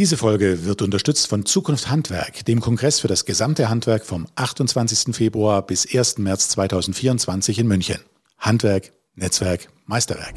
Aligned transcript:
Diese 0.00 0.16
Folge 0.16 0.64
wird 0.64 0.80
unterstützt 0.80 1.28
von 1.28 1.44
Zukunft 1.44 1.90
Handwerk, 1.90 2.46
dem 2.46 2.62
Kongress 2.62 3.00
für 3.00 3.06
das 3.06 3.26
gesamte 3.26 3.68
Handwerk 3.68 4.06
vom 4.06 4.26
28. 4.34 5.14
Februar 5.14 5.60
bis 5.60 5.86
1. 5.94 6.16
März 6.16 6.48
2024 6.48 7.58
in 7.58 7.68
München. 7.68 7.98
Handwerk, 8.38 8.92
Netzwerk, 9.14 9.68
Meisterwerk. 9.84 10.36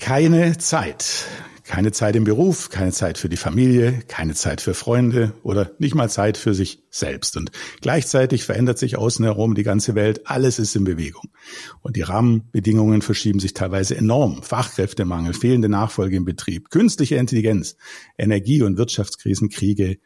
Keine 0.00 0.58
Zeit. 0.58 1.26
Keine 1.68 1.92
Zeit 1.92 2.16
im 2.16 2.24
Beruf, 2.24 2.70
keine 2.70 2.92
Zeit 2.92 3.18
für 3.18 3.28
die 3.28 3.36
Familie, 3.36 4.00
keine 4.08 4.32
Zeit 4.32 4.62
für 4.62 4.72
Freunde 4.72 5.34
oder 5.42 5.70
nicht 5.78 5.94
mal 5.94 6.08
Zeit 6.08 6.38
für 6.38 6.54
sich 6.54 6.82
selbst. 6.88 7.36
Und 7.36 7.50
gleichzeitig 7.82 8.44
verändert 8.44 8.78
sich 8.78 8.96
außen 8.96 9.22
herum 9.22 9.54
die 9.54 9.64
ganze 9.64 9.94
Welt. 9.94 10.22
Alles 10.24 10.58
ist 10.58 10.74
in 10.76 10.84
Bewegung. 10.84 11.30
Und 11.82 11.96
die 11.96 12.00
Rahmenbedingungen 12.00 13.02
verschieben 13.02 13.38
sich 13.38 13.52
teilweise 13.52 13.98
enorm. 13.98 14.42
Fachkräftemangel, 14.42 15.34
fehlende 15.34 15.68
Nachfolge 15.68 16.16
im 16.16 16.24
Betrieb, 16.24 16.70
künstliche 16.70 17.16
Intelligenz, 17.16 17.76
Energie- 18.16 18.62
und 18.62 18.78
Wirtschaftskrisen, 18.78 19.50
Kriege 19.50 19.98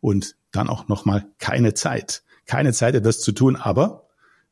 und 0.00 0.34
dann 0.50 0.68
auch 0.68 0.88
nochmal 0.88 1.28
keine 1.38 1.74
Zeit. 1.74 2.24
Keine 2.44 2.72
Zeit, 2.72 2.96
etwas 2.96 3.20
zu 3.20 3.30
tun, 3.30 3.54
aber 3.54 4.03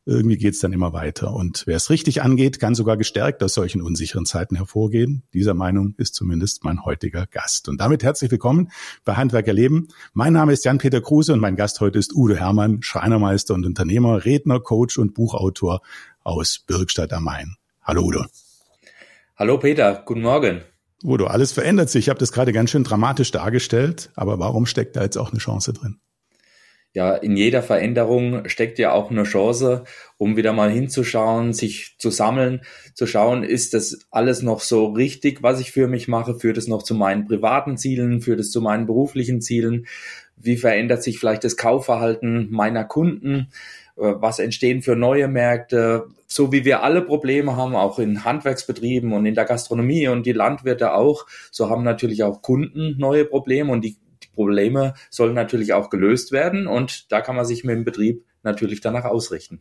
irgendwie 0.04 0.36
geht's 0.36 0.58
dann 0.58 0.72
immer 0.72 0.92
weiter. 0.92 1.32
Und 1.32 1.62
wer 1.66 1.76
es 1.76 1.90
richtig 1.90 2.22
angeht, 2.22 2.58
kann 2.58 2.74
sogar 2.74 2.96
gestärkt 2.96 3.42
aus 3.42 3.54
solchen 3.54 3.82
unsicheren 3.82 4.26
Zeiten 4.26 4.56
hervorgehen. 4.56 5.22
Dieser 5.32 5.54
Meinung 5.54 5.94
ist 5.96 6.14
zumindest 6.14 6.64
mein 6.64 6.84
heutiger 6.84 7.26
Gast. 7.26 7.68
Und 7.68 7.80
damit 7.80 8.02
herzlich 8.02 8.30
willkommen 8.30 8.70
bei 9.04 9.14
Handwerker 9.14 9.52
Leben. 9.52 9.88
Mein 10.12 10.32
Name 10.32 10.52
ist 10.52 10.64
Jan-Peter 10.64 11.00
Kruse 11.00 11.32
und 11.32 11.40
mein 11.40 11.56
Gast 11.56 11.80
heute 11.80 11.98
ist 11.98 12.14
Udo 12.14 12.34
Hermann, 12.34 12.82
Schreinermeister 12.82 13.54
und 13.54 13.64
Unternehmer, 13.64 14.24
Redner, 14.24 14.60
Coach 14.60 14.98
und 14.98 15.14
Buchautor 15.14 15.82
aus 16.24 16.58
Birgstadt 16.66 17.12
am 17.12 17.24
Main. 17.24 17.56
Hallo 17.82 18.02
Udo. 18.02 18.24
Hallo 19.36 19.58
Peter, 19.58 20.02
guten 20.04 20.22
Morgen. 20.22 20.62
Udo, 21.04 21.26
alles 21.26 21.52
verändert 21.52 21.90
sich. 21.90 22.06
Ich 22.06 22.08
habe 22.08 22.20
das 22.20 22.32
gerade 22.32 22.52
ganz 22.52 22.70
schön 22.70 22.84
dramatisch 22.84 23.30
dargestellt, 23.30 24.10
aber 24.14 24.38
warum 24.38 24.66
steckt 24.66 24.96
da 24.96 25.02
jetzt 25.02 25.16
auch 25.16 25.30
eine 25.30 25.38
Chance 25.38 25.72
drin? 25.72 25.98
Ja, 26.94 27.14
in 27.14 27.36
jeder 27.36 27.62
Veränderung 27.62 28.46
steckt 28.48 28.78
ja 28.78 28.92
auch 28.92 29.10
eine 29.10 29.22
Chance, 29.22 29.84
um 30.18 30.36
wieder 30.36 30.52
mal 30.52 30.70
hinzuschauen, 30.70 31.54
sich 31.54 31.96
zu 31.98 32.10
sammeln, 32.10 32.60
zu 32.92 33.06
schauen, 33.06 33.44
ist 33.44 33.72
das 33.72 34.06
alles 34.10 34.42
noch 34.42 34.60
so 34.60 34.86
richtig, 34.86 35.42
was 35.42 35.58
ich 35.60 35.72
für 35.72 35.88
mich 35.88 36.06
mache? 36.06 36.34
Führt 36.34 36.58
es 36.58 36.68
noch 36.68 36.82
zu 36.82 36.94
meinen 36.94 37.24
privaten 37.24 37.78
Zielen? 37.78 38.20
Führt 38.20 38.40
es 38.40 38.50
zu 38.50 38.60
meinen 38.60 38.86
beruflichen 38.86 39.40
Zielen? 39.40 39.86
Wie 40.36 40.58
verändert 40.58 41.02
sich 41.02 41.18
vielleicht 41.18 41.44
das 41.44 41.56
Kaufverhalten 41.56 42.48
meiner 42.50 42.84
Kunden? 42.84 43.48
Äh, 43.96 44.14
was 44.16 44.38
entstehen 44.38 44.82
für 44.82 44.94
neue 44.94 45.28
Märkte? 45.28 46.08
So 46.26 46.52
wie 46.52 46.64
wir 46.66 46.82
alle 46.82 47.02
Probleme 47.02 47.56
haben, 47.56 47.74
auch 47.74 47.98
in 47.98 48.24
Handwerksbetrieben 48.24 49.12
und 49.12 49.24
in 49.24 49.34
der 49.34 49.44
Gastronomie 49.44 50.08
und 50.08 50.26
die 50.26 50.32
Landwirte 50.32 50.94
auch, 50.94 51.26
so 51.50 51.70
haben 51.70 51.84
natürlich 51.84 52.22
auch 52.22 52.42
Kunden 52.42 52.96
neue 52.98 53.24
Probleme 53.24 53.72
und 53.72 53.82
die 53.82 53.96
Probleme 54.32 54.94
sollen 55.10 55.34
natürlich 55.34 55.72
auch 55.72 55.90
gelöst 55.90 56.32
werden 56.32 56.66
und 56.66 57.10
da 57.12 57.20
kann 57.20 57.36
man 57.36 57.44
sich 57.44 57.64
mit 57.64 57.76
dem 57.76 57.84
Betrieb 57.84 58.24
natürlich 58.42 58.80
danach 58.80 59.04
ausrichten. 59.04 59.60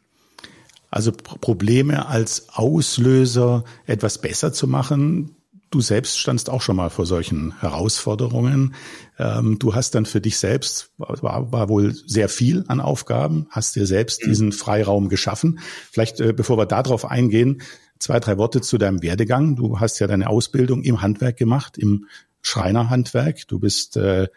Also 0.90 1.14
Probleme 1.14 2.08
als 2.08 2.50
Auslöser 2.50 3.64
etwas 3.86 4.18
besser 4.18 4.52
zu 4.52 4.68
machen. 4.68 5.36
Du 5.70 5.80
selbst 5.80 6.20
standst 6.20 6.50
auch 6.50 6.62
schon 6.62 6.76
mal 6.76 6.90
vor 6.90 7.06
solchen 7.06 7.58
Herausforderungen. 7.62 8.76
Ähm, 9.18 9.58
du 9.58 9.74
hast 9.74 9.96
dann 9.96 10.06
für 10.06 10.20
dich 10.20 10.38
selbst, 10.38 10.92
war, 10.98 11.50
war 11.54 11.70
wohl 11.70 11.94
sehr 11.94 12.28
viel 12.28 12.66
an 12.68 12.82
Aufgaben, 12.82 13.48
hast 13.50 13.78
dir 13.78 13.86
selbst 13.86 14.22
mhm. 14.24 14.30
diesen 14.30 14.52
Freiraum 14.52 15.08
geschaffen. 15.08 15.60
Vielleicht, 15.90 16.20
äh, 16.20 16.34
bevor 16.34 16.58
wir 16.58 16.66
darauf 16.66 17.06
eingehen, 17.06 17.62
zwei, 18.00 18.20
drei 18.20 18.38
Worte 18.38 18.60
zu 18.60 18.78
deinem 18.78 19.02
Werdegang. 19.02 19.56
Du 19.56 19.80
hast 19.80 20.00
ja 20.00 20.08
deine 20.08 20.28
Ausbildung 20.28 20.84
im 20.84 21.02
Handwerk 21.02 21.38
gemacht, 21.38 21.78
im 21.78 22.08
Schreinerhandwerk. 22.42 23.48
Du 23.48 23.60
bist 23.60 23.96
äh, 23.96 24.28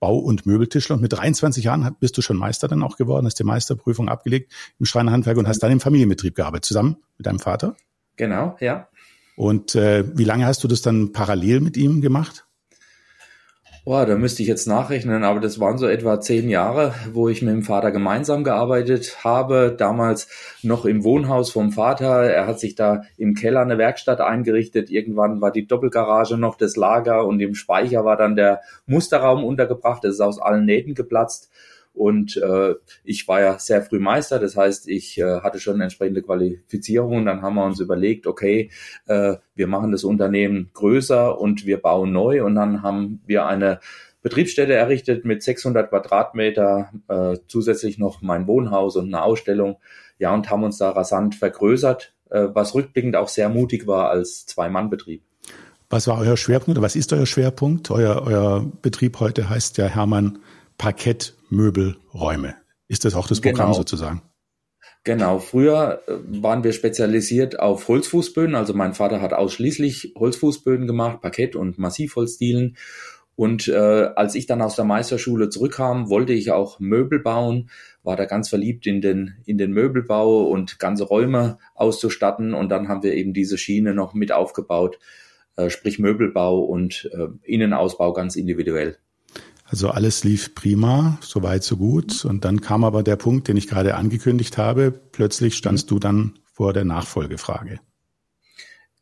Bau- 0.00 0.18
und 0.18 0.46
Möbeltischler. 0.46 0.96
Und 0.96 1.02
mit 1.02 1.12
23 1.12 1.62
Jahren 1.62 1.94
bist 2.00 2.16
du 2.18 2.22
schon 2.22 2.36
Meister 2.36 2.66
dann 2.66 2.82
auch 2.82 2.96
geworden, 2.96 3.26
hast 3.26 3.38
die 3.38 3.44
Meisterprüfung 3.44 4.08
abgelegt 4.08 4.52
im 4.78 4.86
Schreinerhandwerk 4.86 5.36
und 5.36 5.46
hast 5.46 5.60
dann 5.60 5.70
im 5.70 5.80
Familienbetrieb 5.80 6.34
gearbeitet, 6.34 6.64
zusammen 6.64 6.96
mit 7.18 7.26
deinem 7.26 7.38
Vater. 7.38 7.76
Genau, 8.16 8.56
ja. 8.60 8.88
Und 9.36 9.74
äh, 9.74 10.04
wie 10.16 10.24
lange 10.24 10.46
hast 10.46 10.64
du 10.64 10.68
das 10.68 10.82
dann 10.82 11.12
parallel 11.12 11.60
mit 11.60 11.76
ihm 11.76 12.00
gemacht? 12.00 12.46
Boah, 13.86 14.04
da 14.04 14.14
müsste 14.14 14.42
ich 14.42 14.48
jetzt 14.48 14.66
nachrechnen, 14.66 15.24
aber 15.24 15.40
das 15.40 15.58
waren 15.58 15.78
so 15.78 15.86
etwa 15.88 16.20
zehn 16.20 16.50
Jahre, 16.50 16.94
wo 17.14 17.30
ich 17.30 17.40
mit 17.40 17.54
dem 17.54 17.62
Vater 17.62 17.90
gemeinsam 17.90 18.44
gearbeitet 18.44 19.24
habe. 19.24 19.74
Damals 19.76 20.28
noch 20.62 20.84
im 20.84 21.02
Wohnhaus 21.02 21.50
vom 21.50 21.72
Vater. 21.72 22.24
Er 22.30 22.46
hat 22.46 22.60
sich 22.60 22.74
da 22.74 23.04
im 23.16 23.34
Keller 23.34 23.62
eine 23.62 23.78
Werkstatt 23.78 24.20
eingerichtet. 24.20 24.90
Irgendwann 24.90 25.40
war 25.40 25.50
die 25.50 25.66
Doppelgarage 25.66 26.36
noch 26.36 26.56
das 26.56 26.76
Lager 26.76 27.26
und 27.26 27.40
im 27.40 27.54
Speicher 27.54 28.04
war 28.04 28.18
dann 28.18 28.36
der 28.36 28.60
Musterraum 28.84 29.44
untergebracht. 29.44 30.04
Das 30.04 30.12
ist 30.12 30.20
aus 30.20 30.38
allen 30.38 30.66
Nähten 30.66 30.94
geplatzt. 30.94 31.49
Und 32.00 32.38
äh, 32.38 32.76
ich 33.04 33.28
war 33.28 33.42
ja 33.42 33.58
sehr 33.58 33.82
früh 33.82 33.98
Meister, 33.98 34.38
das 34.38 34.56
heißt, 34.56 34.88
ich 34.88 35.18
äh, 35.18 35.42
hatte 35.42 35.60
schon 35.60 35.82
entsprechende 35.82 36.22
Qualifizierung. 36.22 37.18
Und 37.18 37.26
dann 37.26 37.42
haben 37.42 37.56
wir 37.56 37.64
uns 37.66 37.78
überlegt, 37.78 38.26
okay, 38.26 38.70
äh, 39.06 39.34
wir 39.54 39.66
machen 39.66 39.92
das 39.92 40.02
Unternehmen 40.02 40.70
größer 40.72 41.38
und 41.38 41.66
wir 41.66 41.76
bauen 41.76 42.10
neu. 42.10 42.42
Und 42.42 42.54
dann 42.54 42.82
haben 42.82 43.20
wir 43.26 43.44
eine 43.44 43.80
Betriebsstätte 44.22 44.72
errichtet 44.72 45.26
mit 45.26 45.42
600 45.42 45.90
Quadratmeter, 45.90 46.90
äh, 47.08 47.36
zusätzlich 47.48 47.98
noch 47.98 48.22
mein 48.22 48.46
Wohnhaus 48.46 48.96
und 48.96 49.08
eine 49.08 49.22
Ausstellung. 49.22 49.76
Ja, 50.18 50.32
und 50.32 50.48
haben 50.48 50.64
uns 50.64 50.78
da 50.78 50.88
rasant 50.88 51.34
vergrößert, 51.34 52.14
äh, 52.30 52.46
was 52.54 52.74
rückblickend 52.74 53.14
auch 53.14 53.28
sehr 53.28 53.50
mutig 53.50 53.86
war 53.86 54.08
als 54.08 54.46
Zwei-Mann-Betrieb. 54.46 55.22
Was 55.90 56.06
war 56.06 56.18
euer 56.18 56.38
Schwerpunkt 56.38 56.78
oder 56.78 56.82
was 56.86 56.96
ist 56.96 57.12
euer 57.12 57.26
Schwerpunkt? 57.26 57.90
Euer, 57.90 58.22
euer 58.24 58.64
Betrieb 58.80 59.20
heute 59.20 59.50
heißt 59.50 59.76
ja 59.76 59.84
Hermann 59.84 60.38
Parkettmöbelräume. 61.50 62.54
Ist 62.88 63.04
das 63.04 63.14
auch 63.14 63.26
das 63.28 63.40
Programm 63.40 63.68
genau. 63.68 63.78
sozusagen? 63.78 64.22
Genau, 65.04 65.38
früher 65.38 66.02
äh, 66.06 66.12
waren 66.42 66.62
wir 66.62 66.72
spezialisiert 66.72 67.58
auf 67.58 67.88
Holzfußböden. 67.88 68.54
Also 68.54 68.74
mein 68.74 68.94
Vater 68.94 69.20
hat 69.20 69.32
ausschließlich 69.32 70.14
Holzfußböden 70.18 70.86
gemacht, 70.86 71.20
Parkett 71.20 71.56
und 71.56 71.78
Massivholzdielen. 71.78 72.76
Und 73.34 73.68
äh, 73.68 73.74
als 73.74 74.34
ich 74.34 74.46
dann 74.46 74.60
aus 74.60 74.76
der 74.76 74.84
Meisterschule 74.84 75.48
zurückkam, 75.48 76.10
wollte 76.10 76.34
ich 76.34 76.50
auch 76.50 76.78
Möbel 76.78 77.20
bauen, 77.20 77.70
war 78.02 78.16
da 78.16 78.26
ganz 78.26 78.50
verliebt 78.50 78.86
in 78.86 79.00
den, 79.00 79.36
in 79.46 79.56
den 79.56 79.72
Möbelbau 79.72 80.44
und 80.44 80.78
ganze 80.78 81.04
Räume 81.04 81.58
auszustatten. 81.74 82.52
Und 82.52 82.68
dann 82.68 82.88
haben 82.88 83.02
wir 83.02 83.14
eben 83.14 83.32
diese 83.32 83.56
Schiene 83.56 83.94
noch 83.94 84.12
mit 84.12 84.32
aufgebaut, 84.32 84.98
äh, 85.56 85.70
sprich 85.70 85.98
Möbelbau 85.98 86.60
und 86.60 87.10
äh, 87.14 87.28
Innenausbau 87.42 88.12
ganz 88.12 88.36
individuell. 88.36 88.98
Also 89.70 89.90
alles 89.90 90.24
lief 90.24 90.56
prima, 90.56 91.18
so 91.20 91.44
weit, 91.44 91.62
so 91.62 91.76
gut. 91.76 92.24
Und 92.24 92.44
dann 92.44 92.60
kam 92.60 92.82
aber 92.82 93.04
der 93.04 93.14
Punkt, 93.14 93.46
den 93.46 93.56
ich 93.56 93.68
gerade 93.68 93.94
angekündigt 93.94 94.58
habe. 94.58 94.90
Plötzlich 94.90 95.54
standst 95.54 95.86
mhm. 95.86 95.94
du 95.94 95.98
dann 96.00 96.38
vor 96.52 96.72
der 96.72 96.84
Nachfolgefrage. 96.84 97.78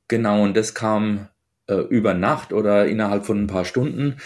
Genau, 0.09 0.43
und 0.43 0.57
das 0.57 0.75
kam 0.75 1.29
äh, 1.69 1.75
über 1.75 2.13
Nacht 2.13 2.53
oder 2.53 2.87
innerhalb 2.87 3.25
von 3.25 3.43
ein 3.43 3.47
paar 3.47 3.65
Stunden. 3.65 4.17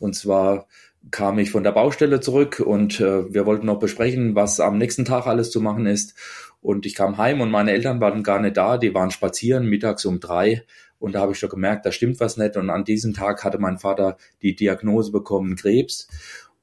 Und 0.00 0.16
zwar 0.16 0.66
kam 1.12 1.38
ich 1.38 1.52
von 1.52 1.62
der 1.62 1.72
Baustelle 1.72 2.20
zurück 2.20 2.60
und 2.60 3.00
äh, 3.00 3.32
wir 3.32 3.46
wollten 3.46 3.66
noch 3.66 3.78
besprechen, 3.78 4.34
was 4.34 4.58
am 4.58 4.78
nächsten 4.78 5.04
Tag 5.04 5.26
alles 5.28 5.52
zu 5.52 5.60
machen 5.60 5.86
ist. 5.86 6.14
Und 6.60 6.84
ich 6.84 6.96
kam 6.96 7.16
heim 7.16 7.40
und 7.40 7.50
meine 7.50 7.72
Eltern 7.72 8.00
waren 8.00 8.22
gar 8.24 8.40
nicht 8.40 8.56
da, 8.56 8.76
die 8.76 8.94
waren 8.94 9.10
spazieren 9.10 9.66
mittags 9.66 10.04
um 10.04 10.20
drei 10.20 10.64
und 11.02 11.16
da 11.16 11.20
habe 11.20 11.32
ich 11.32 11.38
schon 11.38 11.50
gemerkt, 11.50 11.84
da 11.84 11.90
stimmt 11.90 12.20
was 12.20 12.36
nicht. 12.36 12.56
Und 12.56 12.70
an 12.70 12.84
diesem 12.84 13.12
Tag 13.12 13.42
hatte 13.42 13.58
mein 13.58 13.78
Vater 13.78 14.16
die 14.40 14.54
Diagnose 14.54 15.10
bekommen, 15.10 15.56
Krebs 15.56 16.06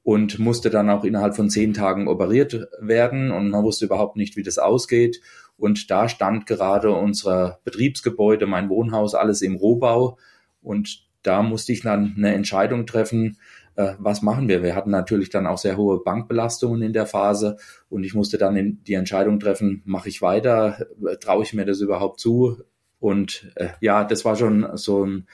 und 0.02 0.38
musste 0.38 0.70
dann 0.70 0.88
auch 0.88 1.04
innerhalb 1.04 1.36
von 1.36 1.50
zehn 1.50 1.74
Tagen 1.74 2.08
operiert 2.08 2.66
werden 2.80 3.32
und 3.32 3.50
man 3.50 3.62
wusste 3.62 3.84
überhaupt 3.84 4.16
nicht, 4.16 4.36
wie 4.36 4.42
das 4.42 4.56
ausgeht. 4.56 5.20
Und 5.58 5.90
da 5.90 6.08
stand 6.08 6.46
gerade 6.46 6.90
unser 6.90 7.60
Betriebsgebäude, 7.64 8.46
mein 8.46 8.70
Wohnhaus, 8.70 9.14
alles 9.14 9.42
im 9.42 9.56
Rohbau 9.56 10.16
und 10.62 11.06
da 11.22 11.42
musste 11.42 11.72
ich 11.72 11.82
dann 11.82 12.14
eine 12.16 12.32
Entscheidung 12.32 12.86
treffen, 12.86 13.36
äh, 13.76 13.92
was 13.98 14.22
machen 14.22 14.48
wir? 14.48 14.62
Wir 14.62 14.74
hatten 14.74 14.90
natürlich 14.90 15.28
dann 15.28 15.46
auch 15.46 15.58
sehr 15.58 15.76
hohe 15.76 16.02
Bankbelastungen 16.02 16.80
in 16.80 16.94
der 16.94 17.04
Phase 17.04 17.58
und 17.90 18.04
ich 18.04 18.14
musste 18.14 18.38
dann 18.38 18.78
die 18.86 18.94
Entscheidung 18.94 19.38
treffen, 19.38 19.82
mache 19.84 20.08
ich 20.08 20.22
weiter, 20.22 20.86
traue 21.20 21.42
ich 21.42 21.52
mir 21.52 21.66
das 21.66 21.80
überhaupt 21.80 22.20
zu, 22.20 22.56
und 23.00 23.50
äh, 23.56 23.70
ja, 23.80 24.04
das 24.04 24.24
war 24.24 24.36
schon 24.36 24.68
so, 24.76 25.04
ein, 25.04 25.26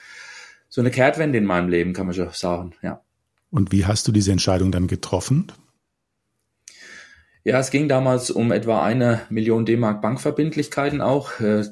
so 0.69 0.81
eine 0.81 0.89
Kehrtwende 0.89 1.37
in 1.37 1.45
meinem 1.45 1.69
Leben, 1.69 1.93
kann 1.93 2.07
man 2.07 2.15
schon 2.15 2.29
sagen, 2.31 2.73
ja. 2.81 3.01
Und 3.51 3.71
wie 3.71 3.85
hast 3.85 4.07
du 4.07 4.11
diese 4.11 4.31
Entscheidung 4.31 4.71
dann 4.71 4.87
getroffen? 4.87 5.51
Ja, 7.43 7.59
es 7.59 7.71
ging 7.71 7.87
damals 7.87 8.29
um 8.29 8.51
etwa 8.51 8.83
eine 8.83 9.21
Million 9.29 9.65
D-Mark 9.65 10.01
Bankverbindlichkeiten 10.01 10.99
auch, 10.99 11.39
äh, 11.39 11.63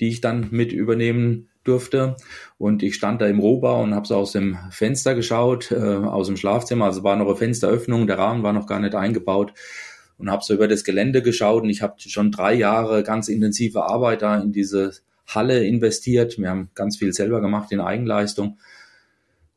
die 0.00 0.08
ich 0.08 0.20
dann 0.20 0.48
mit 0.50 0.72
übernehmen 0.72 1.48
durfte. 1.64 2.16
Und 2.58 2.82
ich 2.82 2.94
stand 2.94 3.20
da 3.20 3.26
im 3.26 3.38
Rohbau 3.38 3.82
und 3.82 3.94
habe 3.94 4.06
so 4.06 4.16
aus 4.16 4.32
dem 4.32 4.58
Fenster 4.70 5.14
geschaut, 5.14 5.70
äh, 5.70 5.76
aus 5.76 6.26
dem 6.26 6.36
Schlafzimmer. 6.36 6.86
Also 6.86 7.04
war 7.04 7.16
noch 7.16 7.26
eine 7.26 7.36
Fensteröffnung, 7.36 8.06
der 8.06 8.18
Rahmen 8.18 8.42
war 8.42 8.52
noch 8.52 8.66
gar 8.66 8.80
nicht 8.80 8.94
eingebaut 8.94 9.54
und 10.18 10.30
habe 10.30 10.44
so 10.44 10.54
über 10.54 10.68
das 10.68 10.84
Gelände 10.84 11.22
geschaut. 11.22 11.62
Und 11.62 11.70
ich 11.70 11.82
habe 11.82 11.94
schon 11.98 12.30
drei 12.30 12.54
Jahre 12.54 13.02
ganz 13.02 13.28
intensive 13.28 13.84
Arbeit 13.84 14.22
da 14.22 14.38
in 14.38 14.52
diese 14.52 14.92
Halle 15.28 15.64
investiert. 15.64 16.38
Wir 16.38 16.50
haben 16.50 16.70
ganz 16.74 16.96
viel 16.96 17.12
selber 17.12 17.40
gemacht 17.40 17.70
in 17.70 17.80
Eigenleistung. 17.80 18.58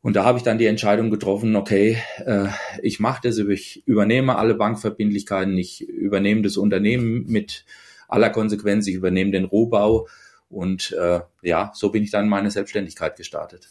Und 0.02 0.16
da 0.16 0.24
habe 0.24 0.36
ich 0.36 0.44
dann 0.44 0.58
die 0.58 0.66
Entscheidung 0.66 1.10
getroffen, 1.10 1.54
okay, 1.54 1.96
äh, 2.24 2.48
ich 2.82 2.98
mache 2.98 3.28
das, 3.28 3.38
ich 3.38 3.86
übernehme 3.86 4.36
alle 4.36 4.54
Bankverbindlichkeiten, 4.54 5.56
ich 5.56 5.88
übernehme 5.88 6.42
das 6.42 6.56
Unternehmen 6.56 7.24
mit 7.28 7.64
aller 8.08 8.30
Konsequenz, 8.30 8.86
ich 8.88 8.96
übernehme 8.96 9.30
den 9.30 9.44
Rohbau 9.44 10.08
und 10.48 10.92
äh, 10.92 11.20
ja, 11.42 11.70
so 11.74 11.90
bin 11.90 12.02
ich 12.02 12.10
dann 12.10 12.24
in 12.24 12.30
meine 12.30 12.50
Selbstständigkeit 12.50 13.16
gestartet. 13.16 13.68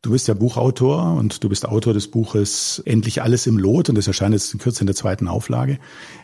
Du 0.00 0.10
bist 0.10 0.28
ja 0.28 0.34
Buchautor 0.34 1.14
und 1.14 1.44
du 1.44 1.48
bist 1.48 1.66
Autor 1.66 1.94
des 1.94 2.10
Buches 2.10 2.82
Endlich 2.84 3.22
alles 3.22 3.46
im 3.46 3.58
Lot 3.58 3.88
und 3.88 3.96
das 3.96 4.06
erscheint 4.06 4.34
jetzt 4.34 4.52
in 4.52 4.60
Kürze 4.60 4.80
in 4.80 4.86
der 4.86 4.96
zweiten 4.96 5.28
Auflage. 5.28 5.78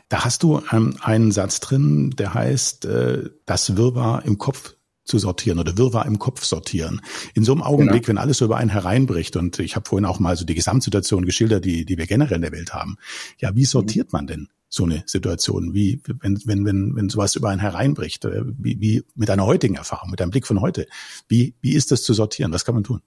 Da 0.08 0.24
hast 0.24 0.42
du 0.42 0.60
ähm, 0.72 0.96
einen 1.00 1.30
Satz 1.30 1.60
drin, 1.60 2.10
der 2.18 2.34
heißt, 2.34 2.86
äh, 2.86 3.30
das 3.46 3.76
Wirrwarr 3.76 4.24
im 4.24 4.38
Kopf 4.38 4.76
zu 5.04 5.18
sortieren 5.18 5.58
oder 5.58 5.76
Wirrwarr 5.76 6.06
im 6.06 6.18
Kopf 6.18 6.44
sortieren. 6.44 7.00
In 7.34 7.44
so 7.44 7.52
einem 7.52 7.62
Augenblick, 7.62 8.02
genau. 8.02 8.08
wenn 8.08 8.18
alles 8.18 8.38
so 8.38 8.44
über 8.44 8.56
einen 8.56 8.70
hereinbricht 8.70 9.36
und 9.36 9.58
ich 9.58 9.76
habe 9.76 9.88
vorhin 9.88 10.04
auch 10.04 10.20
mal 10.20 10.36
so 10.36 10.44
die 10.44 10.54
Gesamtsituation 10.54 11.24
geschildert, 11.24 11.64
die, 11.64 11.84
die 11.84 11.98
wir 11.98 12.06
generell 12.06 12.36
in 12.36 12.42
der 12.42 12.52
Welt 12.52 12.72
haben. 12.72 12.96
Ja, 13.38 13.54
wie 13.54 13.64
sortiert 13.64 14.12
mhm. 14.12 14.16
man 14.16 14.26
denn 14.26 14.48
so 14.68 14.84
eine 14.84 15.02
Situation? 15.06 15.74
Wie, 15.74 16.00
wenn, 16.20 16.38
wenn, 16.44 16.64
wenn, 16.64 16.96
wenn 16.96 17.08
sowas 17.08 17.34
über 17.34 17.48
einen 17.48 17.60
hereinbricht, 17.60 18.24
äh, 18.24 18.42
wie, 18.44 18.80
wie 18.80 19.02
mit 19.14 19.28
deiner 19.28 19.46
heutigen 19.46 19.74
Erfahrung, 19.74 20.10
mit 20.10 20.20
deinem 20.20 20.30
Blick 20.30 20.46
von 20.46 20.60
heute, 20.60 20.86
wie, 21.28 21.54
wie 21.60 21.72
ist 21.72 21.90
das 21.90 22.02
zu 22.02 22.14
sortieren? 22.14 22.52
Was 22.52 22.64
kann 22.64 22.74
man 22.74 22.84
tun? 22.84 23.00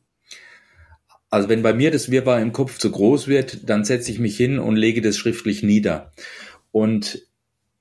Also 1.30 1.50
wenn 1.50 1.64
bei 1.64 1.74
mir 1.74 1.90
das 1.90 2.12
Wirrwarr 2.12 2.42
im 2.42 2.54
Kopf 2.54 2.78
zu 2.78 2.92
groß 2.92 3.28
wird, 3.28 3.68
dann 3.68 3.86
setze 3.86 4.12
ich 4.12 4.20
mich 4.20 4.38
hin 4.38 4.60
und 4.60 4.76
lege 4.76 5.02
das 5.02 5.18
schriftlich 5.18 5.64
nieder. 5.64 6.12
Und 6.72 7.24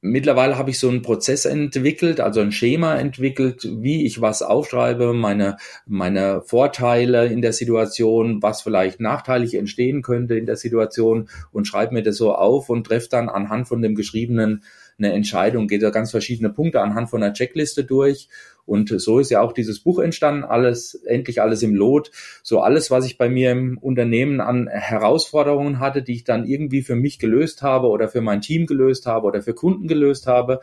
mittlerweile 0.02 0.58
habe 0.58 0.70
ich 0.70 0.78
so 0.78 0.88
einen 0.88 1.00
Prozess 1.00 1.44
entwickelt, 1.46 2.20
also 2.20 2.40
ein 2.40 2.52
Schema 2.52 2.96
entwickelt, 2.96 3.66
wie 3.70 4.04
ich 4.04 4.20
was 4.20 4.42
aufschreibe, 4.42 5.14
meine, 5.14 5.56
meine 5.86 6.42
Vorteile 6.42 7.26
in 7.26 7.40
der 7.40 7.52
Situation, 7.52 8.42
was 8.42 8.62
vielleicht 8.62 9.00
nachteilig 9.00 9.54
entstehen 9.54 10.02
könnte 10.02 10.36
in 10.36 10.44
der 10.44 10.56
Situation 10.56 11.28
und 11.52 11.66
schreibe 11.66 11.94
mir 11.94 12.02
das 12.02 12.16
so 12.16 12.34
auf 12.34 12.68
und 12.68 12.84
treffe 12.84 13.08
dann 13.10 13.28
anhand 13.28 13.68
von 13.68 13.80
dem 13.80 13.94
geschriebenen 13.94 14.62
eine 14.98 15.12
Entscheidung, 15.12 15.68
geht 15.68 15.82
da 15.82 15.90
ganz 15.90 16.10
verschiedene 16.10 16.50
Punkte 16.50 16.80
anhand 16.80 17.08
von 17.08 17.22
einer 17.22 17.32
Checkliste 17.32 17.84
durch. 17.84 18.28
Und 18.64 18.88
so 19.00 19.18
ist 19.18 19.30
ja 19.30 19.40
auch 19.40 19.52
dieses 19.52 19.80
Buch 19.80 19.98
entstanden, 19.98 20.44
alles, 20.44 20.94
endlich 20.94 21.42
alles 21.42 21.62
im 21.62 21.74
Lot. 21.74 22.10
So 22.42 22.60
alles, 22.60 22.90
was 22.90 23.06
ich 23.06 23.18
bei 23.18 23.28
mir 23.28 23.50
im 23.50 23.78
Unternehmen 23.78 24.40
an 24.40 24.68
Herausforderungen 24.68 25.80
hatte, 25.80 26.02
die 26.02 26.14
ich 26.14 26.24
dann 26.24 26.46
irgendwie 26.46 26.82
für 26.82 26.96
mich 26.96 27.18
gelöst 27.18 27.62
habe 27.62 27.88
oder 27.88 28.08
für 28.08 28.20
mein 28.20 28.40
Team 28.40 28.66
gelöst 28.66 29.06
habe 29.06 29.26
oder 29.26 29.42
für 29.42 29.54
Kunden 29.54 29.88
gelöst 29.88 30.26
habe. 30.26 30.60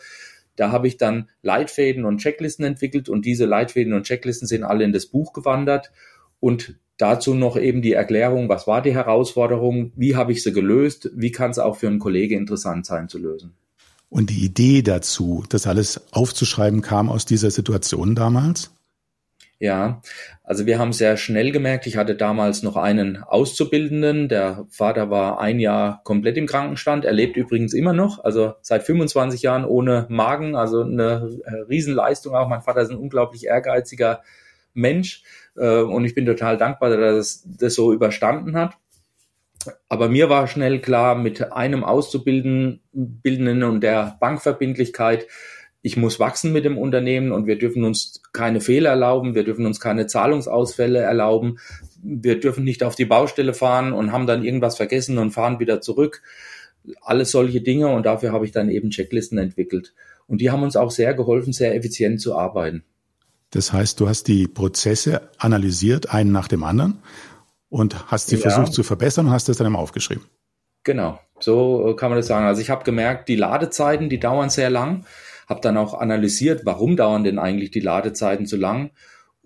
Da 0.56 0.72
habe 0.72 0.88
ich 0.88 0.98
dann 0.98 1.30
Leitfäden 1.42 2.06
und 2.06 2.18
Checklisten 2.18 2.66
entwickelt 2.66 3.10
und 3.10 3.26
diese 3.26 3.46
Leitfäden 3.46 3.94
und 3.94 4.04
Checklisten 4.04 4.48
sind 4.48 4.64
alle 4.64 4.84
in 4.84 4.92
das 4.92 5.06
Buch 5.06 5.32
gewandert 5.32 5.92
und 6.40 6.76
dazu 6.98 7.34
noch 7.34 7.58
eben 7.58 7.82
die 7.82 7.94
Erklärung, 7.94 8.50
was 8.50 8.68
war 8.68 8.82
die 8.82 8.94
Herausforderung, 8.94 9.94
wie 9.96 10.16
habe 10.16 10.34
ich 10.34 10.44
sie 10.44 10.52
gelöst, 10.52 11.12
wie 11.16 11.32
kann 11.32 11.52
es 11.52 11.60
auch 11.60 11.78
für 11.78 11.88
einen 11.88 12.00
Kollege 12.00 12.36
interessant 12.36 12.86
sein 12.86 13.08
zu 13.08 13.20
lösen. 13.20 13.54
Und 14.10 14.32
die 14.32 14.44
Idee 14.44 14.82
dazu, 14.82 15.44
das 15.50 15.68
alles 15.68 16.02
aufzuschreiben, 16.12 16.82
kam 16.82 17.10
aus 17.10 17.26
dieser 17.26 17.52
Situation 17.52 18.16
damals? 18.16 18.72
Ja, 19.62 20.02
also 20.42 20.66
wir 20.66 20.80
haben 20.80 20.94
sehr 20.94 21.18
schnell 21.18 21.52
gemerkt, 21.52 21.86
ich 21.86 21.98
hatte 21.98 22.16
damals 22.16 22.64
noch 22.64 22.78
einen 22.78 23.22
Auszubildenden, 23.22 24.30
der 24.30 24.66
Vater 24.70 25.10
war 25.10 25.42
ein 25.42 25.60
Jahr 25.60 26.02
komplett 26.06 26.38
im 26.38 26.48
Krankenstand, 26.48 27.04
er 27.04 27.12
lebt 27.12 27.36
übrigens 27.36 27.74
immer 27.74 27.92
noch, 27.92 28.24
also 28.24 28.54
seit 28.62 28.84
25 28.84 29.42
Jahren 29.42 29.66
ohne 29.66 30.06
Magen, 30.08 30.56
also 30.56 30.84
eine 30.84 31.42
äh, 31.44 31.56
Riesenleistung 31.68 32.36
auch. 32.36 32.48
Mein 32.48 32.62
Vater 32.62 32.80
ist 32.80 32.90
ein 32.90 32.98
unglaublich 32.98 33.48
ehrgeiziger 33.48 34.22
Mensch 34.74 35.24
äh, 35.58 35.82
und 35.82 36.06
ich 36.06 36.16
bin 36.16 36.26
total 36.26 36.58
dankbar, 36.58 36.90
dass 36.90 37.00
er 37.00 37.16
das, 37.16 37.44
das 37.46 37.76
so 37.76 37.92
überstanden 37.92 38.56
hat. 38.56 38.78
Aber 39.90 40.10
mir 40.10 40.30
war 40.30 40.48
schnell 40.48 40.80
klar, 40.80 41.16
mit 41.16 41.52
einem 41.52 41.84
Auszubildenden 41.84 43.64
und 43.64 43.82
der 43.82 44.18
Bankverbindlichkeit, 44.20 45.28
ich 45.82 45.98
muss 45.98 46.20
wachsen 46.20 46.52
mit 46.52 46.66
dem 46.66 46.78
Unternehmen 46.78 47.32
und 47.32 47.46
wir 47.46 47.58
dürfen 47.58 47.84
uns 47.84 48.22
keine 48.34 48.62
Fehler 48.62 48.92
erlauben, 48.92 49.36
wir 49.36 49.44
dürfen 49.44 49.66
uns 49.66 49.80
keine 49.80 50.08
Zahlungsausfälle 50.08 51.00
erlauben, 51.00 51.60
wir 52.02 52.40
dürfen 52.40 52.64
nicht 52.64 52.84
auf 52.84 52.96
die 52.96 53.06
Baustelle 53.06 53.54
fahren 53.54 53.94
und 53.94 54.12
haben 54.12 54.28
dann 54.28 54.44
irgendwas 54.44 54.78
vergessen 54.78 55.18
und 55.18 55.32
fahren 55.32 55.60
wieder 55.60 55.82
zurück. 55.82 56.22
Alles 57.02 57.32
solche 57.32 57.62
Dinge 57.62 57.90
und 57.90 58.06
dafür 58.06 58.32
habe 58.32 58.46
ich 58.46 58.52
dann 58.52 58.70
eben 58.70 58.90
Checklisten 58.90 59.38
entwickelt. 59.38 59.94
Und 60.28 60.42
die 60.42 60.52
haben 60.52 60.64
uns 60.64 60.76
auch 60.76 60.92
sehr 60.92 61.14
geholfen, 61.14 61.54
sehr 61.54 61.76
effizient 61.76 62.22
zu 62.22 62.38
arbeiten. 62.38 62.84
Das 63.52 63.74
heißt, 63.74 64.00
du 64.00 64.08
hast 64.08 64.28
die 64.28 64.48
Prozesse 64.48 65.30
analysiert, 65.38 66.14
einen 66.14 66.32
nach 66.32 66.48
dem 66.48 66.64
anderen 66.64 67.00
und 67.70 68.12
hast 68.12 68.28
sie 68.28 68.36
ja. 68.36 68.42
versucht 68.42 68.74
zu 68.74 68.84
verbessern 68.84 69.28
und 69.28 69.32
hast 69.32 69.50
das 69.50 69.58
dann 69.58 69.68
immer 69.68 69.80
aufgeschrieben. 69.80 70.26
Genau, 70.84 71.20
so 71.40 71.90
äh, 71.90 71.96
kann 71.96 72.10
man 72.10 72.18
das 72.18 72.28
sagen. 72.28 72.46
Also 72.46 72.62
ich 72.62 72.70
habe 72.70 72.84
gemerkt, 72.84 73.30
die 73.30 73.36
Ladezeiten, 73.36 74.10
die 74.10 74.20
dauern 74.20 74.50
sehr 74.50 74.70
lang. 74.70 75.06
Habe 75.48 75.62
dann 75.62 75.78
auch 75.78 75.94
analysiert, 75.94 76.62
warum 76.66 76.96
dauern 76.96 77.24
denn 77.24 77.40
eigentlich 77.40 77.72
die 77.72 77.80
Ladezeiten 77.80 78.46
so 78.46 78.56
lang. 78.56 78.92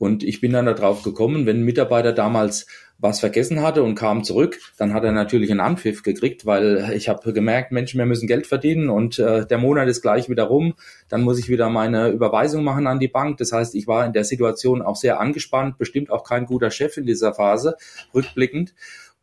Und 0.03 0.21
ich 0.21 0.41
bin 0.41 0.51
dann 0.51 0.65
darauf 0.65 1.01
gekommen, 1.01 1.45
wenn 1.45 1.61
ein 1.61 1.63
Mitarbeiter 1.63 2.11
damals 2.11 2.67
was 2.97 3.21
vergessen 3.21 3.61
hatte 3.61 3.83
und 3.83 3.95
kam 3.95 4.25
zurück, 4.25 4.59
dann 4.77 4.93
hat 4.93 5.05
er 5.05 5.13
natürlich 5.13 5.49
einen 5.49 5.61
Anpfiff 5.61 6.03
gekriegt, 6.03 6.45
weil 6.45 6.91
ich 6.93 7.07
habe 7.07 7.31
gemerkt, 7.31 7.71
Mensch, 7.71 7.95
wir 7.95 8.05
müssen 8.05 8.27
Geld 8.27 8.45
verdienen 8.45 8.89
und 8.89 9.17
äh, 9.17 9.47
der 9.47 9.57
Monat 9.59 9.87
ist 9.87 10.01
gleich 10.01 10.27
wieder 10.27 10.43
rum. 10.43 10.73
Dann 11.07 11.21
muss 11.21 11.39
ich 11.39 11.47
wieder 11.47 11.69
meine 11.69 12.09
Überweisung 12.09 12.65
machen 12.65 12.85
an 12.85 12.99
die 12.99 13.07
Bank. 13.07 13.37
Das 13.37 13.53
heißt, 13.53 13.75
ich 13.75 13.87
war 13.87 14.05
in 14.05 14.11
der 14.11 14.25
Situation 14.25 14.81
auch 14.81 14.97
sehr 14.97 15.21
angespannt, 15.21 15.77
bestimmt 15.77 16.11
auch 16.11 16.25
kein 16.25 16.47
guter 16.47 16.69
Chef 16.69 16.97
in 16.97 17.05
dieser 17.05 17.33
Phase, 17.33 17.77
rückblickend. 18.13 18.73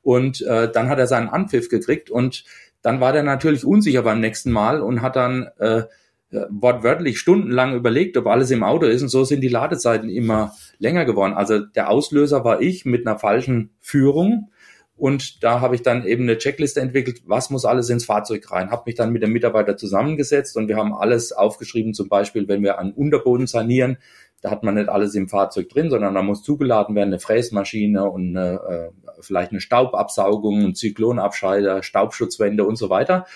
Und 0.01 0.41
äh, 0.41 0.73
dann 0.73 0.89
hat 0.89 0.99
er 0.99 1.07
seinen 1.07 1.29
Anpfiff 1.29 1.69
gekriegt 1.69 2.11
und 2.11 2.45
dann 2.81 3.03
war 3.03 3.13
der 3.13 3.23
natürlich 3.23 3.67
unsicher 3.67 4.01
beim 4.01 4.21
nächsten 4.21 4.51
Mal 4.51 4.81
und 4.81 5.03
hat 5.03 5.17
dann 5.17 5.49
äh, 5.59 5.83
wortwörtlich 6.31 7.19
stundenlang 7.19 7.75
überlegt, 7.75 8.17
ob 8.17 8.27
alles 8.27 8.51
im 8.51 8.63
Auto 8.63 8.87
ist 8.87 9.03
und 9.03 9.09
so 9.09 9.25
sind 9.25 9.41
die 9.41 9.49
Ladezeiten 9.49 10.09
immer 10.09 10.55
länger 10.79 11.05
geworden. 11.05 11.35
Also 11.35 11.59
der 11.59 11.91
Auslöser 11.91 12.45
war 12.45 12.61
ich 12.61 12.85
mit 12.85 13.07
einer 13.07 13.19
falschen 13.19 13.71
Führung 13.81 14.51
und 14.97 15.43
da 15.43 15.61
habe 15.61 15.75
ich 15.75 15.83
dann 15.83 16.07
eben 16.07 16.25
eine 16.25 16.39
Checkliste 16.39 16.81
entwickelt, 16.81 17.23
was 17.25 17.51
muss 17.51 17.65
alles 17.65 17.89
ins 17.89 18.05
Fahrzeug 18.05 18.51
rein. 18.51 18.71
Habe 18.71 18.83
mich 18.87 18.95
dann 18.95 19.13
mit 19.13 19.23
dem 19.23 19.33
Mitarbeiter 19.33 19.77
zusammengesetzt 19.77 20.57
und 20.57 20.69
wir 20.69 20.77
haben 20.77 20.93
alles 20.93 21.33
aufgeschrieben, 21.33 21.95
zum 21.95 22.09
Beispiel, 22.09 22.47
wenn 22.49 22.63
wir 22.63 22.79
einen 22.79 22.93
Unterboden 22.93 23.47
sanieren, 23.47 23.97
da 24.43 24.51
hat 24.51 24.63
man 24.63 24.75
nicht 24.75 24.89
alles 24.89 25.15
im 25.15 25.29
Fahrzeug 25.29 25.69
drin, 25.69 25.91
sondern 25.91 26.15
da 26.15 26.23
muss 26.23 26.43
zugeladen 26.43 26.95
werden, 26.95 27.09
eine 27.09 27.19
Fräsmaschine 27.19 28.09
und 28.09 28.37
eine, 28.37 28.61
äh, 28.69 29.13
vielleicht 29.21 29.51
eine 29.51 29.61
Staubabsaugung, 29.61 30.75
Zyklonabscheider, 30.75 31.83
Staubschutzwände 31.83 32.65
und 32.65 32.77
so 32.77 32.89
weiter. 32.89 33.27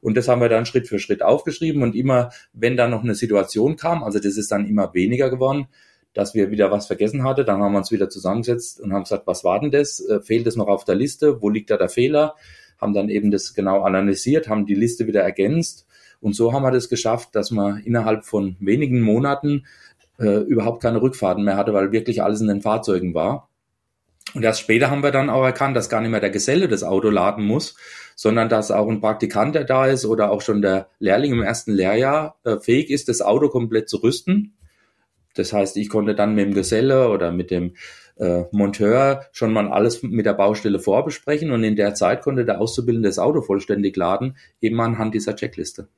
Und 0.00 0.16
das 0.16 0.28
haben 0.28 0.40
wir 0.40 0.48
dann 0.48 0.66
Schritt 0.66 0.88
für 0.88 0.98
Schritt 0.98 1.22
aufgeschrieben. 1.22 1.82
Und 1.82 1.94
immer, 1.94 2.30
wenn 2.52 2.76
dann 2.76 2.90
noch 2.90 3.02
eine 3.02 3.14
Situation 3.14 3.76
kam, 3.76 4.02
also 4.02 4.18
das 4.18 4.36
ist 4.36 4.50
dann 4.50 4.66
immer 4.66 4.94
weniger 4.94 5.30
geworden, 5.30 5.66
dass 6.14 6.34
wir 6.34 6.50
wieder 6.50 6.70
was 6.70 6.86
vergessen 6.86 7.24
hatten, 7.24 7.44
dann 7.44 7.60
haben 7.60 7.72
wir 7.72 7.78
uns 7.78 7.92
wieder 7.92 8.08
zusammengesetzt 8.08 8.80
und 8.80 8.92
haben 8.92 9.02
gesagt, 9.02 9.26
was 9.26 9.44
war 9.44 9.60
denn 9.60 9.70
das? 9.70 10.00
Äh, 10.00 10.20
fehlt 10.20 10.46
es 10.46 10.56
noch 10.56 10.68
auf 10.68 10.84
der 10.84 10.94
Liste? 10.94 11.42
Wo 11.42 11.50
liegt 11.50 11.70
da 11.70 11.76
der 11.76 11.90
Fehler? 11.90 12.34
Haben 12.80 12.94
dann 12.94 13.10
eben 13.10 13.30
das 13.30 13.54
genau 13.54 13.82
analysiert, 13.82 14.48
haben 14.48 14.66
die 14.66 14.74
Liste 14.74 15.06
wieder 15.06 15.22
ergänzt. 15.22 15.86
Und 16.20 16.34
so 16.34 16.52
haben 16.52 16.62
wir 16.62 16.70
das 16.70 16.88
geschafft, 16.88 17.34
dass 17.34 17.50
man 17.50 17.78
innerhalb 17.78 18.24
von 18.24 18.56
wenigen 18.60 19.02
Monaten 19.02 19.66
äh, 20.18 20.40
überhaupt 20.40 20.82
keine 20.82 21.02
Rückfahrten 21.02 21.44
mehr 21.44 21.56
hatte, 21.56 21.74
weil 21.74 21.92
wirklich 21.92 22.22
alles 22.22 22.40
in 22.40 22.48
den 22.48 22.62
Fahrzeugen 22.62 23.12
war. 23.12 23.50
Und 24.34 24.42
erst 24.42 24.60
später 24.60 24.90
haben 24.90 25.02
wir 25.02 25.12
dann 25.12 25.30
auch 25.30 25.44
erkannt, 25.44 25.76
dass 25.76 25.88
gar 25.88 26.00
nicht 26.00 26.10
mehr 26.10 26.20
der 26.20 26.30
Geselle 26.30 26.68
das 26.68 26.82
Auto 26.82 27.10
laden 27.10 27.44
muss, 27.44 27.76
sondern 28.16 28.48
dass 28.48 28.72
auch 28.72 28.88
ein 28.88 29.00
Praktikant, 29.00 29.54
der 29.54 29.64
da 29.64 29.86
ist 29.86 30.04
oder 30.06 30.32
auch 30.32 30.40
schon 30.40 30.62
der 30.62 30.88
Lehrling 30.98 31.32
im 31.32 31.42
ersten 31.42 31.72
Lehrjahr 31.72 32.40
äh, 32.42 32.58
fähig 32.58 32.90
ist, 32.90 33.08
das 33.08 33.20
Auto 33.20 33.48
komplett 33.48 33.88
zu 33.88 33.98
rüsten. 33.98 34.56
Das 35.34 35.52
heißt, 35.52 35.76
ich 35.76 35.90
konnte 35.90 36.14
dann 36.14 36.34
mit 36.34 36.46
dem 36.46 36.54
Geselle 36.54 37.10
oder 37.10 37.30
mit 37.30 37.50
dem 37.50 37.74
äh, 38.16 38.44
Monteur 38.50 39.26
schon 39.32 39.52
mal 39.52 39.68
alles 39.68 40.02
mit 40.02 40.24
der 40.24 40.32
Baustelle 40.32 40.80
vorbesprechen 40.80 41.50
und 41.50 41.62
in 41.62 41.76
der 41.76 41.94
Zeit 41.94 42.22
konnte 42.22 42.46
der 42.46 42.60
Auszubildende 42.60 43.10
das 43.10 43.18
Auto 43.18 43.42
vollständig 43.42 43.94
laden, 43.96 44.36
eben 44.62 44.80
anhand 44.80 45.14
dieser 45.14 45.36
Checkliste. 45.36 45.88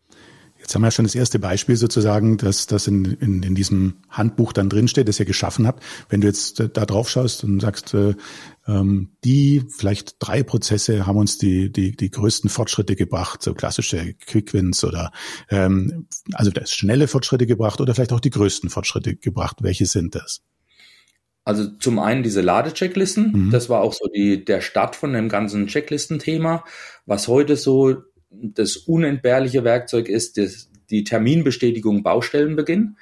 Jetzt 0.58 0.74
haben 0.74 0.82
wir 0.82 0.90
schon 0.90 1.04
das 1.04 1.14
erste 1.14 1.38
Beispiel 1.38 1.76
sozusagen, 1.76 2.36
dass 2.36 2.66
das 2.66 2.86
in, 2.86 3.04
in, 3.04 3.42
in 3.42 3.54
diesem 3.54 3.98
Handbuch 4.10 4.52
dann 4.52 4.68
drinsteht, 4.68 5.08
das 5.08 5.20
ihr 5.20 5.26
geschaffen 5.26 5.66
habt. 5.66 5.82
Wenn 6.08 6.20
du 6.20 6.26
jetzt 6.26 6.60
da 6.60 6.84
drauf 6.84 7.08
schaust 7.08 7.44
und 7.44 7.60
sagst, 7.60 7.94
äh, 7.94 8.14
ähm, 8.66 9.10
die 9.24 9.62
vielleicht 9.68 10.16
drei 10.18 10.42
Prozesse 10.42 11.06
haben 11.06 11.16
uns 11.16 11.38
die, 11.38 11.70
die, 11.70 11.96
die 11.96 12.10
größten 12.10 12.50
Fortschritte 12.50 12.96
gebracht, 12.96 13.42
so 13.42 13.54
klassische 13.54 14.14
Quickwins 14.14 14.84
oder 14.84 15.12
ähm, 15.48 16.06
also 16.34 16.50
das 16.50 16.72
schnelle 16.72 17.08
Fortschritte 17.08 17.46
gebracht 17.46 17.80
oder 17.80 17.94
vielleicht 17.94 18.12
auch 18.12 18.20
die 18.20 18.30
größten 18.30 18.68
Fortschritte 18.68 19.16
gebracht. 19.16 19.58
Welche 19.62 19.86
sind 19.86 20.14
das? 20.14 20.42
Also 21.48 21.66
zum 21.78 21.98
einen 21.98 22.22
diese 22.22 22.42
Ladechecklisten, 22.42 23.46
mhm. 23.46 23.50
das 23.50 23.70
war 23.70 23.80
auch 23.80 23.94
so 23.94 24.06
die, 24.14 24.44
der 24.44 24.60
Start 24.60 24.96
von 24.96 25.14
dem 25.14 25.30
ganzen 25.30 25.66
Checklistenthema. 25.66 26.62
Was 27.06 27.26
heute 27.26 27.56
so 27.56 27.96
das 28.30 28.76
unentbehrliche 28.76 29.64
Werkzeug 29.64 30.08
ist, 30.08 30.36
das, 30.38 30.70
die 30.90 31.04
Terminbestätigung 31.04 32.02
Baustellenbeginn. 32.02 32.96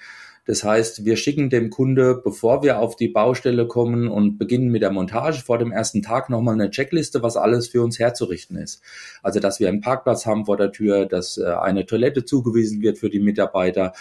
Das 0.46 0.62
heißt, 0.62 1.04
wir 1.04 1.16
schicken 1.16 1.50
dem 1.50 1.70
Kunde, 1.70 2.20
bevor 2.22 2.62
wir 2.62 2.78
auf 2.78 2.94
die 2.94 3.08
Baustelle 3.08 3.66
kommen 3.66 4.06
und 4.06 4.38
beginnen 4.38 4.70
mit 4.70 4.82
der 4.82 4.92
Montage, 4.92 5.40
vor 5.40 5.58
dem 5.58 5.72
ersten 5.72 6.02
Tag 6.02 6.30
nochmal 6.30 6.54
eine 6.54 6.70
Checkliste, 6.70 7.20
was 7.20 7.36
alles 7.36 7.66
für 7.66 7.82
uns 7.82 7.98
herzurichten 7.98 8.56
ist. 8.56 8.80
Also, 9.24 9.40
dass 9.40 9.58
wir 9.58 9.68
einen 9.68 9.80
Parkplatz 9.80 10.24
haben 10.24 10.46
vor 10.46 10.56
der 10.56 10.70
Tür, 10.70 11.06
dass 11.06 11.36
äh, 11.36 11.46
eine 11.46 11.84
Toilette 11.84 12.24
zugewiesen 12.24 12.80
wird 12.80 12.98
für 12.98 13.10
die 13.10 13.18
Mitarbeiter, 13.18 13.92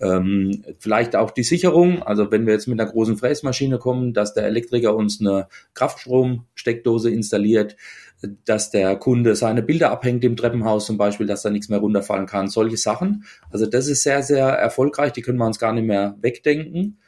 ähm, 0.00 0.64
vielleicht 0.78 1.16
auch 1.16 1.32
die 1.32 1.42
Sicherung, 1.42 2.02
also 2.04 2.30
wenn 2.30 2.46
wir 2.46 2.52
jetzt 2.52 2.68
mit 2.68 2.80
einer 2.80 2.88
großen 2.88 3.16
Fräsmaschine 3.16 3.78
kommen, 3.78 4.14
dass 4.14 4.32
der 4.32 4.44
Elektriker 4.44 4.94
uns 4.94 5.20
eine 5.20 5.48
Kraftstromsteckdose 5.74 7.10
installiert, 7.10 7.76
dass 8.44 8.70
der 8.70 8.96
Kunde 8.96 9.36
seine 9.36 9.62
Bilder 9.62 9.90
abhängt 9.90 10.24
im 10.24 10.36
Treppenhaus 10.36 10.86
zum 10.86 10.98
Beispiel, 10.98 11.26
dass 11.26 11.42
da 11.42 11.50
nichts 11.50 11.68
mehr 11.68 11.78
runterfallen 11.78 12.26
kann, 12.26 12.48
solche 12.48 12.76
Sachen. 12.76 13.24
Also 13.50 13.66
das 13.66 13.88
ist 13.88 14.02
sehr, 14.02 14.22
sehr 14.22 14.46
erfolgreich, 14.46 15.12
die 15.12 15.22
können 15.22 15.38
wir 15.38 15.46
uns 15.46 15.58
gar 15.58 15.72
nicht 15.72 15.86
mehr 15.86 16.16
wegdenken. 16.20 16.98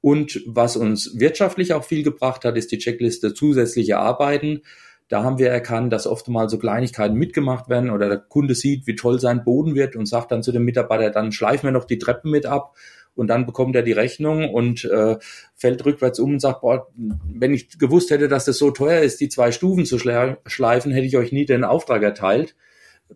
Und 0.00 0.42
was 0.46 0.76
uns 0.76 1.18
wirtschaftlich 1.18 1.72
auch 1.72 1.84
viel 1.84 2.02
gebracht 2.02 2.44
hat, 2.44 2.56
ist 2.56 2.70
die 2.72 2.78
Checkliste 2.78 3.34
zusätzliche 3.34 3.98
Arbeiten. 3.98 4.62
Da 5.08 5.22
haben 5.22 5.38
wir 5.38 5.50
erkannt, 5.50 5.92
dass 5.92 6.06
oft 6.06 6.28
mal 6.28 6.48
so 6.48 6.58
Kleinigkeiten 6.58 7.16
mitgemacht 7.16 7.68
werden 7.68 7.90
oder 7.90 8.08
der 8.08 8.18
Kunde 8.18 8.56
sieht, 8.56 8.86
wie 8.86 8.96
toll 8.96 9.20
sein 9.20 9.44
Boden 9.44 9.76
wird 9.76 9.94
und 9.94 10.06
sagt 10.06 10.32
dann 10.32 10.42
zu 10.42 10.50
dem 10.50 10.64
Mitarbeiter, 10.64 11.10
dann 11.10 11.30
schleifen 11.30 11.68
wir 11.68 11.72
noch 11.72 11.84
die 11.84 11.98
Treppen 11.98 12.30
mit 12.30 12.44
ab 12.44 12.74
und 13.16 13.28
dann 13.28 13.46
bekommt 13.46 13.74
er 13.74 13.82
die 13.82 13.92
Rechnung 13.92 14.48
und 14.52 14.84
äh, 14.84 15.16
fällt 15.54 15.84
rückwärts 15.84 16.20
um 16.20 16.34
und 16.34 16.40
sagt, 16.40 16.60
boah, 16.60 16.88
wenn 16.96 17.54
ich 17.54 17.78
gewusst 17.78 18.10
hätte, 18.10 18.28
dass 18.28 18.44
das 18.44 18.58
so 18.58 18.70
teuer 18.70 19.00
ist, 19.00 19.20
die 19.20 19.28
zwei 19.28 19.52
Stufen 19.52 19.84
zu 19.84 19.98
schleifen, 19.98 20.92
hätte 20.92 21.06
ich 21.06 21.16
euch 21.16 21.32
nie 21.32 21.46
den 21.46 21.64
Auftrag 21.64 22.02
erteilt. 22.02 22.54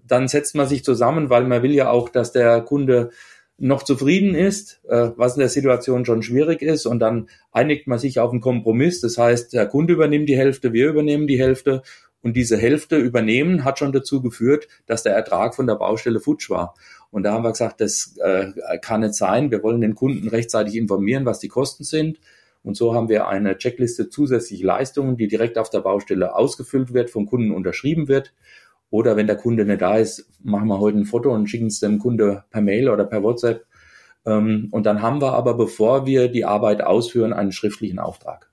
Dann 0.06 0.28
setzt 0.28 0.54
man 0.54 0.68
sich 0.68 0.84
zusammen, 0.84 1.30
weil 1.30 1.44
man 1.44 1.62
will 1.62 1.72
ja 1.72 1.90
auch, 1.90 2.08
dass 2.08 2.32
der 2.32 2.60
Kunde 2.62 3.10
noch 3.58 3.82
zufrieden 3.82 4.34
ist, 4.34 4.80
äh, 4.88 5.10
was 5.16 5.34
in 5.34 5.40
der 5.40 5.50
Situation 5.50 6.06
schon 6.06 6.22
schwierig 6.22 6.62
ist, 6.62 6.86
und 6.86 6.98
dann 6.98 7.28
einigt 7.52 7.86
man 7.86 7.98
sich 7.98 8.18
auf 8.18 8.30
einen 8.30 8.40
Kompromiss. 8.40 9.00
Das 9.00 9.18
heißt, 9.18 9.52
der 9.52 9.66
Kunde 9.66 9.92
übernimmt 9.92 10.28
die 10.28 10.36
Hälfte, 10.36 10.72
wir 10.72 10.88
übernehmen 10.88 11.26
die 11.26 11.38
Hälfte 11.38 11.82
und 12.22 12.36
diese 12.36 12.56
Hälfte 12.56 12.96
übernehmen 12.96 13.64
hat 13.64 13.78
schon 13.78 13.92
dazu 13.92 14.22
geführt, 14.22 14.66
dass 14.86 15.02
der 15.02 15.14
Ertrag 15.14 15.54
von 15.54 15.66
der 15.66 15.76
Baustelle 15.76 16.20
futsch 16.20 16.50
war. 16.50 16.74
Und 17.10 17.24
da 17.24 17.32
haben 17.32 17.42
wir 17.42 17.50
gesagt, 17.50 17.80
das 17.80 18.16
äh, 18.22 18.52
kann 18.80 19.00
nicht 19.00 19.14
sein. 19.14 19.50
Wir 19.50 19.62
wollen 19.62 19.80
den 19.80 19.94
Kunden 19.94 20.28
rechtzeitig 20.28 20.76
informieren, 20.76 21.26
was 21.26 21.40
die 21.40 21.48
Kosten 21.48 21.84
sind. 21.84 22.18
Und 22.62 22.76
so 22.76 22.94
haben 22.94 23.08
wir 23.08 23.26
eine 23.26 23.56
Checkliste 23.56 24.10
zusätzliche 24.10 24.66
Leistungen, 24.66 25.16
die 25.16 25.28
direkt 25.28 25.58
auf 25.58 25.70
der 25.70 25.80
Baustelle 25.80 26.34
ausgefüllt 26.34 26.92
wird, 26.92 27.10
vom 27.10 27.26
Kunden 27.26 27.52
unterschrieben 27.52 28.06
wird. 28.06 28.34
Oder 28.90 29.16
wenn 29.16 29.26
der 29.26 29.36
Kunde 29.36 29.64
nicht 29.64 29.80
da 29.80 29.96
ist, 29.96 30.28
machen 30.42 30.68
wir 30.68 30.78
heute 30.78 30.98
ein 30.98 31.04
Foto 31.04 31.32
und 31.32 31.48
schicken 31.48 31.66
es 31.66 31.80
dem 31.80 31.98
Kunde 31.98 32.44
per 32.50 32.60
Mail 32.60 32.88
oder 32.88 33.04
per 33.04 33.22
WhatsApp. 33.22 33.64
Ähm, 34.26 34.68
und 34.70 34.84
dann 34.84 35.00
haben 35.00 35.20
wir 35.20 35.32
aber, 35.32 35.54
bevor 35.54 36.06
wir 36.06 36.28
die 36.28 36.44
Arbeit 36.44 36.82
ausführen, 36.82 37.32
einen 37.32 37.52
schriftlichen 37.52 37.98
Auftrag. 37.98 38.50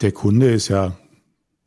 Der 0.00 0.12
Kunde 0.12 0.50
ist 0.50 0.68
ja 0.68 0.96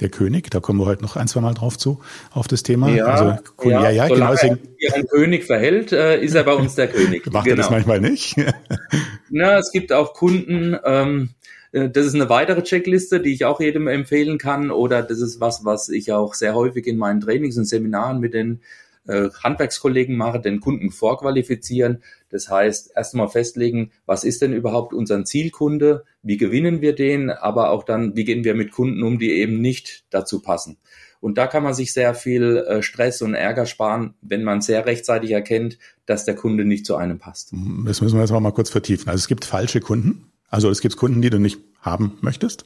der 0.03 0.10
König, 0.10 0.51
da 0.51 0.60
kommen 0.60 0.79
wir 0.79 0.86
heute 0.86 1.01
noch 1.01 1.15
ein, 1.15 1.27
zwei 1.27 1.41
Mal 1.41 1.53
drauf 1.53 1.77
zu, 1.77 2.00
auf 2.31 2.48
das 2.48 2.62
Thema. 2.62 2.89
Ja, 2.89 3.05
also, 3.05 3.41
Kunde, 3.55 3.75
ja, 3.75 3.89
ja, 3.89 4.07
genau. 4.07 4.33
Er 4.33 4.60
wie 4.77 4.93
ein 4.93 5.07
König 5.07 5.45
verhält, 5.45 5.91
äh, 5.91 6.22
ist 6.22 6.36
er 6.36 6.43
bei 6.43 6.53
uns 6.53 6.75
der 6.75 6.88
König. 6.88 7.25
Macht 7.31 7.45
genau. 7.45 7.53
er 7.53 7.55
das 7.55 7.67
genau. 7.67 7.77
manchmal 7.77 8.01
nicht? 8.01 8.36
Na, 9.29 9.57
es 9.57 9.72
gibt 9.72 9.91
auch 9.91 10.13
Kunden, 10.13 10.77
ähm, 10.86 11.29
äh, 11.72 11.89
das 11.89 12.05
ist 12.05 12.15
eine 12.15 12.29
weitere 12.29 12.63
Checkliste, 12.63 13.19
die 13.19 13.33
ich 13.33 13.45
auch 13.45 13.60
jedem 13.60 13.88
empfehlen 13.88 14.38
kann. 14.38 14.72
Oder 14.72 15.01
das 15.01 15.19
ist 15.19 15.39
was, 15.39 15.65
was 15.65 15.89
ich 15.89 16.12
auch 16.12 16.33
sehr 16.33 16.53
häufig 16.53 16.86
in 16.86 16.98
meinen 16.98 17.22
Trainings 17.22 17.57
und 17.57 17.65
Seminaren 17.65 18.19
mit 18.19 18.33
den 18.33 18.62
äh, 19.07 19.29
Handwerkskollegen 19.43 20.15
mache, 20.15 20.39
den 20.39 20.60
Kunden 20.60 20.91
vorqualifizieren. 20.91 22.03
Das 22.29 22.50
heißt, 22.50 22.91
erstmal 22.95 23.29
festlegen, 23.29 23.91
was 24.05 24.24
ist 24.24 24.41
denn 24.41 24.53
überhaupt 24.53 24.93
unser 24.93 25.24
Zielkunde? 25.25 26.03
Wie 26.22 26.38
gewinnen 26.38 26.81
wir 26.81 26.93
den? 26.95 27.29
Aber 27.29 27.69
auch 27.72 27.83
dann, 27.83 28.15
wie 28.15 28.24
gehen 28.24 28.43
wir 28.43 28.55
mit 28.55 28.72
Kunden 28.72 29.03
um, 29.03 29.19
die 29.19 29.31
eben 29.31 29.62
nicht 29.62 30.05
dazu 30.10 30.41
passen? 30.41 30.77
Und 31.19 31.38
da 31.38 31.48
kann 31.48 31.63
man 31.63 31.74
sich 31.74 31.93
sehr 31.93 32.15
viel 32.15 32.57
äh, 32.57 32.81
Stress 32.83 33.22
und 33.22 33.33
Ärger 33.33 33.65
sparen, 33.65 34.13
wenn 34.22 34.43
man 34.43 34.60
sehr 34.60 34.86
rechtzeitig 34.86 35.31
erkennt, 35.31 35.77
dass 36.05 36.25
der 36.25 36.36
Kunde 36.36 36.65
nicht 36.65 36.86
zu 36.86 36.98
einem 36.98 37.17
passt. 37.17 37.53
Das 37.86 38.01
müssen 38.01 38.15
wir 38.15 38.22
jetzt 38.22 38.31
mal 38.31 38.51
kurz 38.51 38.69
vertiefen. 38.69 39.07
Also 39.07 39.22
es 39.22 39.27
gibt 39.29 39.45
falsche 39.45 39.79
Kunden. 39.79 40.31
Also 40.50 40.69
es 40.69 40.81
gibt 40.81 40.98
Kunden, 40.98 41.22
die 41.22 41.29
du 41.29 41.39
nicht 41.39 41.60
haben 41.79 42.17
möchtest? 42.22 42.65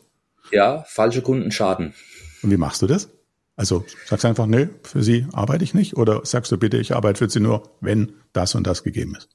Ja, 0.52 0.84
falsche 0.88 1.22
Kunden 1.22 1.52
schaden. 1.52 1.94
Und 2.42 2.52
wie 2.52 2.58
machst 2.58 2.82
du 2.82 2.88
das? 2.88 3.10
Also 3.58 3.84
sagst 4.06 4.24
einfach, 4.24 4.46
nee, 4.46 4.70
für 4.84 5.04
sie 5.04 5.26
arbeite 5.34 5.64
ich 5.64 5.74
nicht? 5.74 5.98
Oder 5.98 6.22
sagst 6.24 6.52
du 6.52 6.58
bitte, 6.58 6.78
ich 6.78 6.96
arbeite 6.96 7.18
für 7.18 7.30
sie 7.30 7.40
nur, 7.40 7.64
wenn 7.82 8.14
das 8.32 8.56
und 8.56 8.68
das 8.68 8.84
gegeben 8.84 9.16
ist? 9.18 9.30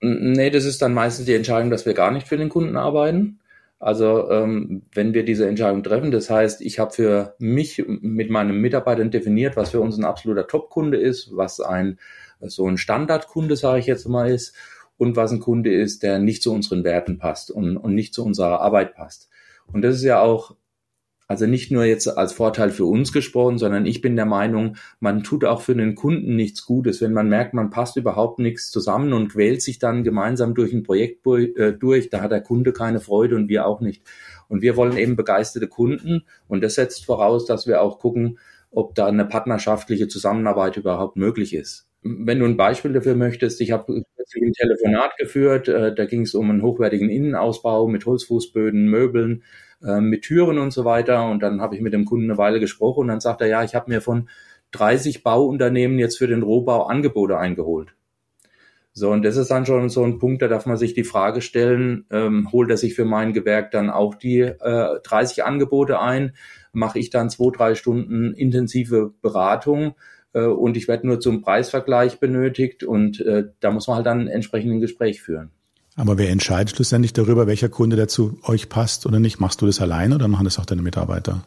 Nee, 0.00 0.50
das 0.50 0.64
ist 0.64 0.82
dann 0.82 0.94
meistens 0.94 1.26
die 1.26 1.34
Entscheidung, 1.34 1.70
dass 1.70 1.86
wir 1.86 1.94
gar 1.94 2.10
nicht 2.10 2.26
für 2.26 2.36
den 2.36 2.48
Kunden 2.48 2.76
arbeiten. 2.76 3.38
Also 3.78 4.28
ähm, 4.30 4.82
wenn 4.92 5.14
wir 5.14 5.24
diese 5.24 5.48
Entscheidung 5.48 5.84
treffen, 5.84 6.10
das 6.10 6.28
heißt, 6.28 6.60
ich 6.60 6.80
habe 6.80 6.92
für 6.92 7.36
mich 7.38 7.84
mit 7.86 8.28
meinen 8.30 8.60
Mitarbeitern 8.60 9.12
definiert, 9.12 9.56
was 9.56 9.70
für 9.70 9.80
uns 9.80 9.96
ein 9.96 10.04
absoluter 10.04 10.48
Top-Kunde 10.48 10.98
ist, 10.98 11.30
was 11.36 11.60
ein 11.60 11.98
so 12.40 12.68
ein 12.68 12.78
Standardkunde, 12.78 13.56
sage 13.56 13.80
ich 13.80 13.86
jetzt 13.86 14.08
mal, 14.08 14.28
ist 14.30 14.54
und 14.96 15.16
was 15.16 15.30
ein 15.30 15.40
Kunde 15.40 15.72
ist, 15.72 16.02
der 16.02 16.18
nicht 16.18 16.42
zu 16.42 16.52
unseren 16.52 16.82
Werten 16.82 17.18
passt 17.18 17.50
und, 17.50 17.76
und 17.76 17.94
nicht 17.94 18.14
zu 18.14 18.24
unserer 18.24 18.60
Arbeit 18.60 18.94
passt. 18.94 19.28
Und 19.72 19.82
das 19.82 19.96
ist 19.96 20.04
ja 20.04 20.20
auch, 20.20 20.56
also 21.28 21.46
nicht 21.46 21.70
nur 21.70 21.84
jetzt 21.84 22.08
als 22.08 22.32
Vorteil 22.32 22.70
für 22.70 22.86
uns 22.86 23.12
gesprochen, 23.12 23.58
sondern 23.58 23.84
ich 23.84 24.00
bin 24.00 24.16
der 24.16 24.24
Meinung, 24.24 24.76
man 24.98 25.22
tut 25.22 25.44
auch 25.44 25.60
für 25.60 25.74
den 25.74 25.94
Kunden 25.94 26.34
nichts 26.36 26.64
Gutes, 26.64 27.02
wenn 27.02 27.12
man 27.12 27.28
merkt, 27.28 27.52
man 27.52 27.68
passt 27.68 27.98
überhaupt 27.98 28.38
nichts 28.38 28.70
zusammen 28.70 29.12
und 29.12 29.28
quält 29.28 29.60
sich 29.60 29.78
dann 29.78 30.04
gemeinsam 30.04 30.54
durch 30.54 30.72
ein 30.72 30.82
Projekt 30.82 31.26
äh, 31.26 31.74
durch, 31.74 32.08
da 32.08 32.22
hat 32.22 32.32
der 32.32 32.40
Kunde 32.40 32.72
keine 32.72 32.98
Freude 32.98 33.36
und 33.36 33.50
wir 33.50 33.66
auch 33.66 33.82
nicht. 33.82 34.02
Und 34.48 34.62
wir 34.62 34.74
wollen 34.76 34.96
eben 34.96 35.16
begeisterte 35.16 35.68
Kunden 35.68 36.24
und 36.48 36.62
das 36.64 36.76
setzt 36.76 37.04
voraus, 37.04 37.44
dass 37.44 37.66
wir 37.66 37.82
auch 37.82 37.98
gucken, 37.98 38.38
ob 38.70 38.94
da 38.94 39.06
eine 39.06 39.26
partnerschaftliche 39.26 40.08
Zusammenarbeit 40.08 40.78
überhaupt 40.78 41.16
möglich 41.16 41.54
ist. 41.54 41.88
Wenn 42.02 42.38
du 42.38 42.46
ein 42.46 42.56
Beispiel 42.56 42.94
dafür 42.94 43.16
möchtest, 43.16 43.60
ich 43.60 43.70
habe 43.70 43.92
ein 43.92 44.52
Telefonat 44.54 45.16
geführt, 45.18 45.68
äh, 45.68 45.94
da 45.94 46.06
ging 46.06 46.22
es 46.22 46.34
um 46.34 46.50
einen 46.50 46.62
hochwertigen 46.62 47.10
Innenausbau 47.10 47.86
mit 47.86 48.06
Holzfußböden, 48.06 48.88
Möbeln, 48.88 49.42
äh, 49.82 50.00
mit 50.00 50.22
Türen 50.22 50.58
und 50.58 50.72
so 50.72 50.84
weiter. 50.84 51.28
Und 51.28 51.42
dann 51.42 51.60
habe 51.60 51.74
ich 51.74 51.80
mit 51.80 51.92
dem 51.92 52.04
Kunden 52.04 52.30
eine 52.30 52.38
Weile 52.38 52.60
gesprochen 52.60 53.00
und 53.00 53.08
dann 53.08 53.20
sagt 53.20 53.40
er, 53.40 53.48
ja, 53.48 53.64
ich 53.64 53.74
habe 53.74 53.90
mir 53.90 54.00
von 54.00 54.28
30 54.72 55.22
Bauunternehmen 55.22 55.98
jetzt 55.98 56.18
für 56.18 56.26
den 56.26 56.42
Rohbau 56.42 56.86
Angebote 56.86 57.38
eingeholt. 57.38 57.94
So, 58.92 59.10
und 59.10 59.24
das 59.24 59.36
ist 59.36 59.50
dann 59.50 59.64
schon 59.64 59.88
so 59.90 60.02
ein 60.04 60.18
Punkt, 60.18 60.42
da 60.42 60.48
darf 60.48 60.66
man 60.66 60.76
sich 60.76 60.92
die 60.92 61.04
Frage 61.04 61.40
stellen, 61.40 62.06
ähm, 62.10 62.50
holt 62.50 62.68
er 62.70 62.76
sich 62.76 62.94
für 62.94 63.04
mein 63.04 63.32
Gewerk 63.32 63.70
dann 63.70 63.90
auch 63.90 64.16
die 64.16 64.40
äh, 64.40 65.00
30 65.04 65.44
Angebote 65.44 66.00
ein? 66.00 66.34
Mache 66.72 66.98
ich 66.98 67.10
dann 67.10 67.30
zwei, 67.30 67.50
drei 67.56 67.74
Stunden 67.74 68.34
intensive 68.34 69.12
Beratung? 69.22 69.94
äh, 70.32 70.44
und 70.44 70.76
ich 70.76 70.88
werde 70.88 71.06
nur 71.06 71.20
zum 71.20 71.42
Preisvergleich 71.42 72.20
benötigt 72.20 72.84
und 72.84 73.20
äh, 73.20 73.44
da 73.60 73.70
muss 73.70 73.86
man 73.86 73.96
halt 73.96 74.06
dann 74.06 74.28
entsprechend 74.28 74.72
ein 74.72 74.80
Gespräch 74.80 75.22
führen. 75.22 75.50
Aber 75.98 76.16
wer 76.16 76.30
entscheidet 76.30 76.76
schlussendlich 76.76 77.12
darüber, 77.12 77.48
welcher 77.48 77.68
Kunde 77.68 77.96
der 77.96 78.06
zu 78.06 78.38
euch 78.44 78.68
passt 78.68 79.04
oder 79.04 79.18
nicht? 79.18 79.40
Machst 79.40 79.60
du 79.60 79.66
das 79.66 79.80
alleine 79.80 80.14
oder 80.14 80.28
machen 80.28 80.44
das 80.44 80.60
auch 80.60 80.64
deine 80.64 80.80
Mitarbeiter? 80.80 81.44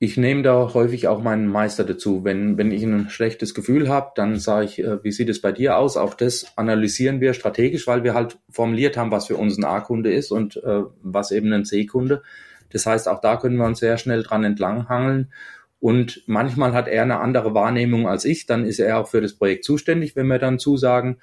Ich 0.00 0.16
nehme 0.16 0.42
da 0.42 0.74
häufig 0.74 1.06
auch 1.06 1.22
meinen 1.22 1.46
Meister 1.46 1.84
dazu. 1.84 2.24
Wenn, 2.24 2.58
wenn 2.58 2.72
ich 2.72 2.82
ein 2.82 3.08
schlechtes 3.08 3.54
Gefühl 3.54 3.88
habe, 3.88 4.10
dann 4.16 4.40
sage 4.40 4.64
ich, 4.64 4.80
äh, 4.80 5.02
wie 5.04 5.12
sieht 5.12 5.28
es 5.28 5.40
bei 5.40 5.52
dir 5.52 5.78
aus? 5.78 5.96
Auch 5.96 6.14
das 6.14 6.54
analysieren 6.56 7.20
wir 7.20 7.34
strategisch, 7.34 7.86
weil 7.86 8.02
wir 8.02 8.14
halt 8.14 8.36
formuliert 8.50 8.96
haben, 8.96 9.12
was 9.12 9.28
für 9.28 9.36
uns 9.36 9.56
ein 9.56 9.64
A-Kunde 9.64 10.12
ist 10.12 10.32
und 10.32 10.56
äh, 10.56 10.82
was 11.00 11.30
eben 11.30 11.52
ein 11.52 11.64
C-Kunde. 11.64 12.24
Das 12.72 12.84
heißt, 12.84 13.08
auch 13.08 13.20
da 13.20 13.36
können 13.36 13.58
wir 13.58 13.64
uns 13.64 13.78
sehr 13.78 13.96
schnell 13.96 14.24
dran 14.24 14.42
entlanghangeln 14.42 15.32
und 15.78 16.24
manchmal 16.26 16.72
hat 16.72 16.88
er 16.88 17.04
eine 17.04 17.20
andere 17.20 17.54
Wahrnehmung 17.54 18.08
als 18.08 18.24
ich. 18.24 18.46
Dann 18.46 18.64
ist 18.64 18.80
er 18.80 18.98
auch 18.98 19.06
für 19.06 19.20
das 19.20 19.34
Projekt 19.34 19.64
zuständig, 19.64 20.16
wenn 20.16 20.26
wir 20.26 20.40
dann 20.40 20.58
zusagen, 20.58 21.18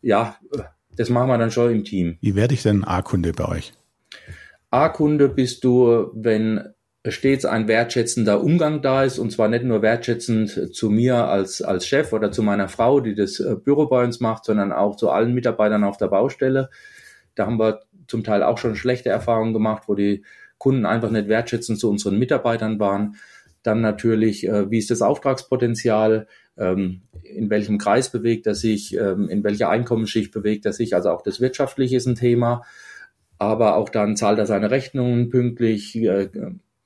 ja, 0.00 0.36
das 0.96 1.10
machen 1.10 1.28
wir 1.28 1.38
dann 1.38 1.50
schon 1.50 1.72
im 1.72 1.84
Team. 1.84 2.18
Wie 2.20 2.34
werde 2.34 2.54
ich 2.54 2.62
denn 2.62 2.84
A-Kunde 2.84 3.32
bei 3.32 3.46
euch? 3.46 3.72
A-Kunde 4.70 5.28
bist 5.28 5.64
du, 5.64 6.10
wenn 6.14 6.74
stets 7.08 7.44
ein 7.44 7.68
wertschätzender 7.68 8.42
Umgang 8.42 8.82
da 8.82 9.04
ist 9.04 9.18
und 9.18 9.30
zwar 9.30 9.48
nicht 9.48 9.64
nur 9.64 9.82
wertschätzend 9.82 10.74
zu 10.74 10.90
mir 10.90 11.28
als, 11.28 11.62
als 11.62 11.86
Chef 11.86 12.12
oder 12.12 12.32
zu 12.32 12.42
meiner 12.42 12.68
Frau, 12.68 13.00
die 13.00 13.14
das 13.14 13.38
äh, 13.40 13.54
Büro 13.56 13.86
bei 13.86 14.04
uns 14.04 14.20
macht, 14.20 14.44
sondern 14.44 14.72
auch 14.72 14.96
zu 14.96 15.10
allen 15.10 15.34
Mitarbeitern 15.34 15.84
auf 15.84 15.96
der 15.98 16.08
Baustelle. 16.08 16.70
Da 17.34 17.46
haben 17.46 17.58
wir 17.58 17.82
zum 18.08 18.24
Teil 18.24 18.42
auch 18.42 18.58
schon 18.58 18.76
schlechte 18.76 19.08
Erfahrungen 19.08 19.52
gemacht, 19.52 19.84
wo 19.86 19.94
die 19.94 20.24
Kunden 20.58 20.86
einfach 20.86 21.10
nicht 21.10 21.28
wertschätzend 21.28 21.78
zu 21.78 21.90
unseren 21.90 22.18
Mitarbeitern 22.18 22.80
waren. 22.80 23.16
Dann 23.62 23.80
natürlich, 23.80 24.46
äh, 24.46 24.70
wie 24.70 24.78
ist 24.78 24.90
das 24.90 25.02
Auftragspotenzial? 25.02 26.26
Ähm, 26.58 27.02
in 27.22 27.50
welchem 27.50 27.78
Kreis 27.78 28.10
bewegt 28.10 28.46
er 28.46 28.54
sich? 28.54 28.96
Ähm, 28.96 29.28
in 29.28 29.44
welcher 29.44 29.68
Einkommensschicht 29.68 30.32
bewegt 30.32 30.66
er 30.66 30.72
sich? 30.72 30.94
Also 30.94 31.10
auch 31.10 31.22
das 31.22 31.40
Wirtschaftliche 31.40 31.96
ist 31.96 32.06
ein 32.06 32.14
Thema. 32.14 32.62
Aber 33.38 33.76
auch 33.76 33.90
dann 33.90 34.16
zahlt 34.16 34.38
er 34.38 34.46
seine 34.46 34.70
Rechnungen 34.70 35.28
pünktlich. 35.28 35.96
Äh, 35.96 36.28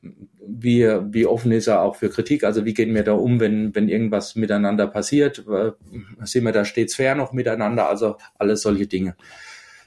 wie, 0.03 0.85
wie 1.13 1.27
offen 1.27 1.53
ist 1.53 1.69
er 1.69 1.83
auch 1.83 1.97
für 1.97 2.09
Kritik? 2.09 2.45
Also 2.45 2.65
wie 2.65 2.75
gehen 2.75 2.95
wir 2.95 3.05
da 3.05 3.13
um, 3.13 3.39
wenn, 3.39 3.75
wenn 3.75 3.89
irgendwas 3.89 4.35
miteinander 4.35 4.87
passiert? 4.87 5.45
Äh, 5.47 5.73
sind 6.25 6.45
wir 6.45 6.53
da 6.53 6.65
stets 6.65 6.95
fair 6.95 7.15
noch 7.15 7.33
miteinander? 7.33 7.89
Also 7.89 8.17
alles 8.39 8.63
solche 8.63 8.87
Dinge. 8.87 9.15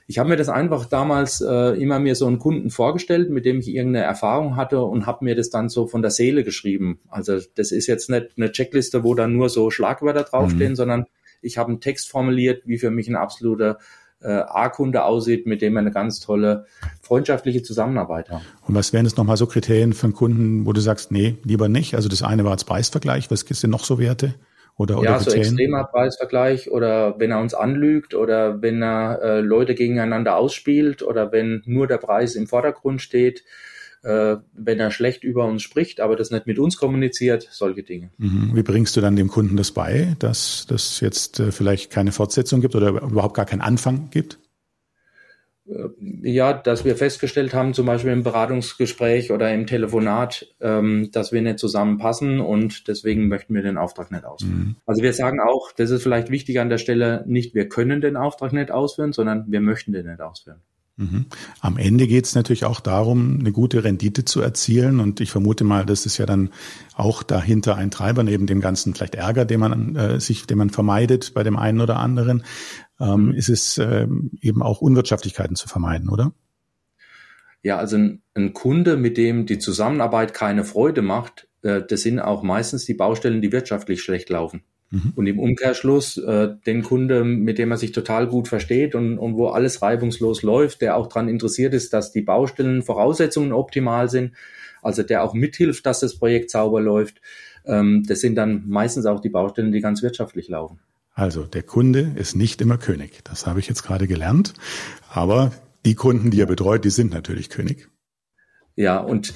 Ich 0.06 0.18
habe 0.18 0.28
mir 0.28 0.36
das 0.36 0.48
einfach 0.48 0.86
damals 0.86 1.40
äh, 1.40 1.80
immer 1.80 1.98
mir 1.98 2.14
so 2.14 2.26
einen 2.26 2.38
Kunden 2.38 2.70
vorgestellt, 2.70 3.30
mit 3.30 3.44
dem 3.44 3.60
ich 3.60 3.68
irgendeine 3.68 4.04
Erfahrung 4.04 4.56
hatte 4.56 4.82
und 4.82 5.06
habe 5.06 5.24
mir 5.24 5.34
das 5.34 5.50
dann 5.50 5.68
so 5.68 5.86
von 5.86 6.02
der 6.02 6.10
Seele 6.10 6.44
geschrieben. 6.44 7.00
Also 7.08 7.38
das 7.54 7.72
ist 7.72 7.86
jetzt 7.86 8.10
nicht 8.10 8.32
eine 8.36 8.52
Checkliste, 8.52 9.02
wo 9.02 9.14
dann 9.14 9.34
nur 9.34 9.48
so 9.48 9.70
Schlagwörter 9.70 10.24
draufstehen, 10.24 10.72
mhm. 10.72 10.76
sondern 10.76 11.06
ich 11.40 11.58
habe 11.58 11.70
einen 11.70 11.80
Text 11.80 12.10
formuliert, 12.10 12.62
wie 12.66 12.78
für 12.78 12.90
mich 12.90 13.08
ein 13.08 13.16
absoluter 13.16 13.78
äh, 14.20 14.28
A-Kunde 14.28 15.04
aussieht, 15.04 15.46
mit 15.46 15.62
dem 15.62 15.74
wir 15.74 15.80
eine 15.80 15.90
ganz 15.90 16.20
tolle 16.20 16.66
freundschaftliche 17.02 17.62
Zusammenarbeit 17.62 18.30
haben. 18.30 18.44
Und 18.66 18.74
was 18.74 18.92
wären 18.92 19.04
jetzt 19.04 19.18
nochmal 19.18 19.36
so 19.36 19.46
Kriterien 19.46 19.92
für 19.92 20.04
einen 20.04 20.14
Kunden, 20.14 20.66
wo 20.66 20.72
du 20.72 20.80
sagst, 20.80 21.12
nee, 21.12 21.36
lieber 21.44 21.68
nicht? 21.68 21.94
Also 21.94 22.08
das 22.08 22.22
eine 22.22 22.44
war 22.44 22.52
als 22.52 22.64
Preisvergleich, 22.64 23.30
was 23.30 23.44
gibt 23.44 23.52
es 23.52 23.60
denn 23.60 23.70
noch 23.70 23.84
so 23.84 23.98
Werte? 23.98 24.34
Oder, 24.76 24.98
oder 24.98 25.10
ja, 25.10 25.20
so 25.20 25.30
extremer 25.30 25.84
Preisvergleich 25.84 26.70
oder 26.70 27.18
wenn 27.20 27.30
er 27.30 27.40
uns 27.40 27.54
anlügt 27.54 28.14
oder 28.14 28.60
wenn 28.60 28.82
er 28.82 29.20
äh, 29.22 29.40
Leute 29.40 29.76
gegeneinander 29.76 30.36
ausspielt 30.36 31.02
oder 31.02 31.30
wenn 31.30 31.62
nur 31.64 31.86
der 31.86 31.98
Preis 31.98 32.34
im 32.34 32.48
Vordergrund 32.48 33.00
steht, 33.00 33.44
äh, 34.02 34.36
wenn 34.52 34.80
er 34.80 34.90
schlecht 34.90 35.24
über 35.24 35.46
uns 35.46 35.62
spricht, 35.62 36.00
aber 36.00 36.16
das 36.16 36.30
nicht 36.30 36.46
mit 36.46 36.58
uns 36.58 36.76
kommuniziert, 36.76 37.48
solche 37.50 37.84
Dinge. 37.84 38.10
Mhm. 38.18 38.50
Wie 38.54 38.62
bringst 38.62 38.96
du 38.96 39.00
dann 39.00 39.16
dem 39.16 39.28
Kunden 39.28 39.56
das 39.56 39.70
bei, 39.70 40.16
dass 40.18 40.66
das 40.68 41.00
jetzt 41.00 41.40
äh, 41.40 41.52
vielleicht 41.52 41.90
keine 41.90 42.12
Fortsetzung 42.12 42.60
gibt 42.60 42.74
oder 42.74 42.88
überhaupt 42.88 43.34
gar 43.34 43.46
keinen 43.46 43.62
Anfang 43.62 44.08
gibt? 44.10 44.38
Äh, 45.66 46.30
ja, 46.30 46.52
dass 46.52 46.84
wir 46.84 46.96
festgestellt 46.96 47.54
haben, 47.54 47.74
zum 47.74 47.86
Beispiel 47.86 48.12
im 48.12 48.22
Beratungsgespräch 48.22 49.32
oder 49.32 49.52
im 49.52 49.66
Telefonat, 49.66 50.46
ähm, 50.60 51.10
dass 51.12 51.32
wir 51.32 51.42
nicht 51.42 51.58
zusammenpassen 51.58 52.40
und 52.40 52.88
deswegen 52.88 53.28
möchten 53.28 53.54
wir 53.54 53.62
den 53.62 53.78
Auftrag 53.78 54.10
nicht 54.10 54.24
ausführen. 54.24 54.58
Mhm. 54.58 54.76
Also 54.86 55.02
wir 55.02 55.12
sagen 55.12 55.40
auch, 55.40 55.72
das 55.72 55.90
ist 55.90 56.02
vielleicht 56.02 56.30
wichtig 56.30 56.60
an 56.60 56.68
der 56.68 56.78
Stelle, 56.78 57.24
nicht 57.26 57.54
wir 57.54 57.68
können 57.68 58.00
den 58.00 58.16
Auftrag 58.16 58.52
nicht 58.52 58.70
ausführen, 58.70 59.12
sondern 59.12 59.44
wir 59.48 59.60
möchten 59.60 59.92
den 59.92 60.06
nicht 60.06 60.20
ausführen. 60.20 60.60
Mhm. 60.96 61.26
Am 61.60 61.76
Ende 61.76 62.06
geht 62.06 62.24
es 62.24 62.36
natürlich 62.36 62.64
auch 62.64 62.78
darum, 62.78 63.40
eine 63.40 63.50
gute 63.50 63.82
Rendite 63.82 64.24
zu 64.24 64.40
erzielen. 64.40 65.00
Und 65.00 65.20
ich 65.20 65.30
vermute 65.30 65.64
mal, 65.64 65.84
das 65.84 66.06
ist 66.06 66.18
ja 66.18 66.26
dann 66.26 66.50
auch 66.94 67.24
dahinter 67.24 67.74
ein 67.74 67.90
Treiber 67.90 68.22
neben 68.22 68.46
dem 68.46 68.60
ganzen 68.60 68.94
vielleicht 68.94 69.16
Ärger, 69.16 69.44
den 69.44 69.58
man 69.58 69.96
äh, 69.96 70.20
sich, 70.20 70.46
den 70.46 70.58
man 70.58 70.70
vermeidet 70.70 71.34
bei 71.34 71.42
dem 71.42 71.56
einen 71.56 71.80
oder 71.80 71.96
anderen, 71.96 72.44
ähm, 73.00 73.32
ist 73.32 73.48
es 73.48 73.78
ähm, 73.78 74.32
eben 74.40 74.62
auch 74.62 74.80
Unwirtschaftlichkeiten 74.80 75.56
zu 75.56 75.68
vermeiden, 75.68 76.08
oder? 76.08 76.32
Ja, 77.62 77.78
also 77.78 77.96
ein, 77.96 78.22
ein, 78.34 78.52
Kunde, 78.52 78.96
mit 78.96 79.16
dem 79.16 79.46
die 79.46 79.58
Zusammenarbeit 79.58 80.34
keine 80.34 80.64
Freude 80.64 81.02
macht, 81.02 81.48
äh, 81.62 81.82
das 81.86 82.02
sind 82.02 82.20
auch 82.20 82.42
meistens 82.42 82.84
die 82.84 82.94
Baustellen, 82.94 83.40
die 83.40 83.52
wirtschaftlich 83.52 84.02
schlecht 84.02 84.28
laufen. 84.28 84.62
Mhm. 84.90 85.12
Und 85.16 85.26
im 85.26 85.40
Umkehrschluss 85.40 86.18
äh, 86.18 86.54
den 86.66 86.82
Kunde, 86.82 87.24
mit 87.24 87.58
dem 87.58 87.70
er 87.70 87.78
sich 87.78 87.92
total 87.92 88.28
gut 88.28 88.48
versteht 88.48 88.94
und, 88.94 89.18
und 89.18 89.36
wo 89.36 89.48
alles 89.48 89.82
reibungslos 89.82 90.42
läuft, 90.42 90.82
der 90.82 90.96
auch 90.96 91.08
daran 91.08 91.28
interessiert 91.28 91.74
ist, 91.74 91.92
dass 91.92 92.12
die 92.12 92.22
Baustellen 92.22 92.82
Voraussetzungen 92.82 93.52
optimal 93.52 94.08
sind, 94.08 94.34
also 94.82 95.02
der 95.02 95.24
auch 95.24 95.34
mithilft, 95.34 95.86
dass 95.86 96.00
das 96.00 96.18
Projekt 96.18 96.50
sauber 96.50 96.80
läuft. 96.80 97.20
Ähm, 97.64 98.04
das 98.06 98.20
sind 98.20 98.36
dann 98.36 98.68
meistens 98.68 99.06
auch 99.06 99.20
die 99.20 99.30
Baustellen, 99.30 99.72
die 99.72 99.80
ganz 99.80 100.02
wirtschaftlich 100.02 100.48
laufen. 100.48 100.78
Also 101.14 101.44
der 101.44 101.62
Kunde 101.62 102.12
ist 102.16 102.34
nicht 102.34 102.60
immer 102.60 102.76
König. 102.76 103.24
Das 103.24 103.46
habe 103.46 103.60
ich 103.60 103.68
jetzt 103.68 103.84
gerade 103.84 104.06
gelernt. 104.08 104.52
Aber 105.08 105.52
die 105.86 105.94
Kunden, 105.94 106.30
die 106.30 106.40
er 106.40 106.46
betreut, 106.46 106.84
die 106.84 106.90
sind 106.90 107.12
natürlich 107.12 107.50
König. 107.50 107.88
Ja, 108.74 108.98
und 108.98 109.32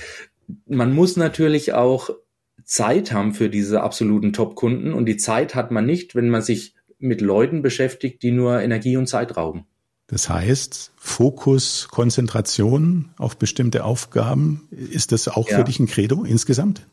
man 0.66 0.92
muss 0.92 1.16
natürlich 1.16 1.72
auch 1.74 2.10
Zeit 2.64 3.12
haben 3.12 3.32
für 3.32 3.48
diese 3.48 3.82
absoluten 3.82 4.32
Top-Kunden. 4.32 4.92
Und 4.92 5.06
die 5.06 5.16
Zeit 5.16 5.54
hat 5.54 5.70
man 5.70 5.86
nicht, 5.86 6.16
wenn 6.16 6.28
man 6.28 6.42
sich 6.42 6.74
mit 6.98 7.20
Leuten 7.20 7.62
beschäftigt, 7.62 8.22
die 8.22 8.32
nur 8.32 8.60
Energie 8.60 8.96
und 8.96 9.06
Zeit 9.06 9.36
rauben. 9.36 9.64
Das 10.08 10.28
heißt, 10.28 10.92
Fokus, 10.96 11.88
Konzentration 11.90 13.10
auf 13.18 13.36
bestimmte 13.36 13.84
Aufgaben, 13.84 14.66
ist 14.70 15.12
das 15.12 15.28
auch 15.28 15.48
ja. 15.48 15.58
für 15.58 15.64
dich 15.64 15.78
ein 15.78 15.86
Credo 15.86 16.24
insgesamt? 16.24 16.86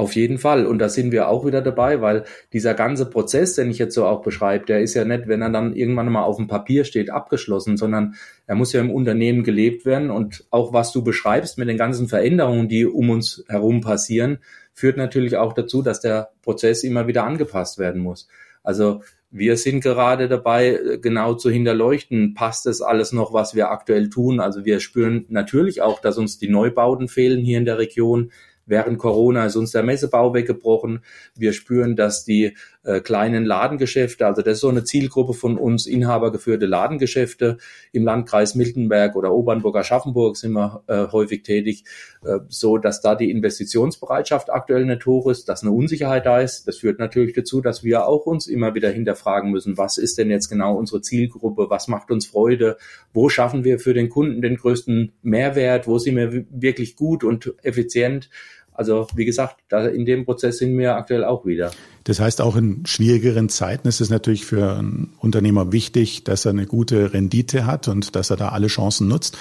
Auf 0.00 0.14
jeden 0.14 0.38
Fall. 0.38 0.64
Und 0.64 0.78
da 0.78 0.88
sind 0.88 1.12
wir 1.12 1.28
auch 1.28 1.44
wieder 1.44 1.60
dabei, 1.60 2.00
weil 2.00 2.24
dieser 2.54 2.72
ganze 2.72 3.04
Prozess, 3.04 3.56
den 3.56 3.70
ich 3.70 3.76
jetzt 3.76 3.94
so 3.94 4.06
auch 4.06 4.22
beschreibe, 4.22 4.64
der 4.64 4.80
ist 4.80 4.94
ja 4.94 5.04
nicht, 5.04 5.28
wenn 5.28 5.42
er 5.42 5.50
dann 5.50 5.76
irgendwann 5.76 6.10
mal 6.10 6.22
auf 6.22 6.38
dem 6.38 6.46
Papier 6.46 6.84
steht, 6.84 7.10
abgeschlossen, 7.10 7.76
sondern 7.76 8.14
er 8.46 8.54
muss 8.54 8.72
ja 8.72 8.80
im 8.80 8.90
Unternehmen 8.90 9.44
gelebt 9.44 9.84
werden. 9.84 10.10
Und 10.10 10.46
auch 10.48 10.72
was 10.72 10.92
du 10.92 11.04
beschreibst 11.04 11.58
mit 11.58 11.68
den 11.68 11.76
ganzen 11.76 12.08
Veränderungen, 12.08 12.66
die 12.66 12.86
um 12.86 13.10
uns 13.10 13.44
herum 13.46 13.82
passieren, 13.82 14.38
führt 14.72 14.96
natürlich 14.96 15.36
auch 15.36 15.52
dazu, 15.52 15.82
dass 15.82 16.00
der 16.00 16.30
Prozess 16.40 16.82
immer 16.82 17.06
wieder 17.06 17.24
angepasst 17.24 17.78
werden 17.78 18.00
muss. 18.00 18.26
Also 18.62 19.02
wir 19.30 19.58
sind 19.58 19.82
gerade 19.82 20.28
dabei, 20.28 20.80
genau 21.02 21.34
zu 21.34 21.50
hinterleuchten, 21.50 22.32
passt 22.32 22.66
es 22.66 22.80
alles 22.80 23.12
noch, 23.12 23.34
was 23.34 23.54
wir 23.54 23.70
aktuell 23.70 24.08
tun. 24.08 24.40
Also 24.40 24.64
wir 24.64 24.80
spüren 24.80 25.26
natürlich 25.28 25.82
auch, 25.82 26.00
dass 26.00 26.16
uns 26.16 26.38
die 26.38 26.48
Neubauten 26.48 27.06
fehlen 27.06 27.44
hier 27.44 27.58
in 27.58 27.66
der 27.66 27.78
Region. 27.78 28.32
Während 28.70 28.98
Corona 28.98 29.46
ist 29.46 29.56
uns 29.56 29.72
der 29.72 29.82
Messebau 29.82 30.32
weggebrochen. 30.32 31.00
Wir 31.36 31.52
spüren, 31.52 31.96
dass 31.96 32.24
die 32.24 32.56
äh, 32.84 33.00
kleinen 33.00 33.44
Ladengeschäfte, 33.44 34.26
also 34.26 34.42
das 34.42 34.54
ist 34.54 34.60
so 34.60 34.68
eine 34.68 34.84
Zielgruppe 34.84 35.34
von 35.34 35.58
uns, 35.58 35.86
inhabergeführte 35.86 36.66
Ladengeschäfte 36.66 37.58
im 37.92 38.04
Landkreis 38.04 38.54
Miltenberg 38.54 39.16
oder 39.16 39.32
Obernburg 39.32 39.76
Aschaffenburg 39.76 40.36
sind 40.36 40.52
wir 40.52 40.82
äh, 40.86 41.08
häufig 41.12 41.42
tätig, 41.42 41.84
äh, 42.24 42.38
so 42.48 42.78
dass 42.78 43.00
da 43.00 43.16
die 43.16 43.30
Investitionsbereitschaft 43.30 44.50
aktuell 44.50 44.86
nicht 44.86 45.04
hoch 45.04 45.28
ist, 45.28 45.48
dass 45.48 45.62
eine 45.62 45.72
Unsicherheit 45.72 46.24
da 46.24 46.40
ist. 46.40 46.68
Das 46.68 46.78
führt 46.78 47.00
natürlich 47.00 47.34
dazu, 47.34 47.60
dass 47.60 47.82
wir 47.82 48.06
auch 48.06 48.24
uns 48.24 48.46
immer 48.46 48.74
wieder 48.74 48.90
hinterfragen 48.90 49.50
müssen, 49.50 49.76
was 49.76 49.98
ist 49.98 50.16
denn 50.16 50.30
jetzt 50.30 50.48
genau 50.48 50.76
unsere 50.76 51.02
Zielgruppe, 51.02 51.68
was 51.68 51.88
macht 51.88 52.10
uns 52.10 52.26
Freude, 52.26 52.76
wo 53.12 53.28
schaffen 53.28 53.64
wir 53.64 53.80
für 53.80 53.94
den 53.94 54.08
Kunden 54.08 54.40
den 54.40 54.56
größten 54.56 55.12
Mehrwert, 55.22 55.86
wo 55.86 55.98
sind 55.98 56.16
wir 56.16 56.44
wirklich 56.50 56.96
gut 56.96 57.24
und 57.24 57.52
effizient 57.62 58.30
also 58.72 59.06
wie 59.14 59.24
gesagt, 59.24 59.56
da 59.68 59.86
in 59.86 60.04
dem 60.04 60.24
Prozess 60.24 60.58
sind 60.58 60.76
wir 60.78 60.96
aktuell 60.96 61.24
auch 61.24 61.44
wieder. 61.44 61.70
Das 62.04 62.18
heißt, 62.18 62.40
auch 62.40 62.56
in 62.56 62.86
schwierigeren 62.86 63.48
Zeiten 63.48 63.86
ist 63.86 64.00
es 64.00 64.08
natürlich 64.08 64.46
für 64.46 64.76
einen 64.76 65.12
Unternehmer 65.18 65.70
wichtig, 65.70 66.24
dass 66.24 66.46
er 66.46 66.52
eine 66.52 66.66
gute 66.66 67.12
Rendite 67.12 67.66
hat 67.66 67.88
und 67.88 68.16
dass 68.16 68.30
er 68.30 68.36
da 68.36 68.48
alle 68.48 68.68
Chancen 68.68 69.06
nutzt. 69.06 69.36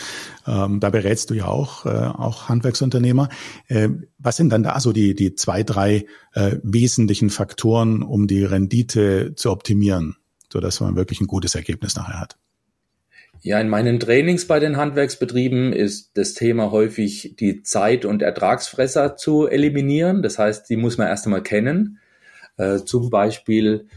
Ähm, 0.46 0.80
da 0.80 0.90
berätst 0.90 1.30
du 1.30 1.36
ja 1.36 1.46
auch, 1.46 1.86
äh, 1.86 1.90
auch 1.90 2.50
Handwerksunternehmer. 2.50 3.30
Äh, 3.68 3.90
was 4.18 4.36
sind 4.36 4.50
dann 4.50 4.64
da 4.64 4.80
so 4.80 4.92
die, 4.92 5.16
die 5.16 5.36
zwei, 5.36 5.64
drei 5.64 6.06
äh, 6.34 6.58
wesentlichen 6.62 7.30
Faktoren, 7.30 8.04
um 8.04 8.28
die 8.28 8.44
Rendite 8.44 9.36
zu 9.36 9.52
optimieren, 9.52 10.18
sodass 10.52 10.82
man 10.82 10.96
wirklich 10.96 11.22
ein 11.22 11.28
gutes 11.28 11.56
Ergebnis 11.56 11.96
nachher 11.96 12.20
hat? 12.20 12.38
Ja, 13.42 13.60
in 13.62 13.70
meinen 13.70 14.02
Trainings 14.02 14.48
bei 14.48 14.60
den 14.60 14.76
Handwerksbetrieben 14.76 15.72
ist 15.72 16.18
das 16.18 16.34
Thema 16.34 16.72
häufig 16.72 17.36
die 17.40 17.64
Zeit- 17.64 18.04
und 18.04 18.22
Ertragsfresser 18.22 19.16
zu 19.16 19.48
eliminieren. 19.48 20.22
Das 20.22 20.38
heißt, 20.38 20.70
die 20.70 20.76
muss 20.76 20.98
man 20.98 21.08
erst 21.08 21.26
einmal 21.26 21.42
kennen. 21.42 22.00
Äh, 22.58 22.80
zum 22.80 23.10
Beispiel 23.10 23.88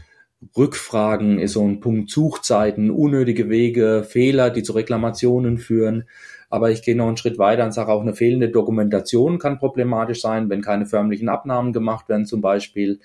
Rückfragen 0.55 1.39
ist 1.39 1.53
so 1.53 1.67
ein 1.67 1.81
Punkt, 1.81 2.09
Suchzeiten, 2.09 2.89
unnötige 2.89 3.49
Wege, 3.49 4.05
Fehler, 4.07 4.49
die 4.49 4.63
zu 4.63 4.73
Reklamationen 4.73 5.57
führen. 5.57 6.05
Aber 6.49 6.71
ich 6.71 6.81
gehe 6.81 6.95
noch 6.95 7.07
einen 7.07 7.17
Schritt 7.17 7.37
weiter 7.37 7.65
und 7.65 7.73
sage 7.73 7.91
auch, 7.91 8.01
eine 8.01 8.15
fehlende 8.15 8.47
Dokumentation 8.47 9.39
kann 9.39 9.59
problematisch 9.59 10.21
sein, 10.21 10.49
wenn 10.49 10.61
keine 10.61 10.85
förmlichen 10.85 11.27
Abnahmen 11.27 11.73
gemacht 11.73 12.07
werden 12.07 12.25
zum 12.25 12.39
Beispiel, 12.39 13.01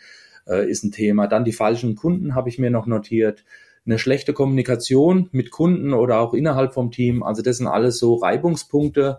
äh, 0.46 0.70
ist 0.70 0.84
ein 0.84 0.92
Thema. 0.92 1.26
Dann 1.26 1.44
die 1.44 1.52
falschen 1.52 1.96
Kunden 1.96 2.36
habe 2.36 2.48
ich 2.48 2.60
mir 2.60 2.70
noch 2.70 2.86
notiert 2.86 3.44
eine 3.88 3.98
schlechte 3.98 4.32
Kommunikation 4.32 5.28
mit 5.32 5.50
Kunden 5.50 5.94
oder 5.94 6.20
auch 6.20 6.34
innerhalb 6.34 6.74
vom 6.74 6.90
Team. 6.90 7.22
Also 7.22 7.42
das 7.42 7.56
sind 7.56 7.66
alles 7.66 7.98
so 7.98 8.14
Reibungspunkte, 8.16 9.18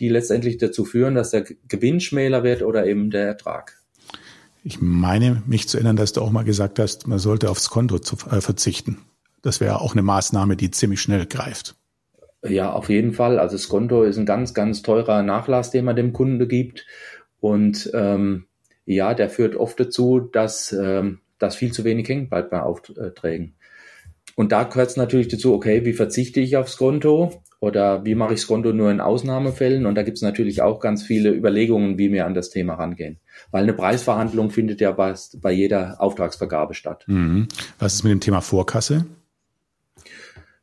die 0.00 0.08
letztendlich 0.08 0.58
dazu 0.58 0.84
führen, 0.84 1.14
dass 1.14 1.30
der 1.30 1.44
Gewinn 1.68 2.00
schmäler 2.00 2.42
wird 2.42 2.62
oder 2.62 2.86
eben 2.86 3.10
der 3.10 3.26
Ertrag. 3.26 3.78
Ich 4.64 4.80
meine, 4.80 5.42
mich 5.46 5.68
zu 5.68 5.78
erinnern, 5.78 5.96
dass 5.96 6.12
du 6.12 6.20
auch 6.20 6.30
mal 6.30 6.44
gesagt 6.44 6.78
hast, 6.78 7.06
man 7.06 7.18
sollte 7.18 7.48
aufs 7.48 7.70
Konto 7.70 8.00
zu, 8.00 8.16
äh, 8.30 8.40
verzichten. 8.40 8.98
Das 9.42 9.60
wäre 9.60 9.80
auch 9.80 9.92
eine 9.92 10.02
Maßnahme, 10.02 10.56
die 10.56 10.70
ziemlich 10.70 11.00
schnell 11.00 11.26
greift. 11.26 11.76
Ja, 12.44 12.72
auf 12.72 12.88
jeden 12.88 13.12
Fall. 13.12 13.38
Also 13.38 13.56
das 13.56 13.68
Konto 13.68 14.02
ist 14.02 14.18
ein 14.18 14.26
ganz, 14.26 14.52
ganz 14.52 14.82
teurer 14.82 15.22
Nachlass, 15.22 15.70
den 15.70 15.84
man 15.84 15.96
dem 15.96 16.12
Kunde 16.12 16.46
gibt. 16.46 16.86
Und 17.40 17.90
ähm, 17.94 18.46
ja, 18.84 19.14
der 19.14 19.30
führt 19.30 19.54
oft 19.54 19.78
dazu, 19.78 20.20
dass, 20.20 20.72
ähm, 20.72 21.20
dass 21.38 21.56
viel 21.56 21.72
zu 21.72 21.84
wenig 21.84 22.08
hängt 22.08 22.30
bleibt 22.30 22.50
bei 22.50 22.60
Aufträgen. 22.60 23.54
Und 24.36 24.52
da 24.52 24.64
gehört 24.64 24.90
es 24.90 24.96
natürlich 24.96 25.28
dazu, 25.28 25.52
okay, 25.54 25.84
wie 25.84 25.92
verzichte 25.92 26.40
ich 26.40 26.56
aufs 26.56 26.76
Konto 26.76 27.42
oder 27.60 28.04
wie 28.04 28.14
mache 28.14 28.34
ich 28.34 28.40
das 28.40 28.46
Konto 28.46 28.72
nur 28.72 28.90
in 28.90 29.00
Ausnahmefällen? 29.00 29.86
Und 29.86 29.94
da 29.96 30.02
gibt 30.02 30.18
es 30.18 30.22
natürlich 30.22 30.62
auch 30.62 30.80
ganz 30.80 31.02
viele 31.02 31.30
Überlegungen, 31.30 31.98
wie 31.98 32.12
wir 32.12 32.26
an 32.26 32.34
das 32.34 32.50
Thema 32.50 32.74
rangehen. 32.74 33.18
Weil 33.50 33.64
eine 33.64 33.72
Preisverhandlung 33.72 34.50
findet 34.50 34.80
ja 34.80 34.92
bei, 34.92 35.14
bei 35.40 35.52
jeder 35.52 36.00
Auftragsvergabe 36.00 36.74
statt. 36.74 37.04
Mhm. 37.08 37.48
Was 37.78 37.94
ist 37.94 38.04
mit 38.04 38.12
dem 38.12 38.20
Thema 38.20 38.40
Vorkasse? 38.40 39.06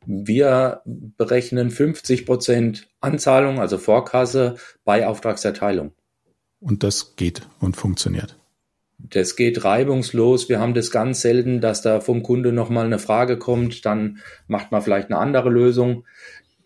Wir 0.06 0.82
berechnen 0.84 1.70
50 1.70 2.26
Prozent 2.26 2.88
Anzahlung, 3.00 3.60
also 3.60 3.76
Vorkasse, 3.76 4.56
bei 4.84 5.06
Auftragserteilung. 5.06 5.92
Und 6.60 6.82
das 6.82 7.16
geht 7.16 7.42
und 7.60 7.76
funktioniert. 7.76 8.36
Das 8.98 9.36
geht 9.36 9.64
reibungslos. 9.64 10.48
Wir 10.48 10.58
haben 10.58 10.74
das 10.74 10.90
ganz 10.90 11.20
selten, 11.20 11.60
dass 11.60 11.82
da 11.82 12.00
vom 12.00 12.22
Kunde 12.22 12.52
nochmal 12.52 12.86
eine 12.86 12.98
Frage 12.98 13.38
kommt. 13.38 13.84
Dann 13.84 14.18
macht 14.48 14.72
man 14.72 14.82
vielleicht 14.82 15.10
eine 15.10 15.18
andere 15.18 15.50
Lösung. 15.50 16.04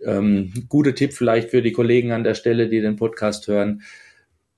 Ähm, 0.04 0.52
guter 0.68 0.94
Tipp 0.94 1.12
vielleicht 1.12 1.50
für 1.50 1.60
die 1.60 1.72
Kollegen 1.72 2.12
an 2.12 2.24
der 2.24 2.34
Stelle, 2.34 2.68
die 2.68 2.80
den 2.80 2.96
Podcast 2.96 3.48
hören. 3.48 3.82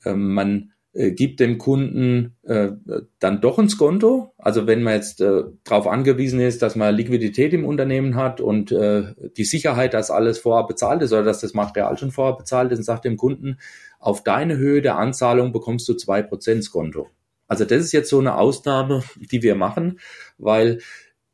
Ähm, 0.05 0.35
man 0.35 0.73
äh, 0.93 1.13
gibt 1.13 1.41
dem 1.41 1.57
Kunden 1.57 2.37
äh, 2.43 2.73
dann 3.19 3.41
doch 3.41 3.59
ein 3.59 3.71
Skonto. 3.71 4.35
Also 4.37 4.67
wenn 4.67 4.83
man 4.83 4.95
jetzt 4.95 5.21
äh, 5.21 5.45
darauf 5.65 5.87
angewiesen 5.87 6.41
ist, 6.41 6.61
dass 6.61 6.77
man 6.77 6.95
Liquidität 6.95 7.55
im 7.55 7.65
Unternehmen 7.65 8.15
hat 8.17 8.41
und 8.41 8.71
äh, 8.73 9.15
die 9.37 9.45
Sicherheit, 9.45 9.95
dass 9.95 10.11
alles 10.11 10.39
vorher 10.39 10.67
bezahlt 10.67 11.03
ist 11.03 11.13
oder 11.13 11.23
dass 11.23 11.41
das 11.41 11.55
Material 11.55 11.97
schon 11.97 12.13
vorher 12.13 12.37
bezahlt 12.37 12.71
ist, 12.73 12.79
und 12.79 12.85
sagt 12.85 13.07
dem 13.07 13.17
Kunden, 13.17 13.59
auf 13.99 14.23
deine 14.23 14.59
Höhe 14.59 14.83
der 14.83 14.99
Anzahlung 14.99 15.53
bekommst 15.53 15.89
du 15.89 15.95
zwei 15.95 16.23
Prozent 16.23 16.65
Skonto. 16.65 17.09
Also 17.53 17.67
das 17.67 17.83
ist 17.83 17.93
jetzt 17.93 18.09
so 18.09 18.19
eine 18.19 18.39
Ausnahme, 18.39 19.03
die 19.31 19.43
wir 19.43 19.55
machen, 19.57 20.01
weil 20.39 20.79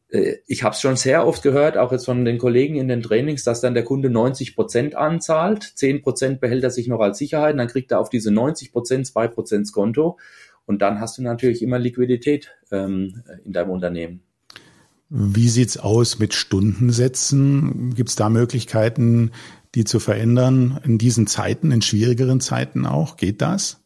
äh, 0.08 0.38
ich 0.48 0.64
habe 0.64 0.74
es 0.74 0.80
schon 0.80 0.96
sehr 0.96 1.24
oft 1.24 1.44
gehört, 1.44 1.76
auch 1.76 1.92
jetzt 1.92 2.06
von 2.06 2.24
den 2.24 2.38
Kollegen 2.38 2.74
in 2.74 2.88
den 2.88 3.02
Trainings, 3.02 3.44
dass 3.44 3.60
dann 3.60 3.74
der 3.74 3.84
Kunde 3.84 4.10
90 4.10 4.56
Prozent 4.56 4.96
anzahlt, 4.96 5.62
10 5.62 6.02
Prozent 6.02 6.40
behält 6.40 6.64
er 6.64 6.72
sich 6.72 6.88
noch 6.88 6.98
als 6.98 7.18
Sicherheit, 7.18 7.52
und 7.52 7.58
dann 7.58 7.68
kriegt 7.68 7.92
er 7.92 8.00
auf 8.00 8.10
diese 8.10 8.32
90 8.32 8.72
Prozent 8.72 9.06
2 9.06 9.28
Prozent 9.28 9.72
Konto 9.72 10.18
und 10.66 10.82
dann 10.82 10.98
hast 10.98 11.18
du 11.18 11.22
natürlich 11.22 11.62
immer 11.62 11.78
Liquidität 11.78 12.50
ähm, 12.72 13.22
in 13.44 13.52
deinem 13.52 13.70
Unternehmen. 13.70 14.20
Wie 15.10 15.48
sieht's 15.48 15.76
aus 15.76 16.18
mit 16.18 16.34
Stundensätzen? 16.34 17.94
Gibt 17.94 18.08
es 18.08 18.16
da 18.16 18.28
Möglichkeiten, 18.28 19.30
die 19.76 19.84
zu 19.84 20.00
verändern 20.00 20.80
in 20.82 20.98
diesen 20.98 21.28
Zeiten, 21.28 21.70
in 21.70 21.80
schwierigeren 21.80 22.40
Zeiten 22.40 22.86
auch? 22.86 23.16
Geht 23.16 23.40
das? 23.40 23.77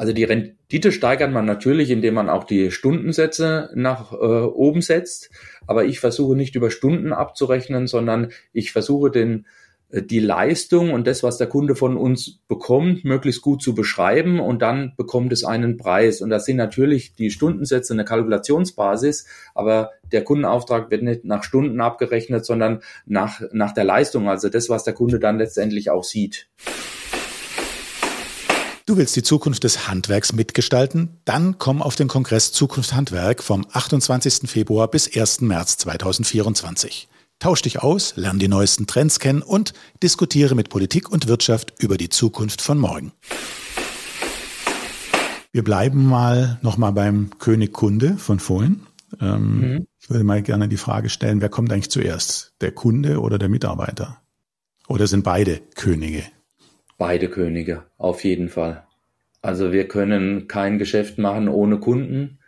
Also 0.00 0.14
die 0.14 0.24
Rendite 0.24 0.92
steigert 0.92 1.30
man 1.30 1.44
natürlich, 1.44 1.90
indem 1.90 2.14
man 2.14 2.30
auch 2.30 2.44
die 2.44 2.70
Stundensätze 2.70 3.68
nach 3.74 4.14
äh, 4.14 4.16
oben 4.16 4.80
setzt. 4.80 5.28
Aber 5.66 5.84
ich 5.84 6.00
versuche 6.00 6.34
nicht 6.34 6.54
über 6.56 6.70
Stunden 6.70 7.12
abzurechnen, 7.12 7.86
sondern 7.86 8.32
ich 8.54 8.72
versuche 8.72 9.10
den 9.10 9.44
äh, 9.90 10.00
die 10.02 10.20
Leistung 10.20 10.94
und 10.94 11.06
das, 11.06 11.22
was 11.22 11.36
der 11.36 11.48
Kunde 11.48 11.76
von 11.76 11.98
uns 11.98 12.38
bekommt, 12.48 13.04
möglichst 13.04 13.42
gut 13.42 13.60
zu 13.60 13.74
beschreiben 13.74 14.40
und 14.40 14.62
dann 14.62 14.94
bekommt 14.96 15.34
es 15.34 15.44
einen 15.44 15.76
Preis. 15.76 16.22
Und 16.22 16.30
das 16.30 16.46
sind 16.46 16.56
natürlich 16.56 17.14
die 17.14 17.30
Stundensätze 17.30 17.92
eine 17.92 18.06
Kalkulationsbasis, 18.06 19.26
aber 19.54 19.90
der 20.12 20.24
Kundenauftrag 20.24 20.90
wird 20.90 21.02
nicht 21.02 21.26
nach 21.26 21.44
Stunden 21.44 21.78
abgerechnet, 21.82 22.46
sondern 22.46 22.80
nach, 23.04 23.42
nach 23.52 23.74
der 23.74 23.84
Leistung, 23.84 24.30
also 24.30 24.48
das, 24.48 24.70
was 24.70 24.82
der 24.82 24.94
Kunde 24.94 25.20
dann 25.20 25.36
letztendlich 25.36 25.90
auch 25.90 26.04
sieht. 26.04 26.48
Du 28.90 28.96
willst 28.96 29.14
die 29.14 29.22
Zukunft 29.22 29.62
des 29.62 29.86
Handwerks 29.86 30.32
mitgestalten? 30.32 31.10
Dann 31.24 31.58
komm 31.58 31.80
auf 31.80 31.94
den 31.94 32.08
Kongress 32.08 32.50
Zukunft 32.50 32.92
Handwerk 32.92 33.40
vom 33.40 33.64
28. 33.72 34.50
Februar 34.50 34.88
bis 34.88 35.16
1. 35.16 35.42
März 35.42 35.76
2024. 35.76 37.06
Tausch 37.38 37.62
dich 37.62 37.84
aus, 37.84 38.14
lerne 38.16 38.40
die 38.40 38.48
neuesten 38.48 38.88
Trends 38.88 39.20
kennen 39.20 39.42
und 39.42 39.74
diskutiere 40.02 40.56
mit 40.56 40.70
Politik 40.70 41.08
und 41.08 41.28
Wirtschaft 41.28 41.72
über 41.78 41.96
die 41.96 42.08
Zukunft 42.08 42.62
von 42.62 42.78
morgen. 42.78 43.12
Wir 45.52 45.62
bleiben 45.62 46.04
mal 46.04 46.58
nochmal 46.60 46.92
beim 46.92 47.30
König 47.38 47.72
Kunde 47.72 48.16
von 48.16 48.40
vorhin. 48.40 48.80
Ähm, 49.20 49.60
mhm. 49.60 49.86
Ich 50.00 50.10
würde 50.10 50.24
mal 50.24 50.42
gerne 50.42 50.68
die 50.68 50.76
Frage 50.76 51.10
stellen, 51.10 51.40
wer 51.40 51.48
kommt 51.48 51.72
eigentlich 51.72 51.92
zuerst? 51.92 52.54
Der 52.60 52.72
Kunde 52.72 53.20
oder 53.20 53.38
der 53.38 53.50
Mitarbeiter? 53.50 54.20
Oder 54.88 55.06
sind 55.06 55.22
beide 55.22 55.60
Könige? 55.76 56.24
Beide 57.00 57.30
Könige, 57.30 57.84
auf 57.96 58.24
jeden 58.24 58.50
Fall. 58.50 58.84
Also 59.40 59.72
wir 59.72 59.88
können 59.88 60.48
kein 60.48 60.78
Geschäft 60.78 61.16
machen 61.16 61.48
ohne 61.48 61.78
Kunden 61.78 62.40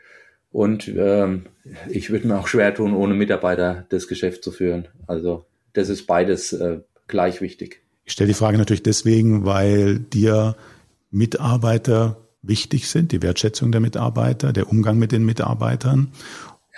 und 0.50 0.88
ähm, 0.88 1.46
ich 1.88 2.10
würde 2.10 2.28
mir 2.28 2.38
auch 2.38 2.48
schwer 2.48 2.74
tun, 2.74 2.92
ohne 2.92 3.14
Mitarbeiter 3.14 3.86
das 3.88 4.08
Geschäft 4.08 4.44
zu 4.44 4.52
führen. 4.52 4.88
Also 5.06 5.46
das 5.72 5.88
ist 5.88 6.06
beides 6.06 6.52
äh, 6.52 6.80
gleich 7.08 7.40
wichtig. 7.40 7.80
Ich 8.04 8.12
stelle 8.12 8.28
die 8.28 8.34
Frage 8.34 8.58
natürlich 8.58 8.82
deswegen, 8.82 9.46
weil 9.46 9.98
dir 9.98 10.54
Mitarbeiter 11.10 12.28
wichtig 12.42 12.90
sind, 12.90 13.12
die 13.12 13.22
Wertschätzung 13.22 13.72
der 13.72 13.80
Mitarbeiter, 13.80 14.52
der 14.52 14.68
Umgang 14.68 14.98
mit 14.98 15.12
den 15.12 15.24
Mitarbeitern. 15.24 16.12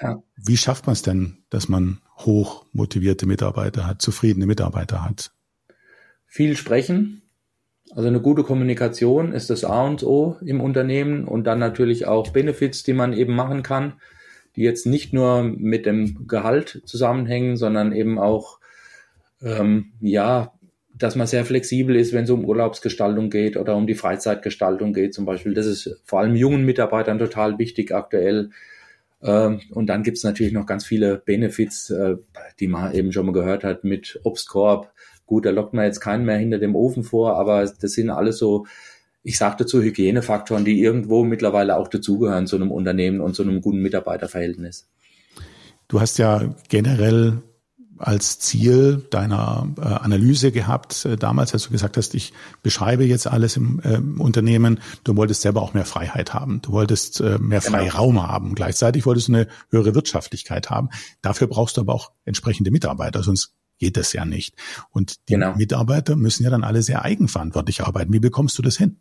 Ja. 0.00 0.22
Wie 0.36 0.56
schafft 0.56 0.86
man 0.86 0.92
es 0.92 1.02
denn, 1.02 1.38
dass 1.50 1.68
man 1.68 1.98
hoch 2.18 2.66
motivierte 2.72 3.26
Mitarbeiter 3.26 3.84
hat, 3.84 4.00
zufriedene 4.00 4.46
Mitarbeiter 4.46 5.04
hat? 5.04 5.32
Viel 6.24 6.56
sprechen, 6.56 7.22
also 7.94 8.08
eine 8.08 8.20
gute 8.20 8.42
Kommunikation 8.42 9.32
ist 9.32 9.50
das 9.50 9.64
A 9.64 9.86
und 9.86 10.02
O 10.02 10.36
im 10.44 10.60
Unternehmen 10.60 11.26
und 11.26 11.44
dann 11.44 11.60
natürlich 11.60 12.06
auch 12.06 12.30
Benefits, 12.30 12.82
die 12.82 12.92
man 12.92 13.12
eben 13.12 13.34
machen 13.34 13.62
kann, 13.62 13.94
die 14.56 14.62
jetzt 14.62 14.86
nicht 14.86 15.12
nur 15.12 15.44
mit 15.44 15.86
dem 15.86 16.26
Gehalt 16.26 16.82
zusammenhängen, 16.86 17.56
sondern 17.56 17.92
eben 17.92 18.18
auch, 18.18 18.58
ähm, 19.42 19.92
ja, 20.00 20.52
dass 20.96 21.14
man 21.16 21.26
sehr 21.26 21.44
flexibel 21.44 21.96
ist, 21.96 22.12
wenn 22.12 22.24
es 22.24 22.30
um 22.30 22.44
Urlaubsgestaltung 22.44 23.30
geht 23.30 23.56
oder 23.56 23.76
um 23.76 23.86
die 23.86 23.94
Freizeitgestaltung 23.94 24.92
geht 24.92 25.14
zum 25.14 25.24
Beispiel. 25.24 25.54
Das 25.54 25.66
ist 25.66 26.00
vor 26.04 26.20
allem 26.20 26.34
jungen 26.34 26.64
Mitarbeitern 26.64 27.18
total 27.18 27.58
wichtig 27.58 27.92
aktuell. 27.92 28.50
Ähm, 29.22 29.60
und 29.70 29.86
dann 29.86 30.02
gibt's 30.02 30.24
natürlich 30.24 30.52
noch 30.52 30.66
ganz 30.66 30.84
viele 30.84 31.16
Benefits, 31.18 31.90
äh, 31.90 32.16
die 32.58 32.68
man 32.68 32.92
eben 32.92 33.12
schon 33.12 33.26
mal 33.26 33.32
gehört 33.32 33.64
hat 33.64 33.84
mit 33.84 34.20
Obstkorb, 34.22 34.92
Gut, 35.26 35.46
da 35.46 35.50
lockt 35.50 35.74
man 35.74 35.84
jetzt 35.84 36.00
keinen 36.00 36.24
mehr 36.24 36.36
hinter 36.36 36.58
dem 36.58 36.76
Ofen 36.76 37.02
vor, 37.02 37.36
aber 37.36 37.64
das 37.64 37.92
sind 37.92 38.10
alles 38.10 38.38
so, 38.38 38.66
ich 39.22 39.38
sagte 39.38 39.64
zu 39.64 39.82
Hygienefaktoren, 39.82 40.64
die 40.64 40.80
irgendwo 40.80 41.24
mittlerweile 41.24 41.76
auch 41.76 41.88
dazugehören 41.88 42.46
zu 42.46 42.56
einem 42.56 42.70
Unternehmen 42.70 43.20
und 43.20 43.34
zu 43.34 43.42
einem 43.42 43.60
guten 43.60 43.78
Mitarbeiterverhältnis. 43.78 44.86
Du 45.88 46.00
hast 46.00 46.18
ja 46.18 46.54
generell 46.68 47.42
als 47.98 48.38
Ziel 48.38 49.06
deiner 49.10 49.68
äh, 49.78 49.82
Analyse 49.82 50.52
gehabt, 50.52 51.04
äh, 51.04 51.16
damals, 51.16 51.52
als 51.52 51.64
du 51.64 51.70
gesagt 51.70 51.96
hast, 51.96 52.14
ich 52.14 52.32
beschreibe 52.62 53.04
jetzt 53.04 53.26
alles 53.26 53.56
im 53.56 53.80
äh, 53.82 53.98
Unternehmen, 54.20 54.80
du 55.04 55.16
wolltest 55.16 55.42
selber 55.42 55.62
auch 55.62 55.74
mehr 55.74 55.84
Freiheit 55.84 56.34
haben, 56.34 56.60
du 56.62 56.72
wolltest 56.72 57.20
äh, 57.20 57.38
mehr 57.38 57.60
genau. 57.60 57.78
Freiraum 57.78 58.22
haben, 58.22 58.54
gleichzeitig 58.54 59.06
wolltest 59.06 59.28
du 59.28 59.34
eine 59.34 59.48
höhere 59.70 59.94
Wirtschaftlichkeit 59.94 60.70
haben. 60.70 60.90
Dafür 61.22 61.46
brauchst 61.46 61.76
du 61.76 61.82
aber 61.82 61.94
auch 61.94 62.10
entsprechende 62.24 62.70
Mitarbeiter, 62.70 63.22
sonst 63.22 63.54
geht 63.78 63.96
das 63.96 64.12
ja 64.12 64.24
nicht. 64.24 64.54
Und 64.90 65.28
die 65.28 65.34
genau. 65.34 65.54
Mitarbeiter 65.56 66.16
müssen 66.16 66.44
ja 66.44 66.50
dann 66.50 66.64
alle 66.64 66.82
sehr 66.82 67.04
eigenverantwortlich 67.04 67.82
arbeiten. 67.82 68.12
Wie 68.12 68.20
bekommst 68.20 68.58
du 68.58 68.62
das 68.62 68.76
hin? 68.76 68.98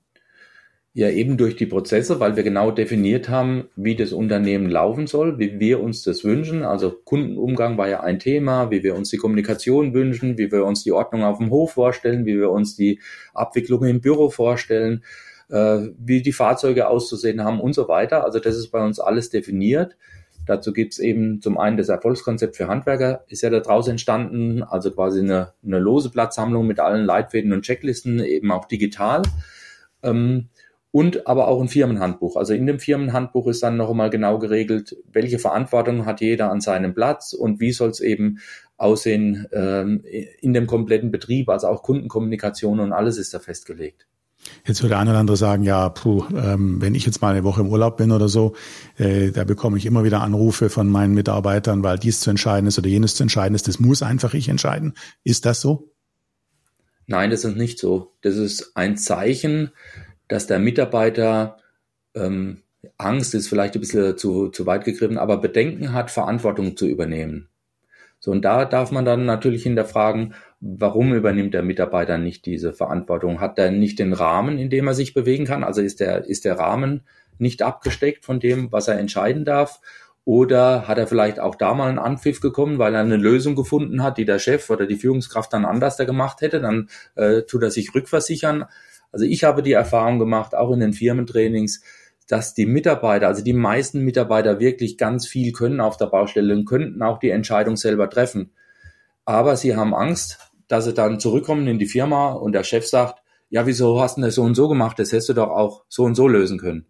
Ja, 0.95 1.09
eben 1.09 1.37
durch 1.37 1.55
die 1.55 1.65
Prozesse, 1.65 2.19
weil 2.19 2.35
wir 2.35 2.43
genau 2.43 2.69
definiert 2.69 3.27
haben, 3.27 3.67
wie 3.75 3.95
das 3.95 4.13
Unternehmen 4.13 4.69
laufen 4.69 5.07
soll, 5.07 5.39
wie 5.39 5.59
wir 5.59 5.81
uns 5.81 6.03
das 6.03 6.23
wünschen. 6.23 6.61
Also 6.61 6.91
Kundenumgang 6.91 7.79
war 7.79 7.87
ja 7.87 8.01
ein 8.01 8.19
Thema, 8.19 8.69
wie 8.69 8.83
wir 8.83 8.93
uns 8.93 9.09
die 9.09 9.17
Kommunikation 9.17 9.95
wünschen, 9.95 10.37
wie 10.37 10.51
wir 10.51 10.65
uns 10.65 10.83
die 10.83 10.91
Ordnung 10.91 11.23
auf 11.23 11.39
dem 11.39 11.49
Hof 11.49 11.71
vorstellen, 11.71 12.27
wie 12.27 12.37
wir 12.37 12.51
uns 12.51 12.75
die 12.75 12.99
Abwicklung 13.33 13.83
im 13.85 14.01
Büro 14.01 14.29
vorstellen, 14.29 15.03
äh, 15.49 15.87
wie 15.97 16.21
die 16.21 16.31
Fahrzeuge 16.31 16.87
auszusehen 16.87 17.43
haben 17.43 17.59
und 17.59 17.73
so 17.73 17.87
weiter. 17.87 18.23
Also 18.23 18.37
das 18.37 18.55
ist 18.55 18.69
bei 18.69 18.85
uns 18.85 18.99
alles 18.99 19.31
definiert. 19.31 19.97
Dazu 20.45 20.73
gibt's 20.73 20.99
eben 20.99 21.41
zum 21.41 21.57
einen 21.57 21.77
das 21.77 21.89
Erfolgskonzept 21.89 22.55
für 22.55 22.67
Handwerker, 22.67 23.23
ist 23.27 23.43
ja 23.43 23.49
da 23.49 23.59
draußen 23.59 23.91
entstanden, 23.91 24.63
also 24.63 24.91
quasi 24.91 25.19
eine, 25.19 25.53
eine 25.65 25.79
lose 25.79 26.09
Blattsammlung 26.09 26.67
mit 26.67 26.79
allen 26.79 27.05
Leitfäden 27.05 27.53
und 27.53 27.63
Checklisten, 27.63 28.19
eben 28.19 28.51
auch 28.51 28.65
digital. 28.65 29.21
Ähm, 30.01 30.49
und 30.91 31.25
aber 31.25 31.47
auch 31.47 31.59
ein 31.59 31.69
Firmenhandbuch. 31.69 32.35
Also 32.35 32.53
in 32.53 32.67
dem 32.67 32.79
Firmenhandbuch 32.79 33.47
ist 33.47 33.63
dann 33.63 33.77
noch 33.77 33.89
einmal 33.89 34.11
genau 34.11 34.37
geregelt, 34.37 34.95
welche 35.11 35.39
Verantwortung 35.39 36.05
hat 36.05 36.21
jeder 36.21 36.51
an 36.51 36.61
seinem 36.61 36.93
Platz 36.93 37.33
und 37.33 37.59
wie 37.59 37.71
soll 37.71 37.89
es 37.89 37.99
eben 37.99 38.37
aussehen 38.77 39.47
ähm, 39.53 40.03
in 40.39 40.53
dem 40.53 40.67
kompletten 40.67 41.09
Betrieb, 41.09 41.49
also 41.49 41.67
auch 41.67 41.81
Kundenkommunikation 41.81 42.79
und 42.79 42.93
alles 42.93 43.17
ist 43.17 43.33
da 43.33 43.39
festgelegt. 43.39 44.05
Jetzt 44.65 44.81
würde 44.81 44.97
einer 44.97 45.11
oder 45.11 45.19
andere 45.19 45.37
sagen, 45.37 45.63
ja, 45.63 45.89
puh, 45.89 46.25
ähm, 46.35 46.81
wenn 46.81 46.95
ich 46.95 47.05
jetzt 47.05 47.21
mal 47.21 47.31
eine 47.31 47.43
Woche 47.43 47.61
im 47.61 47.69
Urlaub 47.69 47.97
bin 47.97 48.11
oder 48.11 48.29
so, 48.29 48.55
äh, 48.97 49.31
da 49.31 49.43
bekomme 49.43 49.77
ich 49.77 49.85
immer 49.85 50.03
wieder 50.03 50.21
Anrufe 50.21 50.69
von 50.69 50.89
meinen 50.89 51.13
Mitarbeitern, 51.13 51.83
weil 51.83 51.99
dies 51.99 52.21
zu 52.21 52.29
entscheiden 52.29 52.67
ist 52.67 52.77
oder 52.77 52.87
jenes 52.87 53.15
zu 53.15 53.23
entscheiden 53.23 53.55
ist. 53.55 53.67
Das 53.67 53.79
muss 53.79 54.01
einfach 54.01 54.33
ich 54.33 54.49
entscheiden. 54.49 54.93
Ist 55.23 55.45
das 55.45 55.61
so? 55.61 55.91
Nein, 57.07 57.29
das 57.29 57.43
ist 57.43 57.57
nicht 57.57 57.79
so. 57.79 58.13
Das 58.21 58.35
ist 58.35 58.71
ein 58.75 58.97
Zeichen, 58.97 59.71
dass 60.27 60.47
der 60.47 60.59
Mitarbeiter 60.59 61.57
ähm, 62.15 62.63
Angst 62.97 63.33
ist 63.33 63.47
vielleicht 63.47 63.75
ein 63.75 63.81
bisschen 63.81 64.17
zu, 64.17 64.49
zu 64.49 64.65
weit 64.65 64.85
gegriffen, 64.85 65.17
aber 65.17 65.37
Bedenken 65.37 65.93
hat, 65.93 66.11
Verantwortung 66.11 66.77
zu 66.77 66.87
übernehmen. 66.87 67.49
So, 68.19 68.31
und 68.31 68.43
da 68.43 68.65
darf 68.65 68.91
man 68.91 69.03
dann 69.03 69.25
natürlich 69.25 69.63
hinterfragen, 69.63 70.33
warum 70.65 71.13
übernimmt 71.13 71.53
der 71.53 71.61
Mitarbeiter 71.61 72.17
nicht 72.17 72.45
diese 72.45 72.73
Verantwortung? 72.73 73.41
Hat 73.41 73.59
er 73.59 73.69
nicht 73.69 73.99
den 73.99 74.13
Rahmen, 74.13 74.57
in 74.57 74.69
dem 74.69 74.87
er 74.87 74.93
sich 74.93 75.13
bewegen 75.13 75.45
kann? 75.45 75.63
Also 75.63 75.81
ist 75.81 75.99
der, 75.99 76.25
ist 76.25 76.45
der 76.45 76.57
Rahmen 76.57 77.01
nicht 77.37 77.61
abgesteckt 77.61 78.23
von 78.23 78.39
dem, 78.39 78.71
was 78.71 78.87
er 78.87 78.97
entscheiden 78.97 79.43
darf? 79.43 79.81
Oder 80.25 80.87
hat 80.87 80.97
er 80.97 81.07
vielleicht 81.07 81.41
auch 81.41 81.55
da 81.55 81.73
mal 81.73 81.89
einen 81.89 81.99
Anpfiff 81.99 82.39
gekommen, 82.39 82.79
weil 82.79 82.95
er 82.95 83.01
eine 83.01 83.17
Lösung 83.17 83.55
gefunden 83.55 84.01
hat, 84.03 84.17
die 84.17 84.23
der 84.23 84.39
Chef 84.39 84.69
oder 84.69 84.85
die 84.85 84.95
Führungskraft 84.95 85.51
dann 85.51 85.65
anders 85.65 85.97
da 85.97 86.05
gemacht 86.05 86.39
hätte? 86.39 86.61
Dann 86.61 86.87
äh, 87.15 87.41
tut 87.41 87.61
er 87.63 87.71
sich 87.71 87.93
rückversichern. 87.93 88.63
Also 89.11 89.25
ich 89.25 89.43
habe 89.43 89.63
die 89.63 89.73
Erfahrung 89.73 90.17
gemacht, 90.17 90.55
auch 90.55 90.71
in 90.71 90.79
den 90.79 90.93
Firmentrainings, 90.93 91.83
dass 92.29 92.53
die 92.53 92.65
Mitarbeiter, 92.65 93.27
also 93.27 93.43
die 93.43 93.51
meisten 93.51 93.99
Mitarbeiter 93.99 94.61
wirklich 94.61 94.97
ganz 94.97 95.27
viel 95.27 95.51
können 95.51 95.81
auf 95.81 95.97
der 95.97 96.05
Baustelle 96.05 96.55
und 96.55 96.63
könnten 96.63 97.01
auch 97.01 97.19
die 97.19 97.31
Entscheidung 97.31 97.75
selber 97.75 98.09
treffen. 98.09 98.53
Aber 99.25 99.57
sie 99.57 99.75
haben 99.75 99.93
Angst, 99.93 100.52
dass 100.73 100.85
sie 100.85 100.93
dann 100.93 101.19
zurückkommen 101.19 101.67
in 101.67 101.77
die 101.77 101.85
Firma 101.85 102.31
und 102.31 102.53
der 102.53 102.63
Chef 102.63 102.87
sagt, 102.87 103.21
ja, 103.51 103.67
wieso 103.67 104.01
hast 104.01 104.17
du 104.17 104.21
das 104.21 104.33
so 104.33 104.41
und 104.41 104.55
so 104.55 104.67
gemacht? 104.67 104.97
Das 104.97 105.11
hättest 105.11 105.29
du 105.29 105.33
doch 105.33 105.51
auch 105.51 105.85
so 105.87 106.03
und 106.03 106.15
so 106.15 106.27
lösen 106.27 106.57
können. 106.57 106.87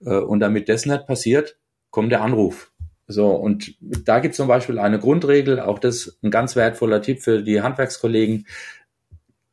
Äh, 0.00 0.16
und 0.16 0.40
damit 0.40 0.70
das 0.70 0.86
nicht 0.86 1.06
passiert, 1.06 1.58
kommt 1.90 2.10
der 2.10 2.22
Anruf. 2.22 2.72
So, 3.06 3.28
und 3.32 3.74
da 3.80 4.20
gibt 4.20 4.32
es 4.32 4.38
zum 4.38 4.48
Beispiel 4.48 4.78
eine 4.78 4.98
Grundregel, 4.98 5.60
auch 5.60 5.78
das 5.78 6.18
ein 6.22 6.30
ganz 6.30 6.56
wertvoller 6.56 7.02
Tipp 7.02 7.20
für 7.20 7.42
die 7.42 7.60
Handwerkskollegen. 7.60 8.46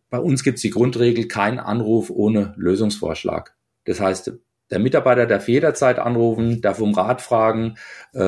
Bei 0.10 0.20
uns 0.20 0.44
gibt 0.44 0.56
es 0.56 0.62
die 0.62 0.70
Grundregel, 0.70 1.28
kein 1.28 1.60
Anruf 1.60 2.10
ohne 2.10 2.54
Lösungsvorschlag. 2.56 3.56
Das 3.84 4.00
heißt, 4.00 4.32
der 4.72 4.80
Mitarbeiter 4.80 5.26
darf 5.26 5.50
jederzeit 5.50 6.00
anrufen, 6.00 6.62
darf 6.62 6.80
um 6.80 6.94
Rat 6.94 7.22
fragen, 7.22 7.76
äh, 8.14 8.22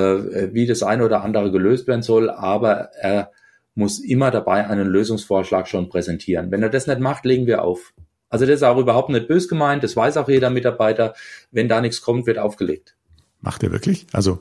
wie 0.52 0.66
das 0.66 0.84
eine 0.84 1.06
oder 1.06 1.24
andere 1.24 1.52
gelöst 1.52 1.88
werden 1.88 2.04
soll, 2.04 2.30
aber 2.30 2.90
er 3.00 3.32
muss 3.78 4.00
immer 4.00 4.32
dabei 4.32 4.68
einen 4.68 4.88
Lösungsvorschlag 4.88 5.68
schon 5.68 5.88
präsentieren. 5.88 6.52
Wenn 6.52 6.64
er 6.64 6.70
das 6.70 6.88
nicht 6.88 7.00
macht, 7.00 7.26
legen 7.26 7.46
wir 7.46 7.64
auf. 7.64 7.94
Also 8.30 8.46
das 8.46 8.56
ist 8.56 8.64
auch 8.64 8.78
überhaupt 8.78 9.10
nicht 9.10 9.28
bös 9.28 9.48
gemeint, 9.48 9.84
das 9.84 9.96
weiß 9.96 10.18
auch 10.18 10.28
jeder 10.28 10.50
Mitarbeiter. 10.50 11.14
Wenn 11.52 11.70
da 11.70 11.80
nichts 11.80 12.02
kommt, 12.02 12.26
wird 12.26 12.40
aufgelegt. 12.40 12.98
Macht 13.40 13.64
ihr 13.64 13.72
wirklich? 13.72 14.08
Also 14.12 14.40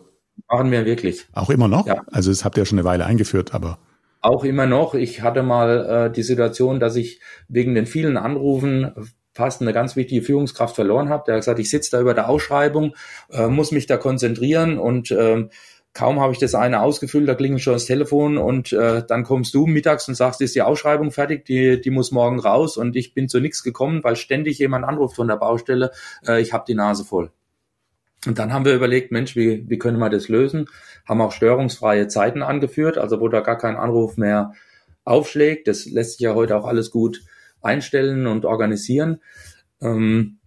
machen 0.49 0.73
wir 0.73 0.87
wirklich. 0.87 1.27
Auch 1.35 1.51
immer 1.51 1.69
noch? 1.69 1.87
Ja. 1.87 2.03
Also 2.11 2.31
das 2.31 2.45
habt 2.45 2.57
ihr 2.57 2.63
ja 2.63 2.67
schon 2.67 2.79
eine 2.79 2.87
Weile 2.87 3.05
eingeführt, 3.05 3.55
aber 3.55 3.79
auch 4.23 4.43
immer 4.43 4.67
noch. 4.67 4.95
Ich 4.95 5.23
hatte 5.23 5.43
mal 5.43 6.07
äh, 6.09 6.13
die 6.13 6.23
Situation, 6.23 6.81
dass 6.81 6.97
ich 6.97 7.21
wegen 7.49 7.75
den 7.75 7.87
vielen 7.87 8.17
Anrufen 8.17 8.93
fast 9.33 9.61
eine 9.61 9.75
ganz 9.75 9.97
wichtige 9.97 10.23
Führungskraft 10.23 10.75
verloren 10.75 11.11
habe. 11.11 11.25
Der 11.27 11.35
hat 11.35 11.43
gesagt, 11.43 11.59
ich 11.59 11.69
sitze 11.69 11.91
da 11.91 12.01
über 12.01 12.15
der 12.15 12.31
Ausschreibung, 12.31 12.97
äh, 13.31 13.49
muss 13.49 13.71
mich 13.71 13.87
da 13.87 13.99
konzentrieren 13.99 14.79
und 14.79 15.11
äh, 15.11 15.47
kaum 15.97 16.21
habe 16.21 16.35
ich 16.35 16.39
das 16.39 16.55
eine 16.55 16.83
ausgefüllt, 16.83 17.27
da 17.27 17.35
klingelt 17.35 17.63
schon 17.63 17.73
das 17.73 17.87
Telefon 17.87 18.37
und 18.37 18.71
äh, 18.75 19.03
dann 19.09 19.25
kommst 19.25 19.55
du 19.55 19.67
mittags 19.67 20.07
und 20.09 20.15
sagst, 20.15 20.43
ist 20.43 20.55
die 20.55 20.61
Ausschreibung 20.61 21.11
fertig, 21.11 21.47
die, 21.47 21.81
die 21.81 21.91
muss 21.91 22.13
morgen 22.13 22.39
raus 22.39 22.77
und 22.77 22.97
ich 22.97 23.15
bin 23.15 23.31
zu 23.31 23.41
nichts 23.41 23.63
gekommen, 23.63 24.05
weil 24.05 24.15
ständig 24.15 24.59
jemand 24.59 24.85
anruft 24.85 25.17
von 25.17 25.27
der 25.27 25.37
Baustelle, 25.37 25.93
äh, 26.27 26.43
ich 26.43 26.53
habe 26.53 26.65
die 26.69 26.75
Nase 26.75 27.07
voll. 27.07 27.31
Und 28.27 28.39
dann 28.39 28.53
haben 28.53 28.67
wir 28.67 28.75
überlegt, 28.75 29.11
Mensch, 29.11 29.37
wie, 29.37 29.65
wie 29.71 29.79
können 29.79 29.99
wir 29.99 30.11
das 30.11 30.29
lösen? 30.29 30.67
Haben 31.09 31.23
auch 31.23 31.33
störungsfreie 31.33 32.09
Zeiten 32.09 32.43
angeführt, 32.43 32.99
also 32.99 33.19
wo 33.21 33.29
da 33.29 33.41
gar 33.41 33.57
kein 33.57 33.77
Anruf 33.77 34.19
mehr 34.19 34.53
aufschlägt. 35.05 35.67
Das 35.67 35.87
lässt 35.87 36.13
sich 36.13 36.21
ja 36.21 36.35
heute 36.35 36.57
auch 36.57 36.67
alles 36.67 36.91
gut 36.91 37.23
einstellen 37.63 38.27
und 38.27 38.45
organisieren. 38.45 39.21
Ähm, 39.81 40.41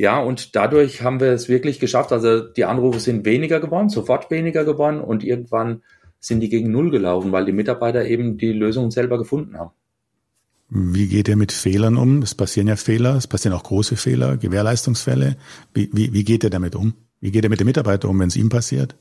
ja, 0.00 0.18
und 0.18 0.56
dadurch 0.56 1.02
haben 1.02 1.20
wir 1.20 1.28
es 1.28 1.50
wirklich 1.50 1.78
geschafft. 1.78 2.10
Also 2.10 2.40
die 2.40 2.64
Anrufe 2.64 3.00
sind 3.00 3.26
weniger 3.26 3.60
geworden, 3.60 3.90
sofort 3.90 4.30
weniger 4.30 4.64
geworden 4.64 4.98
und 4.98 5.22
irgendwann 5.22 5.82
sind 6.18 6.40
die 6.40 6.48
gegen 6.48 6.70
Null 6.70 6.90
gelaufen, 6.90 7.32
weil 7.32 7.44
die 7.44 7.52
Mitarbeiter 7.52 8.06
eben 8.06 8.38
die 8.38 8.54
Lösungen 8.54 8.90
selber 8.90 9.18
gefunden 9.18 9.58
haben. 9.58 9.72
Wie 10.70 11.06
geht 11.06 11.28
ihr 11.28 11.36
mit 11.36 11.52
Fehlern 11.52 11.98
um? 11.98 12.22
Es 12.22 12.34
passieren 12.34 12.66
ja 12.66 12.76
Fehler, 12.76 13.14
es 13.16 13.26
passieren 13.26 13.54
auch 13.54 13.62
große 13.62 13.96
Fehler, 13.96 14.38
Gewährleistungsfälle. 14.38 15.36
Wie, 15.74 15.90
wie, 15.92 16.14
wie 16.14 16.24
geht 16.24 16.44
ihr 16.44 16.50
damit 16.50 16.76
um? 16.76 16.94
Wie 17.20 17.30
geht 17.30 17.44
ihr 17.44 17.50
mit 17.50 17.60
dem 17.60 17.66
Mitarbeiter 17.66 18.08
um, 18.08 18.18
wenn 18.20 18.28
es 18.28 18.36
ihm 18.36 18.48
passiert? 18.48 18.96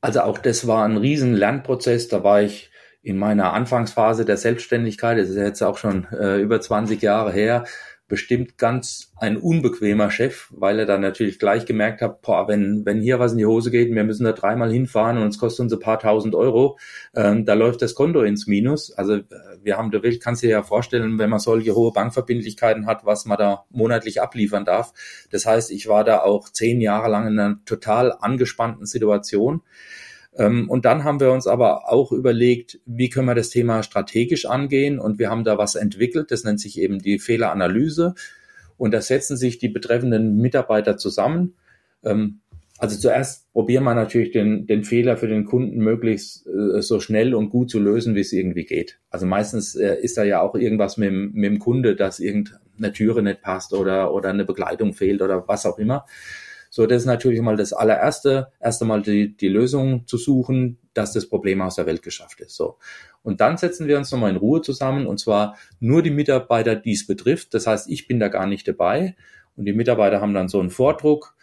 Also 0.00 0.22
auch 0.22 0.38
das 0.38 0.66
war 0.66 0.84
ein 0.84 0.96
riesen 0.96 1.34
Lernprozess. 1.34 2.08
Da 2.08 2.24
war 2.24 2.42
ich 2.42 2.72
in 3.00 3.16
meiner 3.16 3.52
Anfangsphase 3.52 4.24
der 4.24 4.36
Selbstständigkeit, 4.36 5.18
das 5.18 5.28
ist 5.28 5.36
jetzt 5.36 5.62
auch 5.62 5.78
schon 5.78 6.06
äh, 6.12 6.40
über 6.40 6.60
20 6.60 7.00
Jahre 7.00 7.32
her, 7.32 7.64
bestimmt 8.12 8.58
ganz 8.58 9.10
ein 9.16 9.38
unbequemer 9.38 10.10
Chef, 10.10 10.48
weil 10.50 10.78
er 10.78 10.84
dann 10.84 11.00
natürlich 11.00 11.38
gleich 11.38 11.64
gemerkt 11.64 12.02
hat, 12.02 12.20
boah, 12.20 12.46
wenn, 12.46 12.84
wenn 12.84 13.00
hier 13.00 13.18
was 13.18 13.32
in 13.32 13.38
die 13.38 13.46
Hose 13.46 13.70
geht, 13.70 13.90
wir 13.90 14.04
müssen 14.04 14.24
da 14.24 14.32
dreimal 14.32 14.70
hinfahren 14.70 15.16
und 15.16 15.28
es 15.28 15.38
kostet 15.38 15.60
uns 15.60 15.72
ein 15.72 15.80
paar 15.80 15.98
tausend 15.98 16.34
Euro, 16.34 16.78
ähm, 17.16 17.46
da 17.46 17.54
läuft 17.54 17.80
das 17.80 17.94
Konto 17.94 18.20
ins 18.20 18.46
Minus. 18.46 18.92
Also 18.92 19.14
äh, 19.14 19.24
wir 19.62 19.78
haben, 19.78 19.90
du 19.90 20.02
kannst 20.18 20.42
dir 20.42 20.50
ja 20.50 20.62
vorstellen, 20.62 21.18
wenn 21.18 21.30
man 21.30 21.38
solche 21.38 21.74
hohe 21.74 21.90
Bankverbindlichkeiten 21.90 22.84
hat, 22.84 23.06
was 23.06 23.24
man 23.24 23.38
da 23.38 23.64
monatlich 23.70 24.20
abliefern 24.20 24.66
darf. 24.66 24.92
Das 25.30 25.46
heißt, 25.46 25.70
ich 25.70 25.88
war 25.88 26.04
da 26.04 26.20
auch 26.20 26.50
zehn 26.50 26.82
Jahre 26.82 27.08
lang 27.08 27.26
in 27.26 27.38
einer 27.38 27.64
total 27.64 28.12
angespannten 28.12 28.84
Situation. 28.84 29.62
Ähm, 30.36 30.68
und 30.70 30.84
dann 30.84 31.04
haben 31.04 31.20
wir 31.20 31.32
uns 31.32 31.46
aber 31.46 31.92
auch 31.92 32.12
überlegt, 32.12 32.80
wie 32.86 33.08
können 33.10 33.26
wir 33.26 33.34
das 33.34 33.50
Thema 33.50 33.82
strategisch 33.82 34.46
angehen? 34.46 34.98
Und 34.98 35.18
wir 35.18 35.30
haben 35.30 35.44
da 35.44 35.58
was 35.58 35.74
entwickelt, 35.74 36.30
das 36.30 36.44
nennt 36.44 36.60
sich 36.60 36.80
eben 36.80 37.00
die 37.00 37.18
Fehleranalyse. 37.18 38.14
Und 38.78 38.92
da 38.92 39.00
setzen 39.00 39.36
sich 39.36 39.58
die 39.58 39.68
betreffenden 39.68 40.38
Mitarbeiter 40.38 40.96
zusammen. 40.96 41.54
Ähm, 42.02 42.40
also 42.78 42.98
zuerst 42.98 43.52
probieren 43.52 43.84
wir 43.84 43.94
natürlich 43.94 44.32
den, 44.32 44.66
den 44.66 44.82
Fehler 44.82 45.16
für 45.16 45.28
den 45.28 45.44
Kunden 45.44 45.78
möglichst 45.78 46.48
äh, 46.48 46.82
so 46.82 46.98
schnell 46.98 47.32
und 47.32 47.50
gut 47.50 47.70
zu 47.70 47.78
lösen, 47.78 48.16
wie 48.16 48.20
es 48.22 48.32
irgendwie 48.32 48.64
geht. 48.64 48.98
Also 49.08 49.24
meistens 49.24 49.76
äh, 49.76 49.98
ist 50.02 50.16
da 50.16 50.24
ja 50.24 50.40
auch 50.40 50.56
irgendwas 50.56 50.96
mit 50.96 51.10
dem, 51.10 51.30
mit 51.32 51.44
dem 51.44 51.58
Kunde, 51.60 51.94
dass 51.94 52.18
irgendeine 52.18 52.92
Türe 52.92 53.22
nicht 53.22 53.40
passt 53.40 53.72
oder, 53.72 54.12
oder 54.12 54.30
eine 54.30 54.44
Begleitung 54.44 54.94
fehlt 54.94 55.22
oder 55.22 55.46
was 55.46 55.64
auch 55.64 55.78
immer. 55.78 56.06
So, 56.74 56.86
das 56.86 57.02
ist 57.02 57.06
natürlich 57.06 57.42
mal 57.42 57.56
das 57.56 57.74
allererste, 57.74 58.50
erst 58.58 58.80
einmal 58.80 59.02
die, 59.02 59.36
die 59.36 59.48
Lösung 59.48 60.06
zu 60.06 60.16
suchen, 60.16 60.78
dass 60.94 61.12
das 61.12 61.28
Problem 61.28 61.60
aus 61.60 61.74
der 61.74 61.84
Welt 61.84 62.00
geschafft 62.00 62.40
ist. 62.40 62.56
So. 62.56 62.78
Und 63.22 63.42
dann 63.42 63.58
setzen 63.58 63.88
wir 63.88 63.98
uns 63.98 64.10
nochmal 64.10 64.30
in 64.30 64.38
Ruhe 64.38 64.62
zusammen 64.62 65.06
und 65.06 65.20
zwar 65.20 65.58
nur 65.80 66.02
die 66.02 66.08
Mitarbeiter, 66.08 66.74
die 66.74 66.92
es 66.92 67.06
betrifft. 67.06 67.52
Das 67.52 67.66
heißt, 67.66 67.90
ich 67.90 68.08
bin 68.08 68.18
da 68.18 68.28
gar 68.28 68.46
nicht 68.46 68.66
dabei 68.66 69.16
und 69.54 69.66
die 69.66 69.74
Mitarbeiter 69.74 70.22
haben 70.22 70.32
dann 70.32 70.48
so 70.48 70.60
einen 70.60 70.70
Vordruck. 70.70 71.36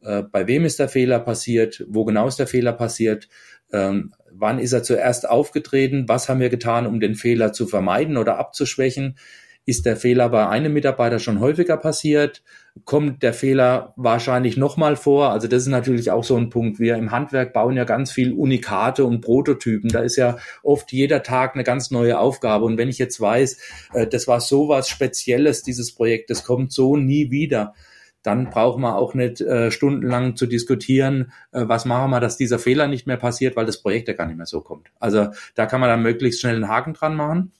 Äh, 0.00 0.22
bei 0.22 0.46
wem 0.46 0.64
ist 0.64 0.78
der 0.78 0.88
Fehler 0.88 1.18
passiert? 1.18 1.84
Wo 1.86 2.06
genau 2.06 2.26
ist 2.26 2.38
der 2.38 2.46
Fehler 2.46 2.72
passiert? 2.72 3.28
Ähm, 3.74 4.14
wann 4.32 4.58
ist 4.58 4.72
er 4.72 4.82
zuerst 4.82 5.28
aufgetreten? 5.28 6.08
Was 6.08 6.30
haben 6.30 6.40
wir 6.40 6.48
getan, 6.48 6.86
um 6.86 7.00
den 7.00 7.16
Fehler 7.16 7.52
zu 7.52 7.66
vermeiden 7.66 8.16
oder 8.16 8.38
abzuschwächen? 8.38 9.18
Ist 9.66 9.86
der 9.86 9.96
Fehler 9.96 10.28
bei 10.30 10.48
einem 10.48 10.72
Mitarbeiter 10.72 11.18
schon 11.18 11.38
häufiger 11.38 11.76
passiert? 11.76 12.42
Kommt 12.84 13.22
der 13.22 13.34
Fehler 13.34 13.92
wahrscheinlich 13.96 14.56
nochmal 14.56 14.96
vor? 14.96 15.30
Also 15.30 15.48
das 15.48 15.62
ist 15.62 15.68
natürlich 15.68 16.10
auch 16.10 16.24
so 16.24 16.36
ein 16.36 16.48
Punkt. 16.48 16.80
Wir 16.80 16.96
im 16.96 17.10
Handwerk 17.10 17.52
bauen 17.52 17.76
ja 17.76 17.84
ganz 17.84 18.10
viel 18.10 18.32
Unikate 18.32 19.04
und 19.04 19.20
Prototypen. 19.20 19.90
Da 19.90 20.00
ist 20.00 20.16
ja 20.16 20.38
oft 20.62 20.92
jeder 20.92 21.22
Tag 21.22 21.54
eine 21.54 21.64
ganz 21.64 21.90
neue 21.90 22.18
Aufgabe. 22.18 22.64
Und 22.64 22.78
wenn 22.78 22.88
ich 22.88 22.98
jetzt 22.98 23.20
weiß, 23.20 23.58
äh, 23.92 24.06
das 24.06 24.26
war 24.26 24.40
so 24.40 24.68
was 24.68 24.88
Spezielles, 24.88 25.62
dieses 25.62 25.94
Projekt, 25.94 26.30
das 26.30 26.44
kommt 26.44 26.72
so 26.72 26.96
nie 26.96 27.30
wieder, 27.30 27.74
dann 28.22 28.50
braucht 28.50 28.78
man 28.78 28.94
auch 28.94 29.14
nicht 29.14 29.40
äh, 29.40 29.70
stundenlang 29.70 30.36
zu 30.36 30.46
diskutieren, 30.46 31.32
äh, 31.52 31.64
was 31.66 31.84
machen 31.84 32.10
wir, 32.10 32.20
dass 32.20 32.36
dieser 32.36 32.58
Fehler 32.58 32.88
nicht 32.88 33.06
mehr 33.06 33.16
passiert, 33.16 33.56
weil 33.56 33.66
das 33.66 33.80
Projekt 33.80 34.08
ja 34.08 34.14
gar 34.14 34.26
nicht 34.26 34.36
mehr 34.36 34.46
so 34.46 34.60
kommt. 34.60 34.88
Also 34.98 35.28
da 35.54 35.66
kann 35.66 35.80
man 35.80 35.88
dann 35.88 36.02
möglichst 36.02 36.40
schnell 36.40 36.56
einen 36.56 36.68
Haken 36.68 36.94
dran 36.94 37.14
machen. 37.14 37.52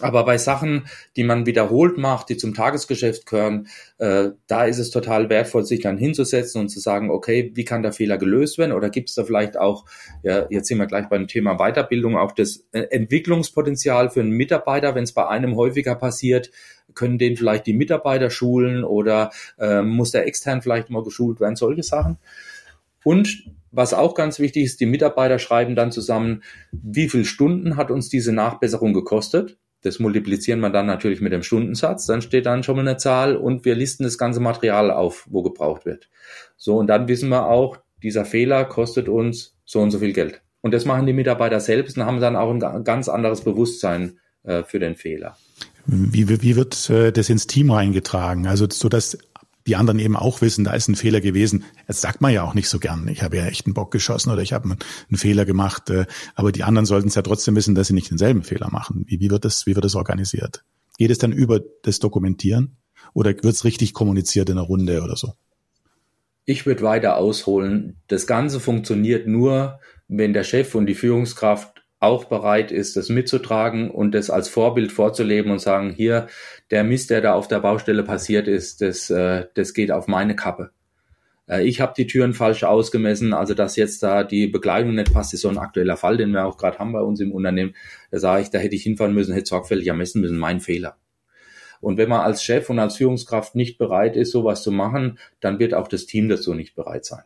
Aber 0.00 0.24
bei 0.24 0.38
Sachen, 0.38 0.86
die 1.16 1.22
man 1.22 1.44
wiederholt 1.44 1.98
macht, 1.98 2.30
die 2.30 2.38
zum 2.38 2.54
Tagesgeschäft 2.54 3.26
gehören, 3.26 3.68
äh, 3.98 4.30
da 4.46 4.64
ist 4.64 4.78
es 4.78 4.90
total 4.90 5.28
wertvoll, 5.28 5.64
sich 5.64 5.80
dann 5.80 5.98
hinzusetzen 5.98 6.62
und 6.62 6.70
zu 6.70 6.80
sagen, 6.80 7.10
okay, 7.10 7.52
wie 7.54 7.66
kann 7.66 7.82
der 7.82 7.92
Fehler 7.92 8.16
gelöst 8.16 8.56
werden? 8.56 8.72
Oder 8.72 8.88
gibt 8.88 9.10
es 9.10 9.16
da 9.16 9.24
vielleicht 9.24 9.58
auch, 9.58 9.84
ja, 10.22 10.46
jetzt 10.48 10.68
sind 10.68 10.78
wir 10.78 10.86
gleich 10.86 11.10
beim 11.10 11.28
Thema 11.28 11.58
Weiterbildung, 11.58 12.16
auch 12.16 12.32
das 12.32 12.64
äh, 12.72 12.84
Entwicklungspotenzial 12.90 14.08
für 14.08 14.20
einen 14.20 14.30
Mitarbeiter, 14.30 14.94
wenn 14.94 15.04
es 15.04 15.12
bei 15.12 15.28
einem 15.28 15.56
häufiger 15.56 15.94
passiert, 15.94 16.50
können 16.94 17.18
den 17.18 17.36
vielleicht 17.36 17.66
die 17.66 17.74
Mitarbeiter 17.74 18.30
schulen 18.30 18.84
oder 18.84 19.30
äh, 19.58 19.82
muss 19.82 20.10
der 20.10 20.26
extern 20.26 20.62
vielleicht 20.62 20.88
mal 20.88 21.02
geschult 21.02 21.38
werden, 21.38 21.56
solche 21.56 21.82
Sachen. 21.82 22.16
Und 23.04 23.44
was 23.70 23.94
auch 23.94 24.14
ganz 24.14 24.38
wichtig 24.38 24.64
ist, 24.64 24.80
die 24.80 24.86
Mitarbeiter 24.86 25.38
schreiben 25.38 25.74
dann 25.74 25.92
zusammen, 25.92 26.42
wie 26.70 27.08
viel 27.08 27.24
Stunden 27.24 27.76
hat 27.76 27.90
uns 27.90 28.08
diese 28.08 28.32
Nachbesserung 28.32 28.92
gekostet? 28.92 29.58
Das 29.82 29.98
multiplizieren 29.98 30.60
wir 30.60 30.70
dann 30.70 30.86
natürlich 30.86 31.20
mit 31.20 31.32
dem 31.32 31.42
Stundensatz. 31.42 32.06
Dann 32.06 32.22
steht 32.22 32.46
dann 32.46 32.62
schon 32.62 32.76
mal 32.76 32.86
eine 32.86 32.96
Zahl 32.96 33.36
und 33.36 33.64
wir 33.64 33.74
listen 33.74 34.04
das 34.04 34.16
ganze 34.16 34.40
Material 34.40 34.90
auf, 34.90 35.26
wo 35.30 35.42
gebraucht 35.42 35.84
wird. 35.84 36.08
So, 36.56 36.76
und 36.76 36.86
dann 36.86 37.08
wissen 37.08 37.28
wir 37.28 37.46
auch, 37.46 37.78
dieser 38.02 38.24
Fehler 38.24 38.64
kostet 38.64 39.08
uns 39.08 39.56
so 39.64 39.80
und 39.80 39.90
so 39.90 39.98
viel 39.98 40.12
Geld. 40.12 40.42
Und 40.60 40.72
das 40.72 40.84
machen 40.84 41.06
die 41.06 41.12
Mitarbeiter 41.12 41.60
selbst 41.60 41.96
und 41.96 42.06
haben 42.06 42.20
dann 42.20 42.36
auch 42.36 42.50
ein 42.50 42.84
ganz 42.84 43.08
anderes 43.08 43.42
Bewusstsein 43.42 44.18
äh, 44.44 44.62
für 44.62 44.78
den 44.78 44.94
Fehler. 44.94 45.36
Wie, 45.86 46.28
wie 46.28 46.56
wird 46.56 46.88
äh, 46.90 47.10
das 47.10 47.28
ins 47.28 47.48
Team 47.48 47.70
reingetragen? 47.70 48.46
Also 48.46 48.66
so 48.70 48.88
dass 48.88 49.18
die 49.66 49.76
anderen 49.76 49.98
eben 49.98 50.16
auch 50.16 50.40
wissen, 50.40 50.64
da 50.64 50.72
ist 50.72 50.88
ein 50.88 50.96
Fehler 50.96 51.20
gewesen. 51.20 51.64
Das 51.86 52.00
sagt 52.00 52.20
man 52.20 52.32
ja 52.32 52.42
auch 52.42 52.54
nicht 52.54 52.68
so 52.68 52.78
gern. 52.78 53.08
Ich 53.08 53.22
habe 53.22 53.36
ja 53.36 53.46
echt 53.46 53.66
einen 53.66 53.74
Bock 53.74 53.90
geschossen 53.90 54.30
oder 54.30 54.42
ich 54.42 54.52
habe 54.52 54.68
einen 54.70 55.18
Fehler 55.18 55.44
gemacht. 55.44 55.90
Äh, 55.90 56.06
aber 56.34 56.52
die 56.52 56.64
anderen 56.64 56.86
sollten 56.86 57.08
es 57.08 57.14
ja 57.14 57.22
trotzdem 57.22 57.54
wissen, 57.56 57.74
dass 57.74 57.88
sie 57.88 57.94
nicht 57.94 58.10
denselben 58.10 58.42
Fehler 58.42 58.70
machen. 58.70 59.04
Wie, 59.06 59.20
wie, 59.20 59.30
wird 59.30 59.44
das, 59.44 59.66
wie 59.66 59.74
wird 59.74 59.84
das 59.84 59.94
organisiert? 59.94 60.64
Geht 60.98 61.10
es 61.10 61.18
dann 61.18 61.32
über 61.32 61.60
das 61.82 61.98
Dokumentieren 61.98 62.76
oder 63.14 63.30
wird 63.30 63.44
es 63.44 63.64
richtig 63.64 63.94
kommuniziert 63.94 64.48
in 64.50 64.58
einer 64.58 64.66
Runde 64.66 65.02
oder 65.02 65.16
so? 65.16 65.34
Ich 66.44 66.66
würde 66.66 66.82
weiter 66.82 67.16
ausholen. 67.16 67.96
Das 68.08 68.26
Ganze 68.26 68.58
funktioniert 68.58 69.26
nur, 69.26 69.78
wenn 70.08 70.32
der 70.32 70.44
Chef 70.44 70.74
und 70.74 70.86
die 70.86 70.94
Führungskraft 70.94 71.81
auch 72.02 72.24
bereit 72.24 72.72
ist, 72.72 72.96
das 72.96 73.08
mitzutragen 73.08 73.90
und 73.90 74.12
das 74.12 74.30
als 74.30 74.48
Vorbild 74.48 74.92
vorzuleben 74.92 75.52
und 75.52 75.60
sagen, 75.60 75.90
hier, 75.90 76.26
der 76.70 76.84
Mist, 76.84 77.10
der 77.10 77.20
da 77.20 77.34
auf 77.34 77.48
der 77.48 77.60
Baustelle 77.60 78.02
passiert 78.02 78.48
ist, 78.48 78.80
das, 78.80 79.10
äh, 79.10 79.46
das 79.54 79.74
geht 79.74 79.92
auf 79.92 80.08
meine 80.08 80.34
Kappe. 80.36 80.70
äh, 81.48 81.64
ich 81.64 81.80
habe 81.80 81.94
die 81.96 82.06
Türen 82.06 82.34
falsch 82.34 82.64
ausgemessen, 82.64 83.32
also 83.34 83.54
dass 83.54 83.76
jetzt 83.76 84.02
da 84.02 84.24
die 84.24 84.48
Bekleidung 84.48 84.94
nicht 84.94 85.12
passt, 85.12 85.34
ist 85.34 85.42
so 85.42 85.48
ein 85.48 85.58
aktueller 85.58 85.96
Fall, 85.96 86.16
den 86.16 86.32
wir 86.32 86.46
auch 86.46 86.58
gerade 86.58 86.78
haben 86.78 86.92
bei 86.92 87.00
uns 87.00 87.20
im 87.20 87.32
Unternehmen. 87.32 87.74
Da 88.10 88.18
sage 88.18 88.42
ich, 88.42 88.50
da 88.50 88.58
hätte 88.58 88.74
ich 88.76 88.82
hinfahren 88.82 89.14
müssen, 89.14 89.34
hätte 89.34 89.48
sorgfältig 89.48 89.88
ermessen 89.88 90.20
müssen, 90.20 90.38
mein 90.38 90.60
Fehler. 90.60 90.96
Und 91.80 91.96
wenn 91.98 92.08
man 92.08 92.20
als 92.20 92.44
Chef 92.44 92.70
und 92.70 92.78
als 92.78 92.96
Führungskraft 92.96 93.56
nicht 93.56 93.78
bereit 93.78 94.16
ist, 94.16 94.30
sowas 94.30 94.62
zu 94.62 94.70
machen, 94.70 95.18
dann 95.40 95.58
wird 95.58 95.74
auch 95.74 95.88
das 95.88 96.06
Team 96.06 96.28
dazu 96.28 96.54
nicht 96.54 96.76
bereit 96.76 97.04
sein. 97.04 97.24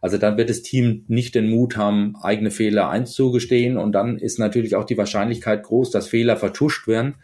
Also 0.00 0.18
dann 0.18 0.36
wird 0.36 0.50
das 0.50 0.62
Team 0.62 1.04
nicht 1.08 1.34
den 1.34 1.48
Mut 1.48 1.76
haben, 1.76 2.14
eigene 2.22 2.50
Fehler 2.50 2.88
einzugestehen 2.88 3.76
und 3.76 3.92
dann 3.92 4.18
ist 4.18 4.38
natürlich 4.38 4.76
auch 4.76 4.84
die 4.84 4.98
Wahrscheinlichkeit 4.98 5.62
groß, 5.62 5.90
dass 5.90 6.08
Fehler 6.08 6.36
vertuscht 6.36 6.86
werden. 6.86 7.16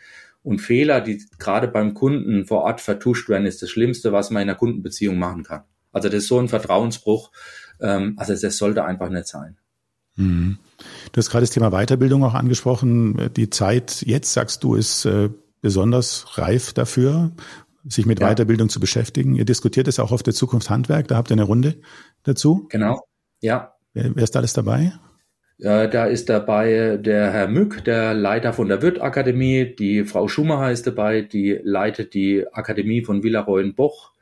Und 0.43 0.61
Fehler, 0.61 1.01
die 1.01 1.25
gerade 1.39 1.69
beim 1.69 1.95
Kunden 1.95 2.47
vor 2.47 2.63
Ort 2.63 2.81
vertuscht 2.81 3.29
werden, 3.29 3.47
ist 3.47 3.63
das 3.63 3.71
Schlimmste, 3.71 4.13
was 4.13 4.31
man 4.31 4.43
in 4.43 4.49
einer 4.49 4.59
Kundenbeziehung 4.59 5.17
machen 5.17 5.45
kann. 5.45 5.63
Also 5.93 6.09
das 6.09 6.25
ist 6.25 6.29
so 6.29 6.39
ein 6.39 6.49
Vertrauensbruch. 6.49 7.31
Ähm, 7.81 8.15
also 8.17 8.35
das 8.35 8.57
sollte 8.57 8.85
einfach 8.85 9.09
nicht 9.09 9.29
sein. 9.29 9.57
Mhm. 10.17 10.59
Du 11.13 11.19
hast 11.19 11.31
gerade 11.31 11.43
das 11.43 11.51
Thema 11.51 11.71
Weiterbildung 11.71 12.25
auch 12.25 12.35
angesprochen. 12.35 13.31
Die 13.37 13.51
Zeit 13.51 14.03
jetzt, 14.03 14.33
sagst 14.33 14.65
du, 14.65 14.75
ist 14.75 15.05
äh, 15.05 15.31
besonders 15.61 16.39
reif 16.39 16.73
dafür 16.73 17.33
sich 17.85 18.07
mit 18.07 18.21
ja. 18.21 18.29
Weiterbildung 18.29 18.69
zu 18.69 18.81
beschäftigen. 18.81 19.35
Ihr 19.35 19.45
diskutiert 19.45 19.89
es 19.89 19.99
auch 19.99 20.13
auf 20.13 20.23
der 20.23 20.35
Zukunft 20.35 20.71
Handwerk, 20.71 21.09
da 21.09 21.17
habt 21.17 21.31
ihr 21.31 21.35
eine 21.35 21.43
Runde 21.43 21.81
dazu. 22.25 22.67
Genau, 22.71 23.01
ja. 23.41 23.75
Wer, 23.95 24.15
wer 24.15 24.25
ist 24.25 24.37
alles 24.37 24.53
dabei? 24.53 24.93
Äh, 25.63 25.89
da 25.89 26.07
ist 26.07 26.29
dabei 26.29 26.99
der 27.01 27.31
Herr 27.31 27.47
Mück, 27.47 27.85
der 27.85 28.15
Leiter 28.15 28.53
von 28.53 28.69
der 28.69 28.83
Wirth-Akademie, 28.83 29.77
die 29.77 30.05
Frau 30.05 30.27
Schumacher 30.27 30.73
ist 30.73 30.87
dabei, 30.87 31.21
die 31.23 31.61
leitet 31.63 32.15
die 32.15 32.45
Akademie 32.53 33.05
von 33.05 33.23
Villaroyen-Boch. 33.23 34.13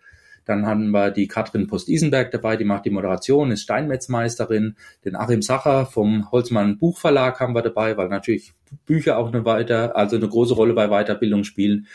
Dann 0.45 0.67
haben 0.67 0.91
wir 0.91 1.11
die 1.11 1.29
Katrin 1.29 1.67
Post-Isenberg 1.67 2.31
dabei, 2.31 2.57
die 2.57 2.65
macht 2.65 2.85
die 2.85 2.91
Moderation, 2.91 3.53
ist 3.53 3.63
Steinmetzmeisterin. 3.63 4.77
Den 5.05 5.17
Achim 5.17 5.43
Sacher 5.43 5.87
vom 5.87 6.31
Holzmann 6.31 6.77
Buchverlag 6.79 7.41
haben 7.41 7.55
wir 7.55 7.63
dabei, 7.63 7.97
weil 7.97 8.09
natürlich 8.09 8.53
Bücher 8.85 9.17
auch 9.17 9.29
eine 9.29 9.45
weiter, 9.45 9.97
also 9.97 10.17
eine 10.17 10.29
große 10.29 10.55
Rolle 10.55 10.75
bei 10.75 10.89
Weiterbildung 10.89 11.45
spielen. 11.45 11.87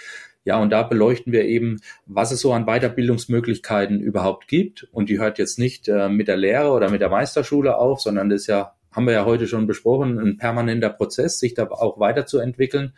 Ja, 0.46 0.60
und 0.60 0.70
da 0.70 0.84
beleuchten 0.84 1.34
wir 1.34 1.46
eben, 1.46 1.82
was 2.06 2.32
es 2.32 2.40
so 2.40 2.54
an 2.54 2.66
Weiterbildungsmöglichkeiten 2.66 4.00
überhaupt 4.00 4.48
gibt. 4.48 4.88
Und 4.92 5.10
die 5.10 5.20
hört 5.20 5.40
jetzt 5.40 5.58
nicht 5.58 5.88
äh, 5.88 6.08
mit 6.08 6.28
der 6.28 6.38
Lehre 6.38 6.70
oder 6.70 6.92
mit 6.92 7.02
der 7.02 7.10
Meisterschule 7.10 7.78
auf, 7.78 8.00
sondern 8.00 8.30
das 8.30 8.42
ist 8.42 8.48
ja, 8.48 8.76
haben 8.92 9.08
wir 9.08 9.14
ja 9.14 9.26
heute 9.26 9.48
schon 9.48 9.66
besprochen, 9.66 10.20
ein 10.20 10.38
permanenter 10.38 10.90
Prozess, 10.90 11.40
sich 11.40 11.56
da 11.56 11.68
auch 11.68 12.00
weiterzuentwickeln. 12.00 12.94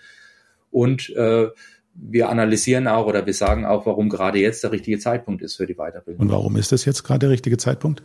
Und 0.71 1.09
äh, 1.15 1.47
wir 1.93 2.29
analysieren 2.29 2.87
auch 2.89 3.07
oder 3.07 3.25
wir 3.25 3.33
sagen 3.33 3.65
auch, 3.65 3.85
warum 3.85 4.09
gerade 4.09 4.39
jetzt 4.39 4.63
der 4.63 4.73
richtige 4.73 4.99
Zeitpunkt 4.99 5.41
ist 5.41 5.55
für 5.55 5.65
die 5.65 5.75
Weiterbildung. 5.75 6.21
Und 6.21 6.31
warum 6.31 6.57
ist 6.57 6.73
das 6.73 6.83
jetzt 6.83 7.03
gerade 7.03 7.19
der 7.19 7.29
richtige 7.29 7.57
Zeitpunkt? 7.57 8.03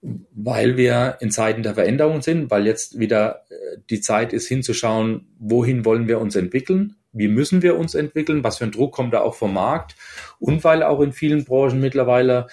Weil 0.00 0.76
wir 0.76 1.16
in 1.20 1.32
Zeiten 1.32 1.64
der 1.64 1.74
Veränderung 1.74 2.22
sind, 2.22 2.52
weil 2.52 2.66
jetzt 2.66 3.00
wieder 3.00 3.42
äh, 3.50 3.78
die 3.90 4.00
Zeit 4.00 4.32
ist 4.32 4.46
hinzuschauen, 4.46 5.26
wohin 5.40 5.84
wollen 5.84 6.06
wir 6.06 6.20
uns 6.20 6.36
entwickeln, 6.36 6.94
wie 7.14 7.28
müssen 7.28 7.62
wir 7.62 7.76
uns 7.78 7.94
entwickeln, 7.94 8.44
was 8.44 8.58
für 8.58 8.64
ein 8.64 8.72
Druck 8.72 8.92
kommt 8.92 9.14
da 9.14 9.20
auch 9.20 9.34
vom 9.34 9.54
Markt 9.54 9.96
und 10.38 10.64
weil 10.64 10.82
auch 10.82 11.00
in 11.00 11.12
vielen 11.12 11.44
Branchen 11.44 11.80
mittlerweile 11.80 12.48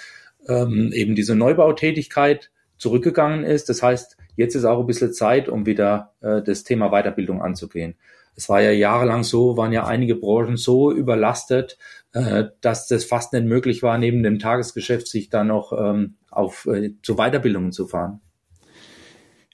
ähm, 0.47 0.91
eben 0.93 1.15
diese 1.15 1.36
Neubautätigkeit 1.36 2.52
zurückgegangen 2.78 3.43
ist. 3.43 3.69
Das 3.69 3.84
heißt, 3.84 4.17
jetzt 4.36 4.56
ist 4.56 4.65
auch 4.65 4.80
ein 4.80 4.88
bisschen 4.88 5.13
Zeit, 5.13 5.50
um 5.50 5.65
wieder 5.65 6.13
äh, 6.21 6.41
das 6.41 6.63
Thema 6.63 6.89
Weiterbildung 6.89 7.41
anzugehen. 7.41 7.95
Es 8.36 8.50
war 8.50 8.62
ja 8.62 8.71
jahrelang 8.71 9.24
so, 9.24 9.58
waren 9.58 9.74
ja 9.74 9.86
einige 9.86 10.15
Branchen 10.15 10.58
so 10.58 10.91
überlastet, 10.91 11.78
äh, 12.13 12.45
dass 12.62 12.88
das 12.88 13.04
fast 13.04 13.34
nicht 13.34 13.45
möglich 13.45 13.84
war, 13.84 13.97
neben 13.97 14.24
dem 14.24 14.39
Tagesgeschäft 14.39 15.08
sich 15.08 15.30
da 15.30 15.43
noch 15.43 15.74
ähm, 15.74 16.15
auf 16.30 16.65
äh, 16.65 16.93
zu 17.04 17.15
Weiterbildungen 17.15 17.71
zu 17.71 17.88
fahren. 17.88 18.21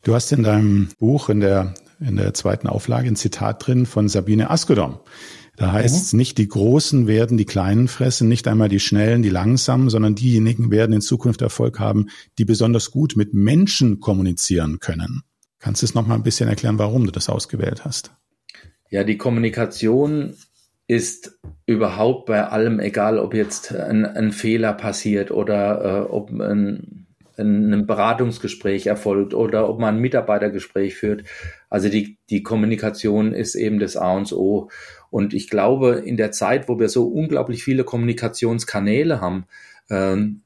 Du 0.04 0.14
hast 0.14 0.32
in 0.32 0.44
deinem 0.44 0.90
Buch 1.00 1.30
in 1.30 1.42
der 1.42 1.74
in 2.00 2.16
der 2.16 2.34
zweiten 2.34 2.68
Auflage 2.68 3.08
ein 3.08 3.16
Zitat 3.16 3.66
drin 3.66 3.86
von 3.86 4.08
Sabine 4.08 4.50
Askodom. 4.50 5.00
Da 5.56 5.72
heißt 5.72 5.96
es 5.96 6.14
mhm. 6.14 6.18
nicht, 6.18 6.38
die 6.38 6.48
Großen 6.48 7.08
werden 7.08 7.38
die 7.38 7.46
Kleinen 7.46 7.88
fressen, 7.88 8.28
nicht 8.28 8.48
einmal 8.48 8.70
die 8.70 8.80
Schnellen, 8.80 9.24
die 9.24 9.30
Langsamen, 9.30 9.90
sondern 9.90 10.14
diejenigen 10.14 10.70
werden 10.70 10.94
in 10.94 11.02
Zukunft 11.02 11.42
Erfolg 11.42 11.80
haben, 11.80 12.08
die 12.38 12.46
besonders 12.46 12.92
gut 12.92 13.16
mit 13.16 13.34
Menschen 13.34 14.00
kommunizieren 14.00 14.80
können. 14.80 15.24
Kannst 15.58 15.82
du 15.82 15.86
es 15.88 15.96
noch 15.96 16.06
mal 16.06 16.14
ein 16.14 16.24
bisschen 16.24 16.48
erklären, 16.48 16.78
warum 16.78 17.06
du 17.06 17.12
das 17.12 17.28
ausgewählt 17.28 17.86
hast? 17.86 18.12
Ja, 18.92 19.04
die 19.04 19.18
Kommunikation 19.18 20.36
ist 20.86 21.40
überhaupt 21.66 22.28
bei 22.28 22.48
allem, 22.48 22.80
egal 22.80 23.18
ob 23.18 23.34
jetzt 23.34 23.74
ein, 23.74 24.06
ein 24.06 24.32
Fehler 24.32 24.74
passiert 24.74 25.32
oder 25.32 26.06
äh, 26.06 26.12
ob 26.12 26.30
ein 26.30 27.08
ein 27.40 27.86
Beratungsgespräch 27.86 28.88
erfolgt 28.88 29.34
oder 29.34 29.70
ob 29.70 29.80
man 29.80 29.96
ein 29.96 30.02
Mitarbeitergespräch 30.02 30.96
führt. 30.96 31.24
Also 31.70 31.90
die, 31.90 32.18
die 32.30 32.44
Kommunikation 32.44 33.34
ist 33.34 33.56
eben 33.56 33.80
das 33.80 33.98
A 33.98 34.14
und 34.14 34.32
O. 34.34 34.70
Und 35.10 35.34
ich 35.34 35.50
glaube, 35.50 36.02
in 36.06 36.18
der 36.18 36.32
Zeit, 36.32 36.70
wo 36.70 36.80
wir 36.80 36.90
so 36.90 37.08
unglaublich 37.08 37.64
viele 37.64 37.84
Kommunikationskanäle 37.84 39.22
haben, 39.22 39.46
ähm, 39.90 40.42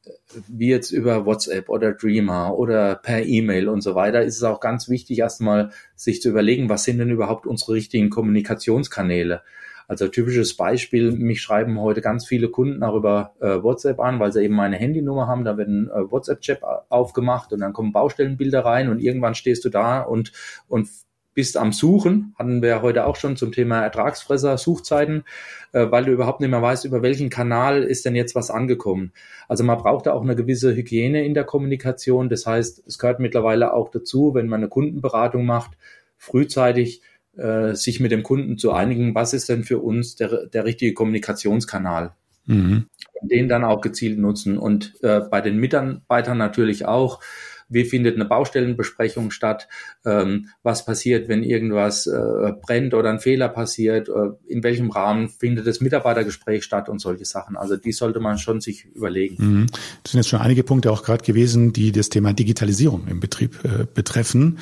wie 0.47 0.69
jetzt 0.69 0.91
über 0.91 1.25
WhatsApp 1.25 1.69
oder 1.69 1.93
Dreamer 1.93 2.57
oder 2.57 2.95
per 2.95 3.25
E-Mail 3.25 3.69
und 3.69 3.81
so 3.81 3.95
weiter, 3.95 4.21
ist 4.21 4.37
es 4.37 4.43
auch 4.43 4.59
ganz 4.59 4.87
wichtig, 4.87 5.19
erstmal 5.19 5.71
sich 5.95 6.21
zu 6.21 6.29
überlegen, 6.29 6.69
was 6.69 6.83
sind 6.83 6.99
denn 6.99 7.09
überhaupt 7.09 7.47
unsere 7.47 7.73
richtigen 7.73 8.09
Kommunikationskanäle? 8.09 9.41
Also 9.87 10.07
typisches 10.07 10.55
Beispiel, 10.55 11.11
mich 11.11 11.41
schreiben 11.41 11.79
heute 11.79 12.01
ganz 12.01 12.25
viele 12.25 12.49
Kunden 12.49 12.81
auch 12.81 12.95
über 12.95 13.33
äh, 13.41 13.61
WhatsApp 13.61 13.99
an, 13.99 14.19
weil 14.19 14.31
sie 14.31 14.41
eben 14.43 14.55
meine 14.55 14.77
Handynummer 14.77 15.27
haben, 15.27 15.43
da 15.43 15.57
wird 15.57 15.67
ein 15.67 15.89
äh, 15.89 16.09
WhatsApp-Chat 16.09 16.61
aufgemacht 16.87 17.51
und 17.51 17.59
dann 17.59 17.73
kommen 17.73 17.91
Baustellenbilder 17.91 18.63
rein 18.63 18.89
und 18.89 18.99
irgendwann 18.99 19.35
stehst 19.35 19.65
du 19.65 19.69
da 19.69 19.99
und, 20.01 20.31
und 20.69 20.87
bist 21.33 21.57
am 21.57 21.71
Suchen, 21.71 22.35
hatten 22.37 22.61
wir 22.61 22.81
heute 22.81 23.05
auch 23.05 23.15
schon 23.15 23.37
zum 23.37 23.51
Thema 23.51 23.81
Ertragsfresser, 23.81 24.57
Suchzeiten, 24.57 25.23
äh, 25.71 25.89
weil 25.89 26.05
du 26.05 26.11
überhaupt 26.11 26.41
nicht 26.41 26.49
mehr 26.49 26.61
weißt, 26.61 26.85
über 26.85 27.01
welchen 27.01 27.29
Kanal 27.29 27.83
ist 27.83 28.05
denn 28.05 28.15
jetzt 28.15 28.35
was 28.35 28.51
angekommen. 28.51 29.13
Also 29.47 29.63
man 29.63 29.77
braucht 29.77 30.07
da 30.07 30.13
auch 30.13 30.23
eine 30.23 30.35
gewisse 30.35 30.75
Hygiene 30.75 31.25
in 31.25 31.33
der 31.33 31.45
Kommunikation. 31.45 32.29
Das 32.29 32.45
heißt, 32.45 32.83
es 32.85 32.99
gehört 32.99 33.19
mittlerweile 33.19 33.73
auch 33.73 33.89
dazu, 33.89 34.33
wenn 34.33 34.47
man 34.47 34.61
eine 34.61 34.69
Kundenberatung 34.69 35.45
macht, 35.45 35.71
frühzeitig 36.17 37.01
äh, 37.37 37.73
sich 37.75 37.99
mit 37.99 38.11
dem 38.11 38.23
Kunden 38.23 38.57
zu 38.57 38.73
einigen, 38.73 39.15
was 39.15 39.33
ist 39.33 39.47
denn 39.47 39.63
für 39.63 39.79
uns 39.79 40.15
der, 40.15 40.47
der 40.47 40.65
richtige 40.65 40.93
Kommunikationskanal. 40.93 42.13
Mhm. 42.45 42.87
Den 43.21 43.47
dann 43.47 43.63
auch 43.63 43.81
gezielt 43.81 44.19
nutzen. 44.19 44.57
Und 44.57 44.95
äh, 45.01 45.21
bei 45.21 45.41
den 45.41 45.57
Mitarbeitern 45.57 46.37
natürlich 46.37 46.85
auch, 46.85 47.21
wie 47.71 47.85
findet 47.85 48.15
eine 48.15 48.25
Baustellenbesprechung 48.25 49.31
statt, 49.31 49.67
ähm, 50.05 50.49
was 50.61 50.85
passiert, 50.85 51.27
wenn 51.27 51.43
irgendwas 51.43 52.05
äh, 52.05 52.53
brennt 52.61 52.93
oder 52.93 53.09
ein 53.09 53.19
Fehler 53.19 53.49
passiert, 53.49 54.09
äh, 54.09 54.31
in 54.47 54.63
welchem 54.63 54.91
Rahmen 54.91 55.29
findet 55.29 55.65
das 55.65 55.81
Mitarbeitergespräch 55.81 56.63
statt 56.63 56.89
und 56.89 56.99
solche 56.99 57.25
Sachen. 57.25 57.57
Also 57.57 57.77
die 57.77 57.91
sollte 57.91 58.19
man 58.19 58.37
schon 58.37 58.61
sich 58.61 58.85
überlegen. 58.85 59.35
Mhm. 59.37 59.65
Das 60.03 60.11
sind 60.11 60.19
jetzt 60.19 60.29
schon 60.29 60.41
einige 60.41 60.63
Punkte 60.63 60.91
auch 60.91 61.03
gerade 61.03 61.23
gewesen, 61.23 61.73
die 61.73 61.91
das 61.91 62.09
Thema 62.09 62.33
Digitalisierung 62.33 63.07
im 63.07 63.19
Betrieb 63.19 63.59
äh, 63.63 63.85
betreffen. 63.91 64.59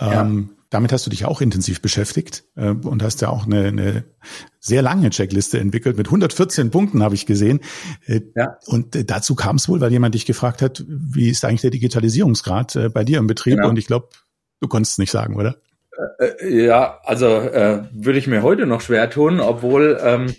Ähm, 0.00 0.48
ja. 0.48 0.61
Damit 0.72 0.90
hast 0.90 1.04
du 1.04 1.10
dich 1.10 1.26
auch 1.26 1.42
intensiv 1.42 1.82
beschäftigt 1.82 2.44
äh, 2.56 2.70
und 2.70 3.02
hast 3.02 3.20
ja 3.20 3.28
auch 3.28 3.44
eine, 3.44 3.66
eine 3.66 4.04
sehr 4.58 4.80
lange 4.80 5.10
Checkliste 5.10 5.60
entwickelt 5.60 5.98
mit 5.98 6.06
114 6.06 6.70
Punkten, 6.70 7.02
habe 7.02 7.14
ich 7.14 7.26
gesehen. 7.26 7.60
Äh, 8.06 8.22
ja. 8.34 8.56
Und 8.64 8.96
äh, 8.96 9.04
dazu 9.04 9.34
kam 9.34 9.56
es 9.56 9.68
wohl, 9.68 9.82
weil 9.82 9.92
jemand 9.92 10.14
dich 10.14 10.24
gefragt 10.24 10.62
hat, 10.62 10.82
wie 10.88 11.28
ist 11.28 11.44
eigentlich 11.44 11.60
der 11.60 11.70
Digitalisierungsgrad 11.72 12.76
äh, 12.76 12.88
bei 12.88 13.04
dir 13.04 13.18
im 13.18 13.26
Betrieb? 13.26 13.56
Genau. 13.56 13.68
Und 13.68 13.78
ich 13.78 13.86
glaube, 13.86 14.08
du 14.60 14.68
konntest 14.68 14.92
es 14.92 14.98
nicht 14.98 15.10
sagen, 15.10 15.36
oder? 15.36 15.56
Äh, 16.18 16.24
äh, 16.24 16.64
ja, 16.64 17.00
also 17.04 17.26
äh, 17.26 17.82
würde 17.92 18.18
ich 18.18 18.26
mir 18.26 18.42
heute 18.42 18.64
noch 18.64 18.80
schwer 18.80 19.10
tun, 19.10 19.40
obwohl 19.40 20.00
ähm, 20.02 20.34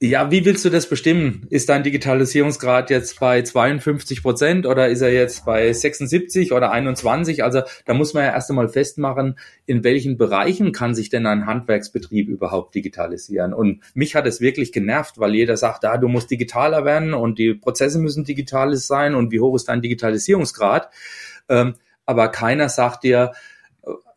ja, 0.00 0.30
wie 0.30 0.44
willst 0.44 0.64
du 0.64 0.70
das 0.70 0.88
bestimmen? 0.88 1.44
Ist 1.50 1.68
dein 1.68 1.82
Digitalisierungsgrad 1.82 2.88
jetzt 2.88 3.18
bei 3.18 3.42
52 3.42 4.22
Prozent 4.22 4.64
oder 4.64 4.88
ist 4.88 5.00
er 5.00 5.12
jetzt 5.12 5.44
bei 5.44 5.72
76 5.72 6.52
oder 6.52 6.70
21? 6.70 7.42
Also 7.42 7.62
da 7.84 7.94
muss 7.94 8.14
man 8.14 8.22
ja 8.22 8.30
erst 8.30 8.48
einmal 8.48 8.68
festmachen, 8.68 9.36
in 9.66 9.82
welchen 9.82 10.16
Bereichen 10.16 10.70
kann 10.70 10.94
sich 10.94 11.10
denn 11.10 11.26
ein 11.26 11.46
Handwerksbetrieb 11.46 12.28
überhaupt 12.28 12.76
digitalisieren? 12.76 13.52
Und 13.52 13.80
mich 13.94 14.14
hat 14.14 14.28
es 14.28 14.40
wirklich 14.40 14.70
genervt, 14.70 15.18
weil 15.18 15.34
jeder 15.34 15.56
sagt, 15.56 15.84
ah, 15.84 15.96
du 15.96 16.06
musst 16.06 16.30
digitaler 16.30 16.84
werden 16.84 17.12
und 17.12 17.40
die 17.40 17.54
Prozesse 17.54 17.98
müssen 17.98 18.22
digital 18.22 18.76
sein 18.76 19.16
und 19.16 19.32
wie 19.32 19.40
hoch 19.40 19.56
ist 19.56 19.68
dein 19.68 19.82
Digitalisierungsgrad? 19.82 20.90
Ähm, 21.48 21.74
aber 22.06 22.28
keiner 22.28 22.68
sagt 22.68 23.02
dir, 23.02 23.32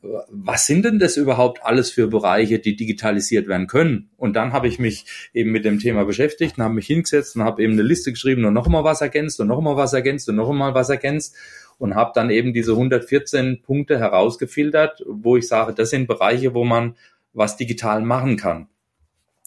was 0.02 0.66
sind 0.66 0.84
denn 0.84 0.98
das 0.98 1.16
überhaupt 1.16 1.64
alles 1.64 1.92
für 1.92 2.08
Bereiche, 2.08 2.60
die 2.60 2.76
digitalisiert 2.76 3.48
werden 3.48 3.68
können? 3.68 4.10
Und 4.18 4.36
dann 4.36 4.52
habe 4.52 4.68
ich 4.68 4.80
mich 4.80 5.06
eben 5.34 5.52
mit 5.52 5.64
dem 5.64 5.80
Thema 5.80 6.06
beschäftigt 6.06 6.58
und 6.58 6.64
habe 6.64 6.74
mich 6.74 6.88
hingesetzt 6.88 7.36
und 7.36 7.44
habe 7.44 7.62
eben 7.62 7.74
eine 7.74 7.84
Liste 7.84 8.12
geschrieben 8.12 8.46
und 8.46 8.54
noch 8.54 8.68
mal 8.68 8.84
was 8.84 9.02
ergänzt 9.02 9.40
und 9.40 9.48
noch 9.48 9.62
mal 9.62 9.76
was 9.76 9.94
ergänzt 9.94 10.28
und 10.30 10.36
noch 10.36 10.52
mal 10.52 10.74
was 10.74 10.90
ergänzt 10.90 11.36
und 11.78 11.96
habe 11.96 12.12
dann 12.16 12.32
eben 12.32 12.54
diese 12.54 12.72
114 12.72 13.62
Punkte 13.62 14.00
herausgefiltert, 14.00 15.04
wo 15.08 15.38
ich 15.38 15.48
sage, 15.48 15.74
das 15.74 15.92
sind 15.92 16.08
Bereiche, 16.08 16.54
wo 16.56 16.64
man 16.64 16.96
was 17.34 17.58
digital 17.58 18.02
machen 18.02 18.38
kann. 18.38 18.68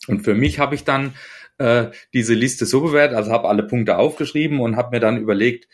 Und 0.07 0.23
für 0.23 0.35
mich 0.35 0.61
habe 0.61 0.77
ich 0.77 0.85
dann 0.85 1.15
äh, 1.59 1.87
diese 2.13 2.35
Liste 2.35 2.67
so 2.67 2.81
bewertet, 2.81 3.17
also 3.17 3.33
habe 3.33 3.49
alle 3.49 3.65
Punkte 3.65 3.99
aufgeschrieben 3.99 4.61
und 4.61 4.77
habe 4.77 4.97
mir 4.97 5.01
dann 5.01 5.17
überlegt, 5.17 5.69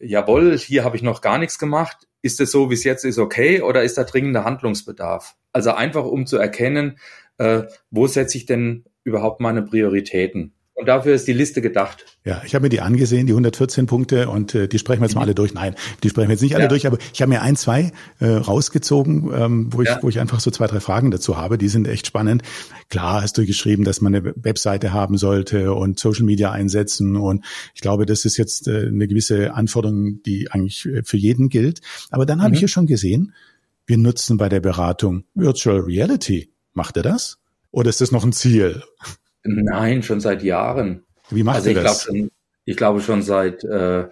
jawohl, 0.00 0.56
hier 0.58 0.84
habe 0.84 0.96
ich 0.96 1.02
noch 1.02 1.20
gar 1.20 1.38
nichts 1.38 1.58
gemacht. 1.58 2.07
Ist 2.22 2.40
es 2.40 2.50
so, 2.50 2.70
wie 2.70 2.74
es 2.74 2.84
jetzt 2.84 3.04
ist, 3.04 3.18
okay 3.18 3.62
oder 3.62 3.82
ist 3.82 3.98
da 3.98 4.04
dringender 4.04 4.44
Handlungsbedarf? 4.44 5.36
Also 5.52 5.72
einfach 5.72 6.04
um 6.04 6.26
zu 6.26 6.36
erkennen, 6.36 6.98
äh, 7.38 7.62
wo 7.90 8.06
setze 8.06 8.38
ich 8.38 8.46
denn 8.46 8.84
überhaupt 9.04 9.40
meine 9.40 9.62
Prioritäten? 9.62 10.54
Und 10.78 10.86
dafür 10.86 11.12
ist 11.12 11.26
die 11.26 11.32
Liste 11.32 11.60
gedacht. 11.60 12.06
Ja, 12.24 12.40
ich 12.46 12.54
habe 12.54 12.62
mir 12.62 12.68
die 12.68 12.80
angesehen, 12.80 13.26
die 13.26 13.32
114 13.32 13.86
Punkte, 13.86 14.28
und 14.28 14.54
äh, 14.54 14.68
die 14.68 14.78
sprechen 14.78 15.00
wir 15.00 15.06
jetzt 15.06 15.16
mal 15.16 15.22
alle 15.22 15.34
durch. 15.34 15.52
Nein, 15.52 15.74
die 16.04 16.08
sprechen 16.08 16.28
wir 16.28 16.34
jetzt 16.34 16.42
nicht 16.42 16.54
alle 16.54 16.66
ja. 16.66 16.68
durch, 16.68 16.86
aber 16.86 16.98
ich 17.12 17.20
habe 17.20 17.30
mir 17.30 17.42
ein, 17.42 17.56
zwei 17.56 17.90
äh, 18.20 18.28
rausgezogen, 18.28 19.28
ähm, 19.34 19.72
wo, 19.72 19.82
ich, 19.82 19.88
ja. 19.88 19.98
wo 20.02 20.08
ich 20.08 20.20
einfach 20.20 20.38
so 20.38 20.52
zwei, 20.52 20.68
drei 20.68 20.78
Fragen 20.78 21.10
dazu 21.10 21.36
habe. 21.36 21.58
Die 21.58 21.66
sind 21.66 21.88
echt 21.88 22.06
spannend. 22.06 22.44
Klar 22.90 23.22
hast 23.22 23.36
du 23.38 23.44
geschrieben, 23.44 23.82
dass 23.82 24.00
man 24.00 24.14
eine 24.14 24.32
Webseite 24.36 24.92
haben 24.92 25.18
sollte 25.18 25.74
und 25.74 25.98
Social 25.98 26.24
Media 26.24 26.52
einsetzen. 26.52 27.16
Und 27.16 27.44
ich 27.74 27.80
glaube, 27.80 28.06
das 28.06 28.24
ist 28.24 28.36
jetzt 28.36 28.68
äh, 28.68 28.86
eine 28.86 29.08
gewisse 29.08 29.54
Anforderung, 29.54 30.22
die 30.22 30.48
eigentlich 30.52 30.86
äh, 30.86 31.02
für 31.02 31.16
jeden 31.16 31.48
gilt. 31.48 31.80
Aber 32.10 32.24
dann 32.24 32.38
habe 32.38 32.50
mhm. 32.50 32.54
ich 32.54 32.60
hier 32.60 32.68
schon 32.68 32.86
gesehen, 32.86 33.34
wir 33.86 33.98
nutzen 33.98 34.36
bei 34.36 34.48
der 34.48 34.60
Beratung 34.60 35.24
Virtual 35.34 35.80
Reality. 35.80 36.52
Macht 36.72 36.96
er 36.96 37.02
das? 37.02 37.38
Oder 37.72 37.90
ist 37.90 38.00
das 38.00 38.12
noch 38.12 38.22
ein 38.22 38.32
Ziel? 38.32 38.84
Nein, 39.48 40.02
schon 40.02 40.20
seit 40.20 40.42
Jahren. 40.42 41.04
Wie 41.30 41.42
macht 41.42 41.56
also 41.56 41.70
ihr 41.70 41.82
das? 41.82 42.06
Glaub, 42.06 42.28
ich 42.64 42.76
glaube 42.76 43.00
schon 43.00 43.22
seit 43.22 43.64
äh, 43.64 44.08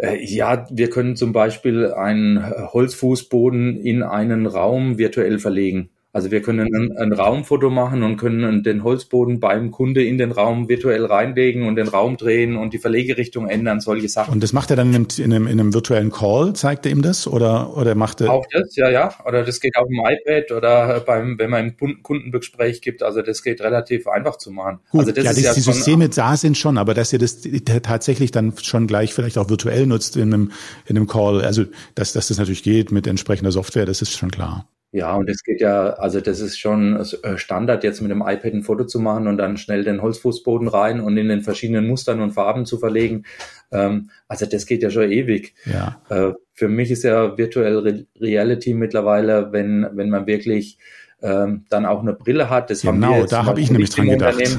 äh, 0.00 0.24
ja, 0.24 0.66
wir 0.70 0.88
können 0.88 1.14
zum 1.16 1.32
Beispiel 1.32 1.92
einen 1.92 2.50
Holzfußboden 2.50 3.76
in 3.76 4.02
einen 4.02 4.46
Raum 4.46 4.98
virtuell 4.98 5.38
verlegen. 5.38 5.90
Also 6.12 6.32
wir 6.32 6.42
können 6.42 6.74
ein, 6.74 6.96
ein, 6.96 7.12
Raumfoto 7.12 7.70
machen 7.70 8.02
und 8.02 8.16
können 8.16 8.64
den 8.64 8.82
Holzboden 8.82 9.38
beim 9.38 9.70
Kunde 9.70 10.02
in 10.02 10.18
den 10.18 10.32
Raum 10.32 10.68
virtuell 10.68 11.04
reinlegen 11.04 11.68
und 11.68 11.76
den 11.76 11.86
Raum 11.86 12.16
drehen 12.16 12.56
und 12.56 12.72
die 12.72 12.78
Verlegerichtung 12.78 13.48
ändern, 13.48 13.80
solche 13.80 14.08
Sachen. 14.08 14.34
Und 14.34 14.42
das 14.42 14.52
macht 14.52 14.70
er 14.70 14.76
dann 14.76 14.88
in 14.88 14.96
einem, 14.96 15.06
in 15.18 15.32
einem, 15.32 15.46
in 15.46 15.60
einem 15.60 15.72
virtuellen 15.72 16.10
Call, 16.10 16.52
zeigt 16.54 16.84
er 16.84 16.90
ihm 16.90 17.02
das 17.02 17.28
oder, 17.28 17.76
oder 17.76 17.94
macht 17.94 18.22
er? 18.22 18.30
Auch 18.32 18.44
das, 18.50 18.74
ja, 18.74 18.90
ja. 18.90 19.14
Oder 19.24 19.44
das 19.44 19.60
geht 19.60 19.76
auf 19.76 19.86
dem 19.86 20.00
iPad 20.04 20.50
oder 20.50 20.98
beim, 20.98 21.38
wenn 21.38 21.50
man 21.50 21.76
ein 21.78 22.02
Kundenbegespräch 22.02 22.82
gibt. 22.82 23.04
Also 23.04 23.22
das 23.22 23.44
geht 23.44 23.60
relativ 23.60 24.08
einfach 24.08 24.36
zu 24.36 24.50
machen. 24.50 24.80
Gut, 24.90 25.02
also 25.02 25.12
das 25.12 25.24
ja, 25.24 25.30
ist 25.30 25.42
ja 25.44 25.54
die 25.54 25.60
Systeme 25.60 26.08
da 26.08 26.36
sind 26.36 26.58
schon, 26.58 26.76
aber 26.76 26.94
dass 26.94 27.12
ihr 27.12 27.20
das 27.20 27.42
tatsächlich 27.82 28.32
dann 28.32 28.54
schon 28.60 28.88
gleich 28.88 29.14
vielleicht 29.14 29.38
auch 29.38 29.48
virtuell 29.48 29.86
nutzt 29.86 30.16
in 30.16 30.34
einem, 30.34 30.50
in 30.86 30.96
einem 30.96 31.06
Call, 31.06 31.42
also 31.42 31.66
dass, 31.94 32.12
dass 32.12 32.26
das 32.26 32.38
natürlich 32.38 32.64
geht 32.64 32.90
mit 32.90 33.06
entsprechender 33.06 33.52
Software, 33.52 33.86
das 33.86 34.02
ist 34.02 34.10
schon 34.10 34.32
klar. 34.32 34.66
Ja, 34.92 35.14
und 35.14 35.30
es 35.30 35.44
geht 35.44 35.60
ja, 35.60 35.90
also 35.90 36.20
das 36.20 36.40
ist 36.40 36.58
schon 36.58 36.96
äh, 36.96 37.38
Standard, 37.38 37.84
jetzt 37.84 38.00
mit 38.00 38.10
dem 38.10 38.22
iPad 38.22 38.54
ein 38.54 38.62
Foto 38.64 38.84
zu 38.84 38.98
machen 38.98 39.28
und 39.28 39.36
dann 39.36 39.56
schnell 39.56 39.84
den 39.84 40.02
Holzfußboden 40.02 40.66
rein 40.66 41.00
und 41.00 41.16
in 41.16 41.28
den 41.28 41.42
verschiedenen 41.42 41.86
Mustern 41.86 42.20
und 42.20 42.32
Farben 42.32 42.66
zu 42.66 42.76
verlegen. 42.76 43.24
Ähm, 43.70 44.10
also 44.26 44.46
das 44.46 44.66
geht 44.66 44.82
ja 44.82 44.90
schon 44.90 45.12
ewig. 45.12 45.54
Ja. 45.64 46.02
Äh, 46.08 46.32
für 46.54 46.68
mich 46.68 46.90
ist 46.90 47.04
ja 47.04 47.38
Virtual 47.38 48.04
Reality 48.20 48.74
mittlerweile, 48.74 49.52
wenn, 49.52 49.86
wenn 49.92 50.10
man 50.10 50.26
wirklich 50.26 50.78
ähm, 51.22 51.64
dann 51.68 51.86
auch 51.86 52.00
eine 52.00 52.12
Brille 52.12 52.50
hat. 52.50 52.70
Das 52.70 52.82
genau, 52.82 53.14
haben 53.14 53.26
da 53.28 53.44
habe 53.44 53.60
ich 53.60 53.70
nämlich 53.70 53.90
dran 53.90 54.08
gedacht. 54.08 54.38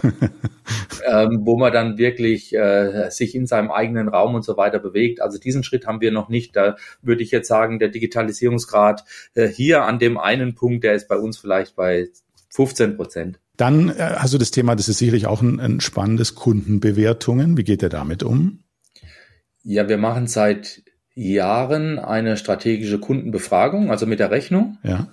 ähm, 1.08 1.42
wo 1.44 1.58
man 1.58 1.74
dann 1.74 1.98
wirklich 1.98 2.54
äh, 2.56 3.10
sich 3.10 3.36
in 3.36 3.48
seinem 3.48 3.72
eigenen 3.72 4.08
Raum 4.08 4.36
und 4.36 4.44
so 4.44 4.58
weiter 4.58 4.80
bewegt. 4.80 5.22
Also 5.22 5.40
diesen 5.40 5.64
Schritt 5.64 5.88
haben 5.88 6.02
wir 6.02 6.12
noch 6.12 6.30
nicht. 6.30 6.56
Da 6.56 6.76
würde 7.02 7.24
ich 7.24 7.32
jetzt 7.32 7.48
sagen, 7.48 7.80
der 7.80 7.90
Digitalisierungsgrad 7.90 9.04
äh, 9.34 9.48
hier 9.48 9.84
an 9.84 10.00
dem 10.00 10.18
einen 10.18 10.56
Punkt, 10.56 10.84
der 10.84 10.94
ist 10.94 11.08
bei 11.08 11.18
uns 11.18 11.38
vielleicht 11.38 11.76
bei 11.76 12.08
15 12.50 12.96
Prozent. 12.96 13.40
Dann 13.58 13.90
äh, 13.90 14.16
hast 14.18 14.34
du 14.34 14.38
das 14.38 14.52
Thema, 14.52 14.76
das 14.76 14.88
ist 14.88 15.00
sicherlich 15.00 15.28
auch 15.28 15.42
ein, 15.42 15.60
ein 15.60 15.82
spannendes 15.82 16.36
Kundenbewertungen. 16.36 17.58
Wie 17.58 17.64
geht 17.64 17.82
ihr 17.82 17.90
damit 17.90 18.24
um? 18.24 18.64
Ja, 19.64 19.88
wir 19.88 19.98
machen 19.98 20.28
seit 20.28 20.84
Jahren 21.14 22.00
eine 22.00 22.38
strategische 22.38 23.00
Kundenbefragung, 23.00 23.92
also 23.92 24.06
mit 24.06 24.20
der 24.20 24.32
Rechnung. 24.32 24.78
Ja 24.84 25.08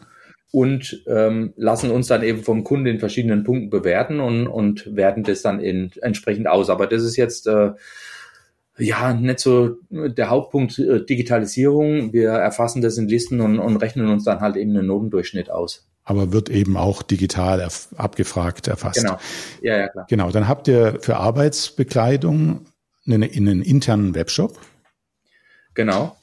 und 0.51 1.03
ähm, 1.07 1.53
lassen 1.57 1.91
uns 1.91 2.07
dann 2.07 2.23
eben 2.23 2.43
vom 2.43 2.65
Kunden 2.65 2.87
in 2.87 2.99
verschiedenen 3.01 3.45
Punkten 3.45 3.71
bewerten 3.71 4.21
und, 4.21 4.47
und 4.47 4.97
werten 4.97 5.23
das 5.23 5.43
dann 5.43 5.61
in, 5.61 5.91
entsprechend 6.01 6.47
aus. 6.47 6.71
Aber 6.71 6.87
das 6.87 7.03
ist 7.03 7.17
jetzt 7.17 7.47
äh, 7.47 7.73
ja 8.79 9.13
nicht 9.13 9.41
so 9.41 9.77
der 9.91 10.31
Hauptpunkt 10.31 10.79
äh, 10.79 11.05
Digitalisierung. 11.05 12.13
Wir 12.13 12.31
erfassen 12.31 12.81
das 12.81 12.97
in 12.97 13.09
Listen 13.09 13.41
und, 13.41 13.59
und 13.59 13.77
rechnen 13.77 14.09
uns 14.09 14.25
dann 14.25 14.41
halt 14.41 14.57
eben 14.57 14.77
einen 14.77 14.87
Notendurchschnitt 14.87 15.51
aus. 15.51 15.87
Aber 16.05 16.33
wird 16.33 16.49
eben 16.49 16.79
auch 16.79 17.03
digital 17.03 17.69
abgefragt, 17.97 18.67
erfasst. 18.67 19.03
Genau. 19.03 19.19
Ja, 19.61 19.77
ja, 19.77 19.89
klar. 19.89 20.07
Genau. 20.09 20.31
Dann 20.31 20.49
habt 20.49 20.67
ihr 20.67 20.99
für 21.03 21.19
Arbeitsbekleidung 21.19 22.65
einen, 23.07 23.23
einen 23.25 23.61
internen 23.61 24.15
Webshop. 24.15 24.59
Genau. 25.75 26.17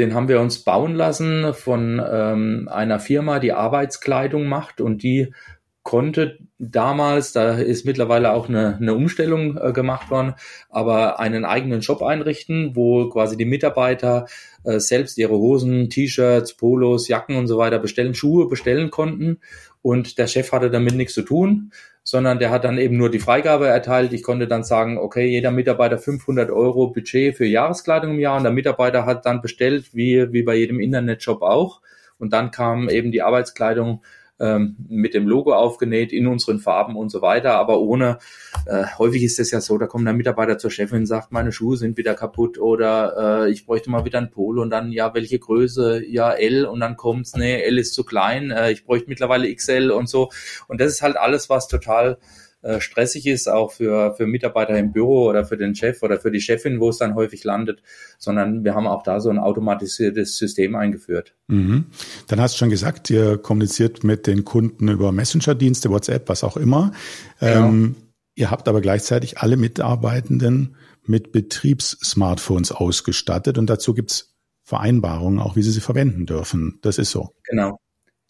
Den 0.00 0.14
haben 0.14 0.28
wir 0.28 0.40
uns 0.40 0.60
bauen 0.60 0.94
lassen 0.94 1.52
von 1.52 2.02
ähm, 2.10 2.68
einer 2.72 2.98
Firma, 2.98 3.38
die 3.38 3.52
Arbeitskleidung 3.52 4.46
macht 4.46 4.80
und 4.80 5.02
die 5.02 5.34
konnte 5.82 6.38
damals, 6.58 7.32
da 7.32 7.52
ist 7.52 7.84
mittlerweile 7.84 8.32
auch 8.32 8.48
eine, 8.48 8.76
eine 8.76 8.94
Umstellung 8.94 9.58
äh, 9.58 9.72
gemacht 9.72 10.10
worden, 10.10 10.34
aber 10.70 11.20
einen 11.20 11.44
eigenen 11.44 11.82
Shop 11.82 12.02
einrichten, 12.02 12.74
wo 12.74 13.10
quasi 13.10 13.36
die 13.36 13.44
Mitarbeiter 13.44 14.26
äh, 14.64 14.78
selbst 14.78 15.18
ihre 15.18 15.34
Hosen, 15.34 15.90
T-Shirts, 15.90 16.56
Polos, 16.56 17.06
Jacken 17.06 17.36
und 17.36 17.46
so 17.46 17.58
weiter 17.58 17.78
bestellen, 17.78 18.14
Schuhe 18.14 18.48
bestellen 18.48 18.90
konnten. 18.90 19.40
Und 19.82 20.16
der 20.16 20.28
Chef 20.28 20.50
hatte 20.52 20.70
damit 20.70 20.94
nichts 20.94 21.12
zu 21.12 21.22
tun 21.22 21.72
sondern 22.02 22.38
der 22.38 22.50
hat 22.50 22.64
dann 22.64 22.78
eben 22.78 22.96
nur 22.96 23.10
die 23.10 23.18
Freigabe 23.18 23.66
erteilt. 23.66 24.12
Ich 24.12 24.22
konnte 24.22 24.46
dann 24.46 24.64
sagen, 24.64 24.98
okay, 24.98 25.26
jeder 25.26 25.50
Mitarbeiter 25.50 25.98
500 25.98 26.50
Euro 26.50 26.88
Budget 26.88 27.36
für 27.36 27.46
Jahreskleidung 27.46 28.12
im 28.12 28.18
Jahr 28.18 28.36
und 28.36 28.44
der 28.44 28.52
Mitarbeiter 28.52 29.06
hat 29.06 29.26
dann 29.26 29.42
bestellt, 29.42 29.94
wie, 29.94 30.32
wie 30.32 30.42
bei 30.42 30.56
jedem 30.56 30.80
Internetshop 30.80 31.42
auch. 31.42 31.80
Und 32.18 32.32
dann 32.32 32.50
kam 32.50 32.88
eben 32.88 33.12
die 33.12 33.22
Arbeitskleidung 33.22 34.02
ähm, 34.40 34.76
mit 34.88 35.14
dem 35.14 35.28
Logo 35.28 35.54
aufgenäht 35.54 36.12
in 36.12 36.26
unseren 36.26 36.58
Farben 36.58 36.96
und 36.96 37.10
so 37.10 37.22
weiter, 37.22 37.54
aber 37.54 37.80
ohne, 37.80 38.18
äh, 38.66 38.84
häufig 38.98 39.22
ist 39.22 39.38
es 39.38 39.50
ja 39.50 39.60
so, 39.60 39.78
da 39.78 39.86
kommt 39.86 40.06
der 40.06 40.14
Mitarbeiter 40.14 40.58
zur 40.58 40.70
Chefin 40.70 41.00
und 41.00 41.06
sagt, 41.06 41.30
meine 41.30 41.52
Schuhe 41.52 41.76
sind 41.76 41.96
wieder 41.96 42.14
kaputt 42.14 42.58
oder 42.58 43.44
äh, 43.44 43.50
ich 43.50 43.66
bräuchte 43.66 43.90
mal 43.90 44.04
wieder 44.04 44.18
ein 44.18 44.30
Polo 44.30 44.62
und 44.62 44.70
dann, 44.70 44.92
ja, 44.92 45.14
welche 45.14 45.38
Größe? 45.38 46.04
Ja, 46.06 46.32
L 46.32 46.64
und 46.64 46.80
dann 46.80 46.96
kommt's, 46.96 47.36
nee, 47.36 47.62
L 47.62 47.78
ist 47.78 47.94
zu 47.94 48.04
klein, 48.04 48.50
äh, 48.50 48.72
ich 48.72 48.84
bräuchte 48.84 49.08
mittlerweile 49.08 49.54
XL 49.54 49.90
und 49.90 50.08
so. 50.08 50.30
Und 50.68 50.80
das 50.80 50.90
ist 50.92 51.02
halt 51.02 51.16
alles, 51.16 51.50
was 51.50 51.68
total 51.68 52.18
äh, 52.62 52.80
stressig 52.80 53.26
ist, 53.26 53.48
auch 53.48 53.72
für, 53.72 54.14
für 54.16 54.26
Mitarbeiter 54.26 54.78
im 54.78 54.92
Büro 54.92 55.28
oder 55.28 55.44
für 55.44 55.56
den 55.56 55.74
Chef 55.74 56.02
oder 56.02 56.20
für 56.20 56.30
die 56.30 56.40
Chefin, 56.40 56.78
wo 56.78 56.90
es 56.90 56.98
dann 56.98 57.14
häufig 57.14 57.42
landet, 57.44 57.82
sondern 58.18 58.64
wir 58.64 58.74
haben 58.74 58.86
auch 58.86 59.02
da 59.02 59.20
so 59.20 59.30
ein 59.30 59.38
automatisiertes 59.38 60.36
System 60.36 60.74
eingeführt. 60.74 61.34
Mhm. 61.48 61.86
Dann 62.26 62.40
hast 62.40 62.54
du 62.54 62.58
schon 62.58 62.70
gesagt, 62.70 63.08
ihr 63.08 63.38
kommuniziert 63.38 64.04
mit 64.04 64.26
den 64.26 64.44
Kunden 64.44 64.88
über 64.88 65.10
Messenger-Dienste, 65.10 65.88
WhatsApp, 65.88 66.28
was 66.28 66.44
auch 66.44 66.58
immer. 66.58 66.92
Ja. 67.40 67.66
Ähm, 67.66 67.96
ihr 68.34 68.50
habt 68.50 68.68
aber 68.68 68.82
gleichzeitig 68.82 69.38
alle 69.38 69.56
Mitarbeitenden 69.56 70.76
mit 71.06 71.32
Betriebssmartphones 71.32 72.72
ausgestattet 72.72 73.56
und 73.56 73.70
dazu 73.70 73.94
gibt's 73.94 74.34
Vereinbarungen, 74.62 75.40
auch 75.40 75.56
wie 75.56 75.62
sie 75.62 75.72
sie 75.72 75.80
verwenden 75.80 76.26
dürfen. 76.26 76.78
Das 76.82 76.98
ist 76.98 77.10
so. 77.10 77.30
Genau. 77.44 77.80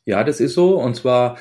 Ja, 0.05 0.25
das 0.25 0.41
ist 0.41 0.55
so. 0.55 0.81
Und 0.81 0.97
zwar 0.97 1.37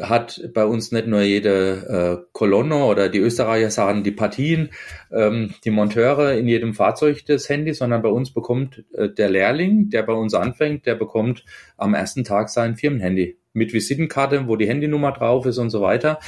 hat 0.00 0.40
bei 0.54 0.64
uns 0.64 0.92
nicht 0.92 1.06
nur 1.06 1.22
jede 1.22 2.22
äh, 2.22 2.28
Kolonne 2.32 2.84
oder 2.84 3.08
die 3.08 3.18
Österreicher 3.18 3.70
sagen 3.70 4.04
die 4.04 4.12
Partien, 4.12 4.70
ähm, 5.12 5.54
die 5.64 5.70
Monteure 5.70 6.34
in 6.34 6.48
jedem 6.48 6.74
Fahrzeug 6.74 7.24
das 7.26 7.48
Handy, 7.48 7.74
sondern 7.74 8.02
bei 8.02 8.08
uns 8.08 8.32
bekommt 8.32 8.84
äh, 8.94 9.08
der 9.08 9.30
Lehrling, 9.30 9.90
der 9.90 10.02
bei 10.02 10.12
uns 10.12 10.34
anfängt, 10.34 10.86
der 10.86 10.94
bekommt 10.94 11.44
am 11.76 11.94
ersten 11.94 12.24
Tag 12.24 12.48
sein 12.48 12.76
Firmenhandy 12.76 13.38
mit 13.52 13.72
Visitenkarte, 13.72 14.46
wo 14.46 14.56
die 14.56 14.68
Handynummer 14.68 15.12
drauf 15.12 15.46
ist 15.46 15.58
und 15.58 15.70
so 15.70 15.80
weiter. 15.80 16.18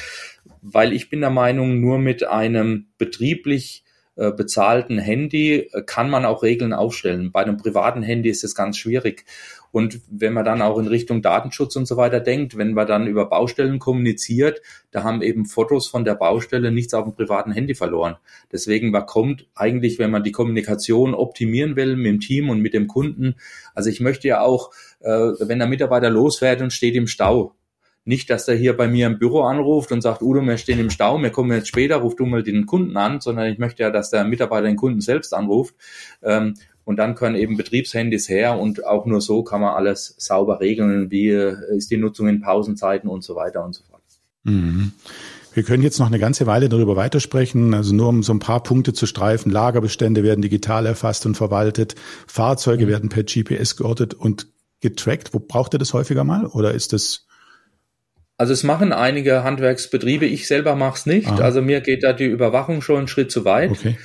Weil 0.63 0.93
ich 0.93 1.09
bin 1.09 1.21
der 1.21 1.31
Meinung, 1.31 1.81
nur 1.81 1.99
mit 1.99 2.27
einem 2.27 2.89
betrieblich 2.99 3.85
äh, 4.17 4.33
bezahlten 4.33 4.99
Handy 4.99 5.71
äh, 5.73 5.83
kann 5.87 6.11
man 6.11 6.25
auch 6.25 6.43
Regeln 6.43 6.73
aufstellen. 6.73 7.33
Bei 7.33 7.43
einem 7.43 7.57
privaten 7.57 8.03
Handy 8.03 8.29
ist 8.29 8.45
es 8.45 8.55
ganz 8.55 8.77
schwierig. 8.77 9.25
Und 9.73 10.01
wenn 10.11 10.33
man 10.33 10.45
dann 10.45 10.63
auch 10.63 10.79
in 10.79 10.87
Richtung 10.87 11.23
Datenschutz 11.23 11.77
und 11.77 11.87
so 11.87 11.97
weiter 11.97 12.21
denkt, 12.21 12.57
wenn 12.57 12.75
man 12.75 12.87
dann 12.87 13.07
über 13.07 13.27
Baustellen 13.27 13.79
kommuniziert, 13.79 14.61
da 14.91 15.05
haben 15.05 15.23
eben 15.23 15.47
Fotos 15.47 15.89
von 15.89 16.05
der 16.05 16.15
Baustelle 16.15 16.73
nichts 16.73 16.95
auf 16.95 17.05
dem 17.05 17.15
privaten 17.15 17.53
Handy 17.53 17.75
verloren. 17.75 18.17
Deswegen 18.53 18.91
man 18.91 19.07
kommt 19.07 19.47
eigentlich, 19.55 19.99
wenn 19.99 20.11
man 20.11 20.25
die 20.25 20.33
Kommunikation 20.33 21.15
optimieren 21.15 21.77
will 21.77 21.97
mit 21.97 22.07
dem 22.07 22.21
Team 22.21 22.51
und 22.51 22.61
mit 22.61 22.75
dem 22.75 22.89
Kunden. 22.89 23.37
Also 23.75 23.91
ich 23.91 24.01
möchte 24.01 24.29
ja 24.29 24.41
auch, 24.41 24.73
äh, 25.01 25.09
wenn 25.09 25.59
der 25.59 25.69
Mitarbeiter 25.69 26.11
losfährt 26.11 26.61
und 26.63 26.73
steht 26.73 26.95
im 26.95 27.07
Stau, 27.07 27.55
nicht, 28.05 28.31
dass 28.31 28.49
er 28.49 28.57
hier 28.57 28.77
bei 28.77 28.89
mir 28.89 29.07
im 29.07 29.19
Büro 29.19 29.43
anruft 29.43 29.93
und 29.93 30.01
sagt, 30.01 30.23
Udo, 30.23 30.41
wir 30.41 30.57
stehen 30.57 30.81
im 30.81 30.91
Stau, 30.91 31.21
wir 31.21 31.31
kommen 31.31 31.53
jetzt 31.53 31.69
später, 31.69 31.97
ruf 31.97 32.17
du 32.17 32.25
mal 32.25 32.43
den 32.43 32.67
Kunden 32.67 32.97
an, 32.97 33.21
sondern 33.21 33.53
ich 33.53 33.59
möchte 33.59 33.83
ja, 33.83 33.91
dass 33.91 34.11
der 34.11 34.25
Mitarbeiter 34.25 34.67
den 34.67 34.77
Kunden 34.77 35.01
selbst 35.01 35.35
anruft. 35.35 35.75
Ähm, 36.23 36.55
und 36.91 36.97
dann 36.97 37.15
können 37.15 37.37
eben 37.37 37.57
Betriebshandys 37.57 38.29
her 38.29 38.59
und 38.59 38.85
auch 38.85 39.07
nur 39.07 39.21
so 39.21 39.45
kann 39.45 39.61
man 39.61 39.75
alles 39.75 40.13
sauber 40.19 40.59
regeln, 40.59 41.13
wie 41.13 41.29
ist 41.29 41.93
die 41.93 41.99
Nutzung 41.99 42.27
in 42.27 42.41
Pausenzeiten 42.41 43.09
und 43.09 43.23
so 43.23 43.37
weiter 43.37 43.65
und 43.65 43.77
so 43.77 43.85
fort. 43.85 44.03
Mhm. 44.43 44.91
Wir 45.55 45.63
können 45.63 45.85
jetzt 45.85 46.01
noch 46.01 46.09
eine 46.09 46.19
ganze 46.19 46.49
Weile 46.49 46.69
darüber 46.69 46.97
weitersprechen, 46.97 47.75
also 47.75 47.95
nur 47.95 48.09
um 48.09 48.25
so 48.25 48.33
ein 48.33 48.41
paar 48.41 48.65
Punkte 48.65 48.93
zu 48.93 49.07
streifen. 49.07 49.53
Lagerbestände 49.53 50.25
werden 50.25 50.43
digital 50.43 50.85
erfasst 50.85 51.27
und 51.27 51.37
verwaltet, 51.37 51.95
Fahrzeuge 52.27 52.87
mhm. 52.87 52.91
werden 52.91 53.09
per 53.09 53.23
GPS 53.23 53.77
geortet 53.77 54.13
und 54.13 54.49
getrackt. 54.81 55.33
Wo 55.33 55.39
braucht 55.39 55.73
ihr 55.75 55.79
das 55.79 55.95
häufiger 55.95 56.25
mal 56.25 56.45
oder 56.45 56.75
ist 56.75 56.93
das 56.93 57.29
also 58.41 58.55
es 58.55 58.63
machen 58.63 58.95
einige 58.95 59.45
Handwerksbetriebe, 59.45 60.25
ich 60.25 60.47
selber 60.47 60.75
mache 60.75 60.97
es 60.97 61.05
nicht. 61.05 61.29
Ah. 61.29 61.41
Also 61.41 61.61
mir 61.61 61.83
geht 61.83 62.03
da 62.03 62.15
die 62.15 62.25
Überwachung 62.25 62.81
schon 62.81 62.97
einen 62.97 63.07
Schritt 63.07 63.31
zu 63.31 63.45
weit. 63.45 63.73
Okay. 63.73 63.99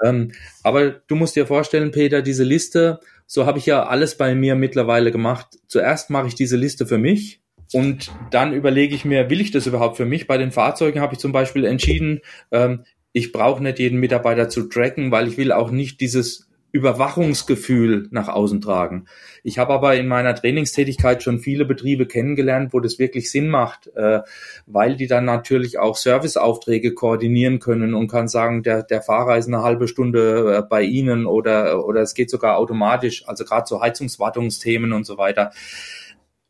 Ähm, 0.00 0.30
aber 0.62 0.90
du 0.90 1.16
musst 1.16 1.34
dir 1.34 1.44
vorstellen, 1.44 1.90
Peter, 1.90 2.22
diese 2.22 2.44
Liste, 2.44 3.00
so 3.26 3.46
habe 3.46 3.58
ich 3.58 3.66
ja 3.66 3.82
alles 3.82 4.16
bei 4.16 4.36
mir 4.36 4.54
mittlerweile 4.54 5.10
gemacht. 5.10 5.58
Zuerst 5.66 6.08
mache 6.08 6.28
ich 6.28 6.36
diese 6.36 6.56
Liste 6.56 6.86
für 6.86 6.98
mich 6.98 7.40
und 7.72 8.12
dann 8.30 8.54
überlege 8.54 8.94
ich 8.94 9.04
mir, 9.04 9.28
will 9.28 9.40
ich 9.40 9.50
das 9.50 9.66
überhaupt 9.66 9.96
für 9.96 10.06
mich? 10.06 10.28
Bei 10.28 10.38
den 10.38 10.52
Fahrzeugen 10.52 11.00
habe 11.00 11.14
ich 11.14 11.18
zum 11.18 11.32
Beispiel 11.32 11.64
entschieden, 11.64 12.20
ähm, 12.52 12.84
ich 13.10 13.32
brauche 13.32 13.60
nicht 13.60 13.80
jeden 13.80 13.98
Mitarbeiter 13.98 14.48
zu 14.48 14.68
tracken, 14.68 15.10
weil 15.10 15.26
ich 15.26 15.36
will 15.36 15.50
auch 15.50 15.72
nicht 15.72 16.00
dieses 16.00 16.48
Überwachungsgefühl 16.72 18.08
nach 18.10 18.28
außen 18.28 18.60
tragen. 18.60 19.06
Ich 19.42 19.58
habe 19.58 19.72
aber 19.72 19.96
in 19.96 20.06
meiner 20.06 20.34
Trainingstätigkeit 20.34 21.22
schon 21.22 21.40
viele 21.40 21.64
Betriebe 21.64 22.06
kennengelernt, 22.06 22.72
wo 22.72 22.80
das 22.80 22.98
wirklich 22.98 23.30
Sinn 23.30 23.48
macht, 23.48 23.88
äh, 23.96 24.20
weil 24.66 24.96
die 24.96 25.06
dann 25.06 25.24
natürlich 25.24 25.78
auch 25.78 25.96
Serviceaufträge 25.96 26.94
koordinieren 26.94 27.58
können 27.58 27.94
und 27.94 28.08
kann 28.08 28.28
sagen, 28.28 28.62
der, 28.62 28.82
der 28.82 29.02
Fahrer 29.02 29.38
ist 29.38 29.48
eine 29.48 29.62
halbe 29.62 29.88
Stunde 29.88 30.58
äh, 30.58 30.62
bei 30.62 30.82
Ihnen 30.82 31.26
oder, 31.26 31.84
oder 31.84 32.00
es 32.02 32.14
geht 32.14 32.30
sogar 32.30 32.56
automatisch, 32.56 33.26
also 33.26 33.44
gerade 33.44 33.66
so 33.66 33.80
Heizungswartungsthemen 33.80 34.92
und 34.92 35.04
so 35.04 35.18
weiter. 35.18 35.52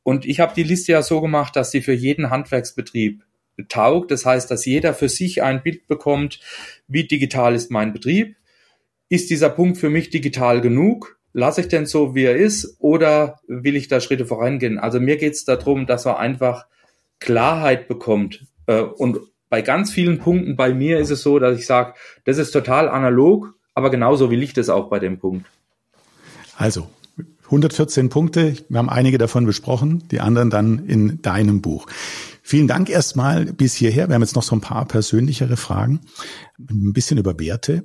Und 0.02 0.24
ich 0.24 0.40
habe 0.40 0.54
die 0.54 0.62
Liste 0.62 0.92
ja 0.92 1.02
so 1.02 1.20
gemacht, 1.20 1.56
dass 1.56 1.70
sie 1.70 1.82
für 1.82 1.92
jeden 1.92 2.30
Handwerksbetrieb 2.30 3.22
taugt. 3.68 4.10
Das 4.10 4.24
heißt, 4.24 4.50
dass 4.50 4.64
jeder 4.64 4.94
für 4.94 5.08
sich 5.08 5.42
ein 5.42 5.62
Bild 5.62 5.86
bekommt, 5.86 6.40
wie 6.88 7.06
digital 7.06 7.54
ist 7.54 7.70
mein 7.70 7.92
Betrieb. 7.92 8.36
Ist 9.10 9.28
dieser 9.28 9.50
Punkt 9.50 9.76
für 9.76 9.90
mich 9.90 10.08
digital 10.10 10.60
genug? 10.60 11.18
Lasse 11.32 11.62
ich 11.62 11.68
denn 11.68 11.84
so, 11.84 12.14
wie 12.14 12.24
er 12.24 12.36
ist, 12.36 12.76
oder 12.78 13.40
will 13.48 13.74
ich 13.74 13.88
da 13.88 14.00
Schritte 14.00 14.24
vorangehen? 14.24 14.78
Also 14.78 15.00
mir 15.00 15.16
geht 15.16 15.34
es 15.34 15.44
darum, 15.44 15.86
dass 15.86 16.06
er 16.06 16.20
einfach 16.20 16.66
Klarheit 17.18 17.88
bekommt. 17.88 18.46
Äh, 18.66 18.80
und 18.80 19.18
bei 19.48 19.62
ganz 19.62 19.90
vielen 19.90 20.20
Punkten 20.20 20.54
bei 20.54 20.72
mir 20.72 21.00
ist 21.00 21.10
es 21.10 21.22
so, 21.22 21.40
dass 21.40 21.58
ich 21.58 21.66
sage, 21.66 21.94
das 22.24 22.38
ist 22.38 22.52
total 22.52 22.88
analog, 22.88 23.52
aber 23.74 23.90
genauso 23.90 24.30
will 24.30 24.44
ich 24.44 24.52
das 24.52 24.68
auch 24.68 24.88
bei 24.88 25.00
dem 25.00 25.18
Punkt. 25.18 25.44
Also, 26.56 26.88
114 27.46 28.10
Punkte. 28.10 28.54
Wir 28.68 28.78
haben 28.78 28.88
einige 28.88 29.18
davon 29.18 29.44
besprochen, 29.44 30.06
die 30.12 30.20
anderen 30.20 30.50
dann 30.50 30.86
in 30.86 31.20
deinem 31.20 31.62
Buch. 31.62 31.88
Vielen 32.44 32.68
Dank 32.68 32.88
erstmal 32.88 33.46
bis 33.46 33.74
hierher. 33.74 34.08
Wir 34.08 34.14
haben 34.14 34.22
jetzt 34.22 34.36
noch 34.36 34.44
so 34.44 34.54
ein 34.54 34.60
paar 34.60 34.86
persönlichere 34.86 35.56
Fragen. 35.56 36.00
Ein 36.58 36.92
bisschen 36.92 37.18
über 37.18 37.38
Werte. 37.40 37.82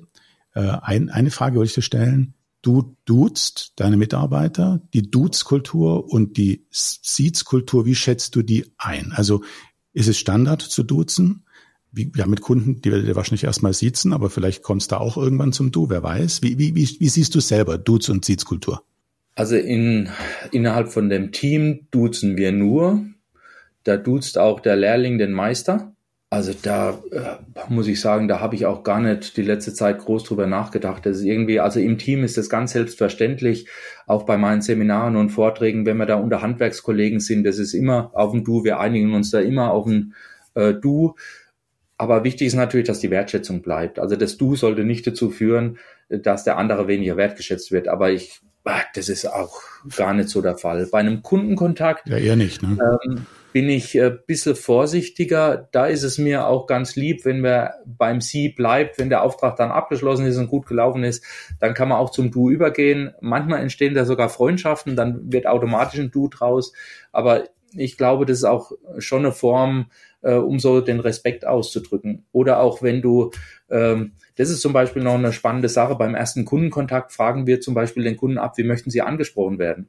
Äh, 0.55 0.77
eine 0.81 1.31
Frage 1.31 1.57
wollte 1.57 1.69
ich 1.69 1.75
dir 1.75 1.81
stellen. 1.81 2.33
Du 2.61 2.95
duzt 3.05 3.73
deine 3.75 3.97
Mitarbeiter, 3.97 4.81
die 4.93 5.11
Dutzkultur 5.11 6.11
und 6.11 6.37
die 6.37 6.65
Siezkultur, 6.71 7.85
wie 7.85 7.93
schätzt 7.93 8.35
du 8.35 8.41
die 8.41 8.65
ein? 8.77 9.11
Also 9.13 9.43
ist 9.93 10.07
es 10.07 10.17
Standard 10.17 10.63
zu 10.63 10.81
duzen? 10.81 11.45
Wie, 11.91 12.11
ja, 12.15 12.25
mit 12.25 12.41
Kunden, 12.41 12.81
die 12.81 12.91
werdet 12.91 13.07
ihr 13.07 13.15
wahrscheinlich 13.15 13.43
erstmal 13.43 13.73
siezen, 13.73 14.13
aber 14.13 14.29
vielleicht 14.29 14.63
kommt 14.63 14.81
es 14.81 14.87
da 14.87 14.97
auch 14.97 15.15
irgendwann 15.15 15.53
zum 15.53 15.71
Du, 15.71 15.89
wer 15.89 16.01
weiß. 16.01 16.41
Wie, 16.41 16.57
wie, 16.57 16.75
wie, 16.75 16.99
wie 16.99 17.07
siehst 17.07 17.35
du 17.35 17.39
selber 17.39 17.77
Duz- 17.77 18.09
und 18.09 18.25
Siezkultur? 18.25 18.83
Also 19.35 19.55
in, 19.55 20.09
innerhalb 20.51 20.91
von 20.91 21.09
dem 21.09 21.31
Team 21.31 21.87
duzen 21.91 22.35
wir 22.35 22.51
nur. 22.51 23.05
Da 23.83 23.97
duzt 23.97 24.37
auch 24.37 24.59
der 24.59 24.75
Lehrling 24.75 25.17
den 25.17 25.31
Meister. 25.31 25.94
Also 26.29 26.53
da 26.59 27.01
äh, 27.11 27.35
muss 27.69 27.87
ich 27.87 28.01
sagen, 28.01 28.27
da 28.27 28.39
habe 28.39 28.55
ich 28.55 28.65
auch 28.65 28.83
gar 28.83 28.99
nicht 28.99 29.37
die 29.37 29.43
letzte 29.43 29.73
Zeit 29.73 29.99
groß 29.99 30.23
drüber 30.23 30.47
nachgedacht. 30.47 31.05
Das 31.05 31.17
ist 31.17 31.23
irgendwie, 31.23 31.59
also 31.59 31.79
im 31.79 31.97
Team 31.97 32.23
ist 32.23 32.37
das 32.37 32.49
ganz 32.49 32.71
selbstverständlich. 32.71 33.67
Auch 34.07 34.23
bei 34.23 34.35
meinen 34.37 34.61
Seminaren 34.61 35.15
und 35.15 35.29
Vorträgen, 35.29 35.85
wenn 35.85 35.97
wir 35.97 36.05
da 36.05 36.15
unter 36.15 36.41
Handwerkskollegen 36.41 37.19
sind, 37.19 37.43
das 37.43 37.59
ist 37.59 37.73
immer 37.73 38.11
auf 38.13 38.33
ein 38.33 38.43
Du. 38.43 38.63
Wir 38.63 38.79
einigen 38.79 39.13
uns 39.13 39.31
da 39.31 39.39
immer 39.39 39.71
auf 39.71 39.85
ein 39.85 40.15
äh, 40.55 40.73
Du. 40.73 41.15
Aber 41.97 42.23
wichtig 42.23 42.47
ist 42.47 42.55
natürlich, 42.55 42.87
dass 42.87 42.99
die 42.99 43.11
Wertschätzung 43.11 43.61
bleibt. 43.61 43.99
Also 43.99 44.15
das 44.15 44.37
Du 44.37 44.55
sollte 44.55 44.83
nicht 44.83 45.07
dazu 45.07 45.29
führen, 45.29 45.77
dass 46.09 46.43
der 46.43 46.57
andere 46.57 46.87
weniger 46.87 47.17
wertgeschätzt 47.17 47.71
wird. 47.71 47.87
Aber 47.87 48.11
ich 48.11 48.41
Ah, 48.67 48.81
das 48.95 49.09
ist 49.09 49.31
auch 49.31 49.61
gar 49.95 50.15
nicht 50.15 50.29
so 50.29 50.41
der 50.41 50.57
Fall. 50.57 50.87
Bei 50.91 50.97
einem 50.97 51.21
Kundenkontakt 51.21 52.09
ja, 52.09 52.17
eher 52.17 52.35
nicht, 52.35 52.63
ne? 52.63 52.77
ähm, 53.05 53.25
bin 53.55 53.69
ich 53.69 53.97
ein 53.97 54.19
bisschen 54.27 54.53
vorsichtiger. 54.53 55.69
Da 55.71 55.85
ist 55.85 56.03
es 56.03 56.17
mir 56.17 56.45
auch 56.45 56.67
ganz 56.67 56.97
lieb, 56.97 57.23
wenn 57.23 57.39
man 57.39 57.69
beim 57.85 58.19
Sie 58.19 58.49
bleibt, 58.49 58.99
wenn 58.99 59.07
der 59.07 59.23
Auftrag 59.23 59.55
dann 59.55 59.71
abgeschlossen 59.71 60.25
ist 60.25 60.35
und 60.35 60.49
gut 60.49 60.65
gelaufen 60.65 61.05
ist, 61.05 61.23
dann 61.61 61.73
kann 61.73 61.87
man 61.87 61.97
auch 61.97 62.09
zum 62.09 62.31
Du 62.31 62.49
übergehen. 62.49 63.13
Manchmal 63.21 63.61
entstehen 63.61 63.93
da 63.93 64.03
sogar 64.03 64.27
Freundschaften, 64.27 64.97
dann 64.97 65.31
wird 65.31 65.47
automatisch 65.47 66.01
ein 66.01 66.11
Du 66.11 66.27
draus. 66.27 66.73
Aber 67.13 67.45
ich 67.71 67.97
glaube, 67.97 68.25
das 68.25 68.39
ist 68.39 68.43
auch 68.43 68.73
schon 68.97 69.19
eine 69.19 69.31
Form, 69.31 69.85
äh, 70.21 70.33
um 70.33 70.59
so 70.59 70.81
den 70.81 70.99
Respekt 70.99 71.47
auszudrücken. 71.47 72.25
Oder 72.33 72.59
auch 72.59 72.83
wenn 72.83 73.01
du 73.01 73.31
ähm, 73.69 74.15
das 74.35 74.49
ist 74.49 74.59
zum 74.59 74.73
Beispiel 74.73 75.01
noch 75.01 75.13
eine 75.13 75.31
spannende 75.31 75.69
Sache. 75.69 75.95
Beim 75.95 76.13
ersten 76.13 76.43
Kundenkontakt 76.43 77.13
fragen 77.13 77.47
wir 77.47 77.61
zum 77.61 77.73
Beispiel 77.73 78.03
den 78.03 78.17
Kunden 78.17 78.37
ab, 78.37 78.57
wie 78.57 78.65
möchten 78.65 78.89
Sie 78.89 79.01
angesprochen 79.01 79.59
werden? 79.59 79.87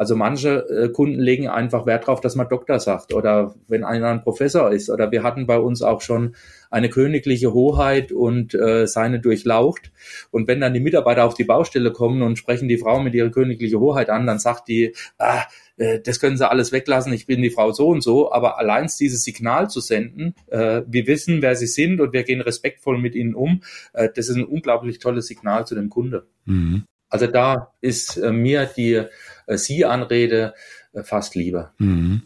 Also 0.00 0.16
manche 0.16 0.66
äh, 0.70 0.88
Kunden 0.88 1.20
legen 1.20 1.46
einfach 1.46 1.84
Wert 1.84 2.04
darauf, 2.04 2.22
dass 2.22 2.34
man 2.34 2.48
Doktor 2.48 2.80
sagt 2.80 3.12
oder 3.12 3.54
wenn 3.68 3.84
einer 3.84 4.08
ein 4.08 4.22
Professor 4.22 4.72
ist. 4.72 4.88
Oder 4.88 5.12
wir 5.12 5.22
hatten 5.22 5.46
bei 5.46 5.58
uns 5.58 5.82
auch 5.82 6.00
schon 6.00 6.36
eine 6.70 6.88
königliche 6.88 7.52
Hoheit 7.52 8.10
und 8.10 8.54
äh, 8.54 8.86
seine 8.86 9.20
durchlaucht. 9.20 9.92
Und 10.30 10.48
wenn 10.48 10.58
dann 10.58 10.72
die 10.72 10.80
Mitarbeiter 10.80 11.26
auf 11.26 11.34
die 11.34 11.44
Baustelle 11.44 11.92
kommen 11.92 12.22
und 12.22 12.38
sprechen 12.38 12.66
die 12.66 12.78
Frau 12.78 12.98
mit 12.98 13.14
ihrer 13.14 13.28
königliche 13.28 13.78
Hoheit 13.78 14.08
an, 14.08 14.26
dann 14.26 14.38
sagt 14.38 14.68
die, 14.68 14.94
ah, 15.18 15.42
äh, 15.76 16.00
das 16.00 16.18
können 16.18 16.38
sie 16.38 16.48
alles 16.48 16.72
weglassen, 16.72 17.12
ich 17.12 17.26
bin 17.26 17.42
die 17.42 17.50
Frau 17.50 17.70
so 17.72 17.88
und 17.88 18.02
so, 18.02 18.32
aber 18.32 18.58
allein 18.58 18.88
dieses 18.98 19.22
Signal 19.22 19.68
zu 19.68 19.80
senden, 19.80 20.34
äh, 20.46 20.80
wir 20.86 21.06
wissen, 21.08 21.42
wer 21.42 21.56
sie 21.56 21.66
sind 21.66 22.00
und 22.00 22.14
wir 22.14 22.22
gehen 22.22 22.40
respektvoll 22.40 22.96
mit 22.96 23.14
ihnen 23.14 23.34
um, 23.34 23.60
äh, 23.92 24.08
das 24.08 24.30
ist 24.30 24.36
ein 24.36 24.46
unglaublich 24.46 24.98
tolles 24.98 25.26
Signal 25.26 25.66
zu 25.66 25.74
dem 25.74 25.90
Kunde. 25.90 26.26
Mhm. 26.46 26.84
Also 27.10 27.26
da 27.26 27.72
ist 27.80 28.16
äh, 28.16 28.30
mir 28.30 28.70
die 28.76 29.02
äh, 29.50 29.58
Sie-Anrede 29.58 30.54
äh, 30.92 31.02
fast 31.02 31.34
lieber. 31.34 31.72
Mhm. 31.78 32.22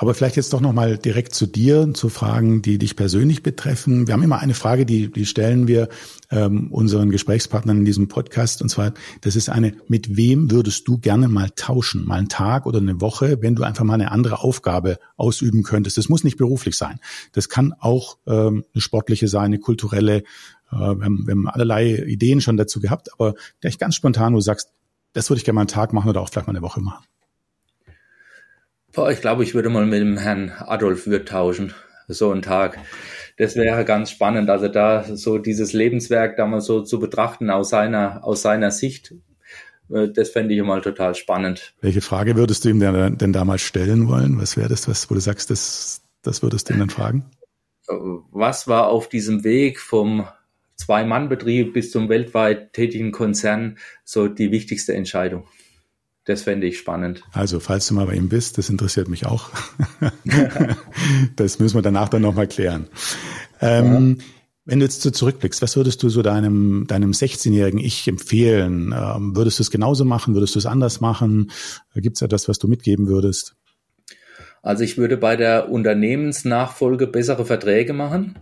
Aber 0.00 0.14
vielleicht 0.14 0.36
jetzt 0.36 0.54
doch 0.54 0.62
nochmal 0.62 0.96
direkt 0.96 1.34
zu 1.34 1.44
dir, 1.44 1.90
zu 1.92 2.08
Fragen, 2.08 2.62
die 2.62 2.78
dich 2.78 2.96
persönlich 2.96 3.42
betreffen. 3.42 4.06
Wir 4.06 4.14
haben 4.14 4.22
immer 4.22 4.38
eine 4.38 4.54
Frage, 4.54 4.86
die, 4.86 5.12
die 5.12 5.26
stellen 5.26 5.68
wir 5.68 5.90
ähm, 6.30 6.72
unseren 6.72 7.10
Gesprächspartnern 7.10 7.76
in 7.76 7.84
diesem 7.84 8.08
Podcast. 8.08 8.62
Und 8.62 8.70
zwar, 8.70 8.94
das 9.20 9.36
ist 9.36 9.50
eine, 9.50 9.74
mit 9.88 10.16
wem 10.16 10.50
würdest 10.50 10.88
du 10.88 10.96
gerne 10.96 11.28
mal 11.28 11.50
tauschen? 11.54 12.06
Mal 12.06 12.16
einen 12.16 12.30
Tag 12.30 12.64
oder 12.64 12.78
eine 12.78 13.02
Woche, 13.02 13.42
wenn 13.42 13.56
du 13.56 13.62
einfach 13.62 13.84
mal 13.84 13.92
eine 13.92 14.10
andere 14.10 14.40
Aufgabe 14.40 14.98
ausüben 15.18 15.64
könntest. 15.64 15.98
Das 15.98 16.08
muss 16.08 16.24
nicht 16.24 16.38
beruflich 16.38 16.78
sein. 16.78 16.98
Das 17.32 17.50
kann 17.50 17.74
auch 17.78 18.16
ähm, 18.26 18.64
eine 18.72 18.80
sportliche 18.80 19.28
sein, 19.28 19.44
eine 19.44 19.58
kulturelle. 19.58 20.22
Äh, 20.72 20.76
wir, 20.76 21.04
haben, 21.04 21.26
wir 21.26 21.32
haben 21.32 21.46
allerlei 21.46 21.96
Ideen 22.06 22.40
schon 22.40 22.56
dazu 22.56 22.80
gehabt, 22.80 23.12
aber 23.12 23.34
gleich 23.60 23.76
ganz 23.76 23.96
spontan, 23.96 24.32
wo 24.32 24.38
du 24.38 24.42
sagst, 24.42 24.70
das 25.12 25.30
würde 25.30 25.38
ich 25.38 25.44
gerne 25.44 25.56
mal 25.56 25.62
einen 25.62 25.68
Tag 25.68 25.92
machen 25.92 26.08
oder 26.08 26.20
auch 26.20 26.28
vielleicht 26.28 26.46
mal 26.46 26.52
eine 26.52 26.62
Woche 26.62 26.80
machen. 26.80 27.04
Boah, 28.92 29.10
ich 29.10 29.20
glaube, 29.20 29.44
ich 29.44 29.54
würde 29.54 29.68
mal 29.68 29.86
mit 29.86 30.00
dem 30.00 30.18
Herrn 30.18 30.50
Adolf 30.50 31.06
Würth 31.06 31.28
tauschen. 31.28 31.74
So 32.08 32.32
einen 32.32 32.42
Tag. 32.42 32.78
Das 33.36 33.54
wäre 33.54 33.84
ganz 33.84 34.10
spannend. 34.10 34.50
Also 34.50 34.66
da 34.66 35.04
so 35.04 35.38
dieses 35.38 35.72
Lebenswerk 35.72 36.36
da 36.36 36.46
mal 36.46 36.60
so 36.60 36.82
zu 36.82 36.98
betrachten 36.98 37.50
aus 37.50 37.70
seiner, 37.70 38.24
aus 38.24 38.42
seiner 38.42 38.72
Sicht. 38.72 39.14
Äh, 39.90 40.08
das 40.08 40.30
fände 40.30 40.54
ich 40.54 40.62
mal 40.62 40.80
total 40.80 41.14
spannend. 41.14 41.74
Welche 41.80 42.00
Frage 42.00 42.34
würdest 42.36 42.64
du 42.64 42.68
ihm 42.68 42.80
denn, 42.80 43.16
denn 43.16 43.32
damals 43.32 43.62
stellen 43.62 44.08
wollen? 44.08 44.40
Was 44.40 44.56
wäre 44.56 44.68
das, 44.68 44.88
was, 44.88 45.08
wo 45.08 45.14
du 45.14 45.20
sagst, 45.20 45.50
das, 45.50 46.02
das 46.22 46.42
würdest 46.42 46.68
du 46.68 46.74
ihm 46.74 46.80
dann 46.80 46.90
fragen? 46.90 47.30
Was 48.32 48.68
war 48.68 48.88
auf 48.88 49.08
diesem 49.08 49.42
Weg 49.44 49.80
vom 49.80 50.26
Zwei-Mann-Betrieb 50.80 51.74
bis 51.74 51.90
zum 51.90 52.08
weltweit 52.08 52.72
tätigen 52.72 53.12
Konzern 53.12 53.76
so 54.04 54.28
die 54.28 54.50
wichtigste 54.50 54.94
Entscheidung? 54.94 55.44
Das 56.24 56.42
fände 56.42 56.66
ich 56.66 56.78
spannend. 56.78 57.22
Also, 57.32 57.60
falls 57.60 57.86
du 57.88 57.94
mal 57.94 58.06
bei 58.06 58.14
ihm 58.14 58.28
bist, 58.28 58.56
das 58.56 58.70
interessiert 58.70 59.08
mich 59.08 59.26
auch. 59.26 59.50
das 61.36 61.58
müssen 61.58 61.76
wir 61.76 61.82
danach 61.82 62.08
dann 62.08 62.22
nochmal 62.22 62.46
klären. 62.46 62.88
Ähm, 63.60 64.16
ja. 64.18 64.24
Wenn 64.64 64.78
du 64.78 64.84
jetzt 64.84 65.02
so 65.02 65.10
zurückblickst, 65.10 65.62
was 65.62 65.76
würdest 65.76 66.02
du 66.02 66.08
so 66.08 66.22
deinem, 66.22 66.86
deinem 66.86 67.10
16-jährigen 67.12 67.80
Ich 67.80 68.06
empfehlen? 68.06 68.94
Ähm, 68.96 69.34
würdest 69.34 69.58
du 69.58 69.62
es 69.62 69.70
genauso 69.70 70.04
machen? 70.04 70.34
Würdest 70.34 70.54
du 70.54 70.58
es 70.58 70.66
anders 70.66 71.00
machen? 71.00 71.50
Gibt 71.94 72.16
es 72.16 72.22
etwas, 72.22 72.48
was 72.48 72.58
du 72.58 72.68
mitgeben 72.68 73.06
würdest? 73.08 73.56
Also 74.62 74.84
ich 74.84 74.98
würde 74.98 75.16
bei 75.16 75.36
der 75.36 75.70
Unternehmensnachfolge 75.70 77.06
bessere 77.06 77.46
Verträge 77.46 77.92
machen. 77.92 78.38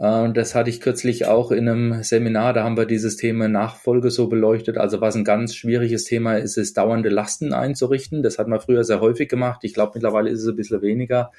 Äh, 0.00 0.22
und 0.22 0.36
das 0.36 0.54
hatte 0.54 0.70
ich 0.70 0.80
kürzlich 0.80 1.26
auch 1.26 1.52
in 1.52 1.68
einem 1.68 2.02
Seminar, 2.02 2.52
da 2.52 2.64
haben 2.64 2.76
wir 2.76 2.86
dieses 2.86 3.16
Thema 3.16 3.46
Nachfolge 3.46 4.10
so 4.10 4.26
beleuchtet. 4.26 4.78
Also 4.78 5.00
was 5.00 5.14
ein 5.14 5.24
ganz 5.24 5.54
schwieriges 5.54 6.04
Thema 6.04 6.36
ist, 6.36 6.56
ist 6.56 6.76
dauernde 6.76 7.10
Lasten 7.10 7.52
einzurichten. 7.52 8.22
Das 8.22 8.38
hat 8.38 8.48
man 8.48 8.60
früher 8.60 8.82
sehr 8.82 9.00
häufig 9.00 9.28
gemacht. 9.28 9.60
Ich 9.62 9.74
glaube, 9.74 9.92
mittlerweile 9.94 10.30
ist 10.30 10.40
es 10.40 10.48
ein 10.48 10.56
bisschen 10.56 10.82
weniger. 10.82 11.30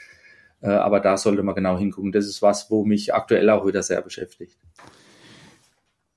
Äh, 0.62 0.70
aber 0.70 1.00
da 1.00 1.18
sollte 1.18 1.44
man 1.44 1.56
genau 1.56 1.78
hingucken. 1.78 2.12
Das 2.12 2.28
ist 2.28 2.42
was, 2.42 2.70
wo 2.70 2.86
mich 2.86 3.14
aktuell 3.14 3.50
auch 3.50 3.66
wieder 3.66 3.84
sehr 3.84 4.02
beschäftigt. 4.02 4.58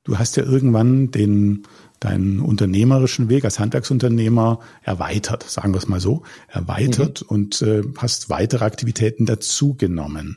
Du 0.05 0.19
hast 0.19 0.37
ja 0.37 0.45
irgendwann 0.45 1.11
den, 1.11 1.63
deinen 1.99 2.41
unternehmerischen 2.41 3.31
Weg 3.31 3.47
als 3.47 3.59
Handwerksunternehmer 3.59 4.61
erweitert, 4.83 5.45
sagen 5.45 5.73
wir 5.73 5.79
es 5.79 5.89
mal 5.89 5.99
so, 5.99 6.25
erweitert 6.49 7.23
mhm. 7.23 7.29
und 7.29 7.63
äh, 7.63 7.81
hast 7.97 8.29
weitere 8.29 8.67
Aktivitäten 8.67 9.25
dazugenommen. 9.25 10.37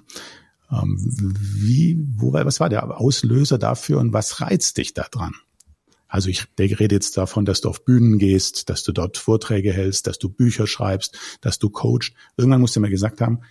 Ähm, 0.72 0.98
wie, 1.00 1.98
wo, 2.16 2.34
was 2.34 2.60
war 2.60 2.70
der 2.70 3.00
Auslöser 3.00 3.58
dafür 3.58 4.00
und 4.00 4.14
was 4.14 4.42
reizt 4.42 4.78
dich 4.78 4.94
daran? 4.94 5.34
Also 6.08 6.30
ich 6.30 6.48
rede 6.58 6.96
jetzt 6.96 7.18
davon, 7.18 7.46
dass 7.46 7.62
du 7.62 7.70
auf 7.70 7.84
Bühnen 7.84 8.18
gehst, 8.18 8.70
dass 8.70 8.84
du 8.84 8.92
dort 8.92 9.18
Vorträge 9.18 9.74
hältst, 9.74 10.08
dass 10.08 10.18
du 10.20 10.30
Bücher 10.30 10.66
schreibst, 10.66 11.18
dass 11.42 11.60
du 11.60 11.70
coachst. 11.70 12.14
Irgendwann 12.38 12.62
musst 12.62 12.76
du 12.76 12.80
mir 12.80 12.90
gesagt 12.90 13.20
haben, 13.20 13.42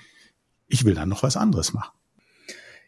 ich 0.67 0.85
will 0.85 0.95
dann 0.95 1.09
noch 1.09 1.23
was 1.23 1.37
anderes 1.37 1.75
machen. 1.75 1.93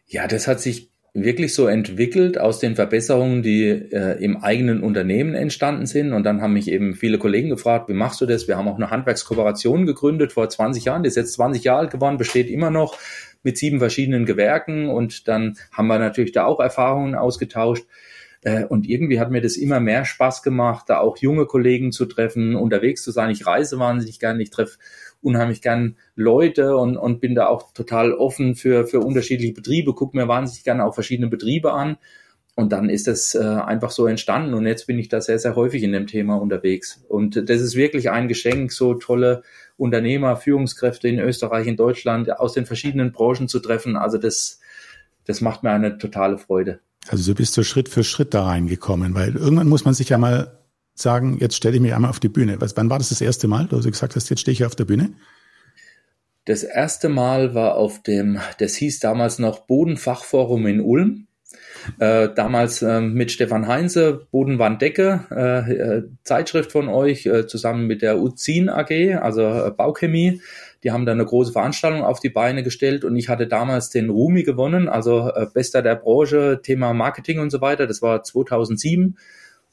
Ja, 0.07 0.27
das 0.27 0.47
hat 0.47 0.59
sich 0.59 0.89
wirklich 1.13 1.53
so 1.53 1.67
entwickelt 1.67 2.39
aus 2.39 2.59
den 2.59 2.75
Verbesserungen, 2.75 3.41
die 3.41 3.67
äh, 3.67 4.23
im 4.23 4.37
eigenen 4.37 4.81
Unternehmen 4.81 5.33
entstanden 5.33 5.85
sind. 5.85 6.13
Und 6.13 6.23
dann 6.23 6.41
haben 6.41 6.53
mich 6.53 6.67
eben 6.67 6.95
viele 6.95 7.17
Kollegen 7.17 7.49
gefragt, 7.49 7.89
wie 7.89 7.93
machst 7.93 8.21
du 8.21 8.25
das? 8.25 8.47
Wir 8.47 8.57
haben 8.57 8.67
auch 8.67 8.75
eine 8.75 8.91
Handwerkskooperation 8.91 9.85
gegründet 9.85 10.33
vor 10.33 10.49
20 10.49 10.85
Jahren, 10.85 11.03
die 11.03 11.07
ist 11.07 11.15
jetzt 11.15 11.33
20 11.33 11.63
Jahre 11.63 11.79
alt 11.79 11.91
geworden, 11.91 12.17
besteht 12.17 12.49
immer 12.49 12.69
noch 12.69 12.97
mit 13.43 13.57
sieben 13.57 13.79
verschiedenen 13.79 14.25
Gewerken. 14.25 14.89
Und 14.89 15.27
dann 15.27 15.57
haben 15.71 15.87
wir 15.87 15.99
natürlich 15.99 16.31
da 16.31 16.45
auch 16.45 16.59
Erfahrungen 16.59 17.15
ausgetauscht. 17.15 17.85
Äh, 18.41 18.65
und 18.65 18.87
irgendwie 18.87 19.19
hat 19.19 19.31
mir 19.31 19.41
das 19.41 19.57
immer 19.57 19.79
mehr 19.79 20.05
Spaß 20.05 20.43
gemacht, 20.43 20.85
da 20.87 20.99
auch 20.99 21.17
junge 21.17 21.45
Kollegen 21.45 21.91
zu 21.91 22.05
treffen, 22.05 22.55
unterwegs 22.55 23.03
zu 23.03 23.11
sein. 23.11 23.31
Ich 23.31 23.45
reise 23.45 23.79
wahnsinnig 23.79 24.19
gerne, 24.19 24.41
ich 24.41 24.49
treffe 24.49 24.77
unheimlich 25.21 25.61
gern 25.61 25.97
Leute 26.15 26.77
und, 26.77 26.95
und 26.95 27.19
bin 27.19 27.35
da 27.35 27.47
auch 27.47 27.73
total 27.73 28.13
offen 28.13 28.55
für, 28.55 28.87
für 28.87 29.01
unterschiedliche 29.01 29.53
Betriebe, 29.53 29.93
gucke 29.93 30.15
mir 30.15 30.27
wahnsinnig 30.27 30.63
gerne 30.63 30.85
auch 30.85 30.93
verschiedene 30.93 31.27
Betriebe 31.27 31.73
an. 31.73 31.97
Und 32.55 32.73
dann 32.73 32.89
ist 32.89 33.07
das 33.07 33.35
äh, 33.35 33.39
einfach 33.39 33.89
so 33.89 34.05
entstanden 34.05 34.53
und 34.53 34.67
jetzt 34.67 34.85
bin 34.85 34.99
ich 34.99 35.07
da 35.07 35.21
sehr, 35.21 35.39
sehr 35.39 35.55
häufig 35.55 35.81
in 35.81 35.93
dem 35.93 36.07
Thema 36.07 36.35
unterwegs. 36.35 37.01
Und 37.07 37.49
das 37.49 37.61
ist 37.61 37.75
wirklich 37.75 38.09
ein 38.09 38.27
Geschenk, 38.27 38.73
so 38.73 38.95
tolle 38.95 39.43
Unternehmer, 39.79 40.35
Führungskräfte 40.35 41.07
in 41.07 41.19
Österreich, 41.19 41.67
in 41.67 41.77
Deutschland, 41.77 42.39
aus 42.39 42.53
den 42.53 42.65
verschiedenen 42.65 43.11
Branchen 43.11 43.47
zu 43.47 43.59
treffen. 43.59 43.95
Also 43.95 44.17
das, 44.17 44.59
das 45.25 45.41
macht 45.41 45.63
mir 45.63 45.71
eine 45.71 45.97
totale 45.97 46.37
Freude. 46.37 46.79
Also 47.07 47.31
du 47.31 47.37
bist 47.37 47.53
so 47.53 47.63
Schritt 47.63 47.89
für 47.89 48.03
Schritt 48.03 48.33
da 48.33 48.45
reingekommen, 48.45 49.15
weil 49.15 49.35
irgendwann 49.35 49.69
muss 49.69 49.85
man 49.85 49.93
sich 49.93 50.09
ja 50.09 50.17
mal 50.17 50.59
sagen, 50.93 51.37
jetzt 51.39 51.55
stelle 51.55 51.75
ich 51.75 51.81
mich 51.81 51.93
einmal 51.93 52.09
auf 52.09 52.19
die 52.19 52.29
Bühne. 52.29 52.59
Was, 52.59 52.75
wann 52.75 52.89
war 52.89 52.97
das 52.97 53.09
das 53.09 53.21
erste 53.21 53.47
Mal, 53.47 53.67
dass 53.67 53.83
du 53.83 53.91
gesagt 53.91 54.15
hast, 54.15 54.29
jetzt 54.29 54.41
stehe 54.41 54.51
ich 54.51 54.57
hier 54.57 54.67
auf 54.67 54.75
der 54.75 54.85
Bühne? 54.85 55.13
Das 56.45 56.63
erste 56.63 57.09
Mal 57.09 57.53
war 57.55 57.75
auf 57.75 58.03
dem, 58.03 58.39
das 58.57 58.75
hieß 58.75 58.99
damals 58.99 59.39
noch 59.39 59.59
Bodenfachforum 59.59 60.67
in 60.67 60.81
Ulm. 60.81 61.27
Äh, 61.99 62.29
damals 62.35 62.81
äh, 62.81 63.01
mit 63.01 63.31
Stefan 63.31 63.67
Heinze, 63.67 64.27
Bodenwanddecke, 64.31 65.25
äh, 65.31 65.73
äh, 65.73 66.03
Zeitschrift 66.23 66.71
von 66.71 66.87
euch, 66.87 67.25
äh, 67.25 67.47
zusammen 67.47 67.87
mit 67.87 68.01
der 68.01 68.19
Uzin 68.19 68.69
AG, 68.69 69.15
also 69.21 69.41
äh, 69.41 69.71
Bauchemie. 69.71 70.41
Die 70.83 70.91
haben 70.91 71.05
da 71.05 71.11
eine 71.11 71.25
große 71.25 71.51
Veranstaltung 71.51 72.03
auf 72.03 72.19
die 72.19 72.29
Beine 72.29 72.63
gestellt 72.63 73.03
und 73.03 73.15
ich 73.17 73.27
hatte 73.27 73.47
damals 73.47 73.89
den 73.89 74.09
Rumi 74.09 74.43
gewonnen, 74.43 74.87
also 74.87 75.29
bester 75.53 75.81
der 75.81 75.95
Branche, 75.95 76.61
Thema 76.63 76.93
Marketing 76.93 77.39
und 77.39 77.49
so 77.49 77.59
weiter. 77.59 77.85
Das 77.85 78.01
war 78.01 78.23
2007 78.23 79.17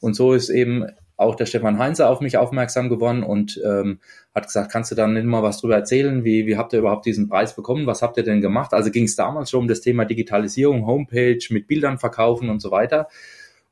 und 0.01 0.15
so 0.15 0.33
ist 0.33 0.49
eben 0.49 0.85
auch 1.17 1.35
der 1.35 1.47
Stefan 1.47 1.79
Heinze 1.79 2.07
auf 2.07 2.21
mich 2.21 2.37
aufmerksam 2.37 2.89
geworden 2.89 3.23
und 3.23 3.59
ähm, 3.65 3.99
hat 4.33 4.45
gesagt, 4.45 4.71
kannst 4.71 4.91
du 4.91 4.95
dann 4.95 5.13
nicht 5.13 5.25
mal 5.25 5.41
was 5.41 5.59
drüber 5.59 5.75
erzählen? 5.75 6.23
Wie, 6.23 6.45
wie 6.45 6.57
habt 6.57 6.73
ihr 6.73 6.79
überhaupt 6.79 7.07
diesen 7.07 7.27
Preis 7.27 7.55
bekommen? 7.55 7.87
Was 7.87 8.03
habt 8.03 8.17
ihr 8.17 8.23
denn 8.23 8.39
gemacht? 8.39 8.73
Also 8.73 8.91
ging 8.91 9.05
es 9.05 9.15
damals 9.15 9.49
schon 9.49 9.61
um 9.61 9.67
das 9.67 9.81
Thema 9.81 10.05
Digitalisierung, 10.05 10.85
Homepage 10.85 11.39
mit 11.49 11.67
Bildern 11.67 11.97
verkaufen 11.97 12.49
und 12.49 12.61
so 12.61 12.69
weiter. 12.69 13.07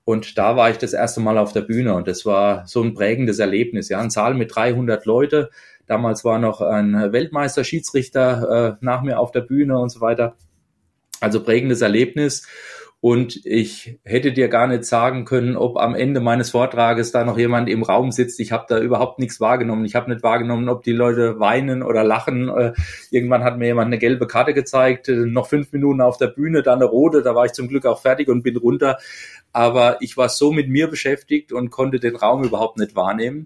Und 0.05 0.37
da 0.37 0.55
war 0.55 0.69
ich 0.69 0.77
das 0.77 0.93
erste 0.93 1.19
Mal 1.19 1.37
auf 1.37 1.53
der 1.53 1.61
Bühne 1.61 1.93
und 1.95 2.07
das 2.07 2.25
war 2.25 2.67
so 2.67 2.81
ein 2.81 2.93
prägendes 2.93 3.39
Erlebnis. 3.39 3.89
Ja, 3.89 3.99
ein 3.99 4.09
Saal 4.09 4.33
mit 4.33 4.55
300 4.55 5.05
Leute. 5.05 5.49
Damals 5.87 6.25
war 6.25 6.39
noch 6.39 6.61
ein 6.61 6.93
Weltmeister-Schiedsrichter 6.93 8.77
äh, 8.79 8.85
nach 8.85 9.03
mir 9.03 9.19
auf 9.19 9.31
der 9.31 9.41
Bühne 9.41 9.79
und 9.79 9.89
so 9.89 10.01
weiter. 10.01 10.35
Also 11.21 11.43
prägendes 11.43 11.81
Erlebnis. 11.81 12.47
Und 13.05 13.45
ich 13.45 13.99
hätte 14.03 14.31
dir 14.31 14.47
gar 14.47 14.65
nicht 14.65 14.83
sagen 14.83 15.25
können, 15.25 15.57
ob 15.57 15.77
am 15.77 15.93
Ende 15.93 16.21
meines 16.21 16.49
Vortrages 16.49 17.11
da 17.11 17.23
noch 17.23 17.37
jemand 17.37 17.69
im 17.69 17.83
Raum 17.83 18.11
sitzt. 18.11 18.39
Ich 18.39 18.51
habe 18.51 18.65
da 18.67 18.79
überhaupt 18.79 19.19
nichts 19.19 19.39
wahrgenommen. 19.39 19.85
Ich 19.85 19.93
habe 19.93 20.09
nicht 20.09 20.23
wahrgenommen, 20.23 20.69
ob 20.69 20.81
die 20.81 20.91
Leute 20.91 21.39
weinen 21.39 21.83
oder 21.83 22.03
lachen. 22.03 22.49
Äh, 22.49 22.73
irgendwann 23.11 23.43
hat 23.43 23.59
mir 23.59 23.67
jemand 23.67 23.89
eine 23.89 23.99
gelbe 23.99 24.25
Karte 24.25 24.55
gezeigt, 24.55 25.07
äh, 25.07 25.17
noch 25.17 25.45
fünf 25.45 25.71
Minuten 25.71 26.01
auf 26.01 26.17
der 26.17 26.29
Bühne, 26.29 26.63
dann 26.63 26.79
eine 26.79 26.85
rote. 26.85 27.21
Da 27.21 27.35
war 27.35 27.45
ich 27.45 27.51
zum 27.51 27.67
Glück 27.67 27.85
auch 27.85 28.01
fertig 28.01 28.27
und 28.27 28.41
bin 28.41 28.57
runter. 28.57 28.97
Aber 29.51 29.97
ich 30.01 30.17
war 30.17 30.27
so 30.27 30.51
mit 30.51 30.67
mir 30.67 30.87
beschäftigt 30.87 31.53
und 31.53 31.69
konnte 31.69 31.99
den 31.99 32.15
Raum 32.15 32.43
überhaupt 32.43 32.79
nicht 32.79 32.95
wahrnehmen. 32.95 33.45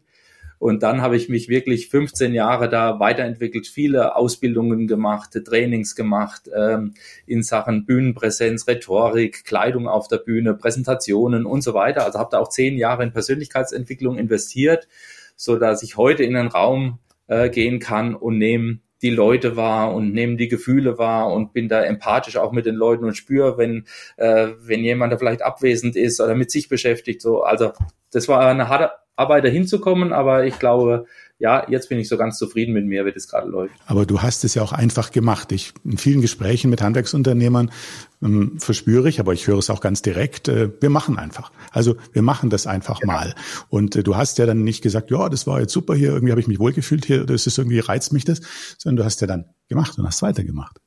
Und 0.59 0.83
dann 0.83 1.01
habe 1.01 1.15
ich 1.15 1.29
mich 1.29 1.47
wirklich 1.47 1.87
15 1.87 2.33
Jahre 2.33 2.67
da 2.67 2.99
weiterentwickelt, 2.99 3.65
viele 3.65 4.15
Ausbildungen 4.15 4.87
gemacht, 4.87 5.31
Trainings 5.45 5.95
gemacht 5.95 6.49
ähm, 6.53 6.93
in 7.25 7.43
Sachen 7.43 7.85
Bühnenpräsenz, 7.85 8.67
Rhetorik, 8.67 9.45
Kleidung 9.45 9.87
auf 9.87 10.09
der 10.09 10.17
Bühne, 10.17 10.53
Präsentationen 10.53 11.45
und 11.45 11.61
so 11.61 11.73
weiter. 11.73 12.05
Also 12.05 12.19
habe 12.19 12.29
da 12.31 12.39
auch 12.39 12.49
zehn 12.49 12.77
Jahre 12.77 13.03
in 13.03 13.13
Persönlichkeitsentwicklung 13.13 14.17
investiert, 14.17 14.89
so 15.37 15.57
dass 15.57 15.81
ich 15.81 15.95
heute 15.95 16.23
in 16.23 16.35
einen 16.35 16.49
Raum 16.49 16.99
äh, 17.27 17.49
gehen 17.49 17.79
kann 17.79 18.13
und 18.13 18.37
nehme 18.37 18.79
die 19.01 19.11
Leute 19.11 19.55
wahr 19.55 19.93
und 19.93 20.13
nehme 20.13 20.35
die 20.35 20.49
Gefühle 20.49 20.97
wahr 20.97 21.31
und 21.31 21.53
bin 21.53 21.69
da 21.69 21.81
empathisch 21.81 22.35
auch 22.35 22.51
mit 22.51 22.65
den 22.65 22.75
Leuten 22.75 23.05
und 23.05 23.15
spüre, 23.15 23.57
wenn, 23.57 23.85
äh, 24.17 24.49
wenn 24.59 24.83
jemand 24.83 25.13
da 25.13 25.17
vielleicht 25.17 25.41
abwesend 25.41 25.95
ist 25.95 26.19
oder 26.19 26.35
mit 26.35 26.51
sich 26.51 26.67
beschäftigt. 26.67 27.21
So, 27.21 27.43
also 27.43 27.71
das 28.11 28.27
war 28.27 28.45
eine 28.45 28.67
harte 28.67 28.91
Arbeit 29.19 29.43
dahin 29.43 29.67
zu 29.67 29.79
kommen, 29.79 30.13
aber 30.13 30.45
ich 30.45 30.57
glaube, 30.59 31.05
ja, 31.39 31.65
jetzt 31.69 31.87
bin 31.87 31.99
ich 31.99 32.09
so 32.09 32.17
ganz 32.17 32.37
zufrieden 32.37 32.73
mit 32.73 32.85
mir, 32.85 33.05
wie 33.05 33.13
das 33.13 33.27
gerade 33.27 33.49
läuft. 33.49 33.73
Aber 33.85 34.05
du 34.05 34.21
hast 34.21 34.43
es 34.43 34.55
ja 34.55 34.61
auch 34.61 34.73
einfach 34.73 35.11
gemacht. 35.11 35.53
Ich 35.53 35.73
in 35.85 35.97
vielen 35.97 36.19
Gesprächen 36.19 36.69
mit 36.69 36.81
Handwerksunternehmern 36.81 37.71
ähm, 38.21 38.59
verspüre 38.59 39.07
ich, 39.07 39.21
aber 39.21 39.31
ich 39.33 39.47
höre 39.47 39.57
es 39.57 39.69
auch 39.69 39.79
ganz 39.79 40.01
direkt, 40.01 40.49
äh, 40.49 40.69
wir 40.81 40.89
machen 40.89 41.17
einfach. 41.17 41.51
Also 41.71 41.95
wir 42.11 42.23
machen 42.23 42.49
das 42.49 42.67
einfach 42.67 42.99
genau. 42.99 43.13
mal. 43.13 43.35
Und 43.69 43.95
äh, 43.95 44.03
du 44.03 44.17
hast 44.17 44.37
ja 44.37 44.45
dann 44.45 44.63
nicht 44.63 44.81
gesagt, 44.81 45.11
ja, 45.11 45.29
das 45.29 45.47
war 45.47 45.61
jetzt 45.61 45.71
super 45.71 45.95
hier, 45.95 46.11
irgendwie 46.11 46.31
habe 46.31 46.41
ich 46.41 46.47
mich 46.47 46.59
wohlgefühlt 46.59 47.05
hier, 47.05 47.25
das 47.25 47.47
ist 47.47 47.57
irgendwie 47.57 47.79
reizt 47.79 48.11
mich 48.11 48.25
das, 48.25 48.41
sondern 48.77 48.97
du 48.97 49.05
hast 49.05 49.21
ja 49.21 49.27
dann 49.27 49.45
gemacht 49.69 49.97
und 49.97 50.05
hast 50.05 50.21
weitergemacht 50.21 50.81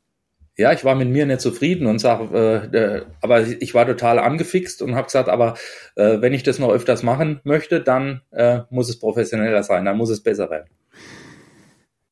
ja, 0.57 0.73
ich 0.73 0.85
war 0.85 0.95
mit 0.95 1.09
mir 1.09 1.25
nicht 1.25 1.41
zufrieden 1.41 1.87
und 1.87 1.99
sag, 1.99 2.31
äh, 2.33 2.57
äh, 2.67 3.03
aber 3.21 3.47
ich 3.47 3.75
war 3.75 3.87
total 3.87 4.19
angefixt 4.19 4.83
und 4.83 4.95
habe 4.95 5.07
gesagt, 5.07 5.29
aber 5.29 5.55
äh, 5.97 6.21
wenn 6.21 6.35
ich 6.35 6.43
das 6.43 6.59
noch 6.59 6.71
öfters 6.71 7.03
machen 7.03 7.41
möchte, 7.45 7.81
dann 7.81 8.21
äh, 8.31 8.61
muss 8.71 8.89
es 8.89 8.99
professioneller 8.99 9.63
sein, 9.63 9.85
dann 9.85 9.97
muss 9.97 10.11
es 10.11 10.23
besser 10.23 10.51
werden. 10.51 10.69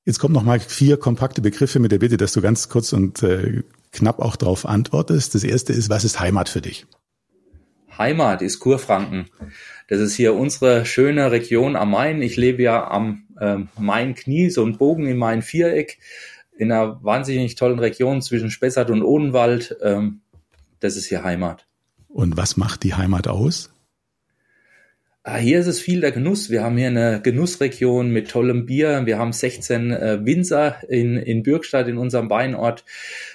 Jetzt 0.06 0.18
kommen 0.18 0.34
noch 0.34 0.42
mal 0.42 0.58
vier 0.58 0.96
kompakte 0.96 1.42
Begriffe 1.42 1.78
mit 1.78 1.92
der 1.92 1.98
Bitte, 1.98 2.16
dass 2.16 2.32
du 2.32 2.40
ganz 2.40 2.70
kurz 2.70 2.92
und 2.94 3.22
äh, 3.22 3.62
knapp 3.92 4.18
auch 4.18 4.36
darauf 4.36 4.64
antwortest. 4.64 5.34
Das 5.34 5.44
erste 5.44 5.74
ist, 5.74 5.90
was 5.90 6.04
ist 6.04 6.18
Heimat 6.18 6.48
für 6.48 6.62
dich? 6.62 6.86
Heimat 7.98 8.40
ist 8.40 8.60
Kurfranken. 8.60 9.26
Das 9.88 10.00
ist 10.00 10.14
hier 10.14 10.34
unsere 10.34 10.86
schöne 10.86 11.30
Region 11.30 11.76
am 11.76 11.90
Main. 11.90 12.22
Ich 12.22 12.36
lebe 12.36 12.62
ja 12.62 12.88
am 12.90 13.26
äh, 13.38 13.58
Main-Knie, 13.78 14.48
so 14.48 14.64
ein 14.64 14.78
Bogen 14.78 15.06
in 15.06 15.18
mein 15.18 15.42
Viereck 15.42 15.98
in 16.60 16.70
einer 16.70 17.02
wahnsinnig 17.02 17.54
tollen 17.54 17.78
Region 17.78 18.20
zwischen 18.20 18.50
Spessart 18.50 18.90
und 18.90 19.02
Odenwald. 19.02 19.78
Ähm, 19.82 20.20
das 20.78 20.96
ist 20.96 21.06
hier 21.06 21.24
Heimat. 21.24 21.66
Und 22.06 22.36
was 22.36 22.58
macht 22.58 22.82
die 22.82 22.92
Heimat 22.92 23.28
aus? 23.28 23.72
Ah, 25.22 25.38
hier 25.38 25.58
ist 25.58 25.66
es 25.66 25.80
viel 25.80 26.02
der 26.02 26.12
Genuss. 26.12 26.50
Wir 26.50 26.62
haben 26.62 26.76
hier 26.76 26.88
eine 26.88 27.22
Genussregion 27.22 28.10
mit 28.10 28.30
tollem 28.30 28.66
Bier. 28.66 29.06
Wir 29.06 29.18
haben 29.18 29.32
16 29.32 29.90
äh, 29.90 30.24
Winzer 30.24 30.76
in, 30.88 31.16
in 31.16 31.42
Bürgstadt, 31.42 31.88
in 31.88 31.96
unserem 31.96 32.28
Weinort. 32.28 32.84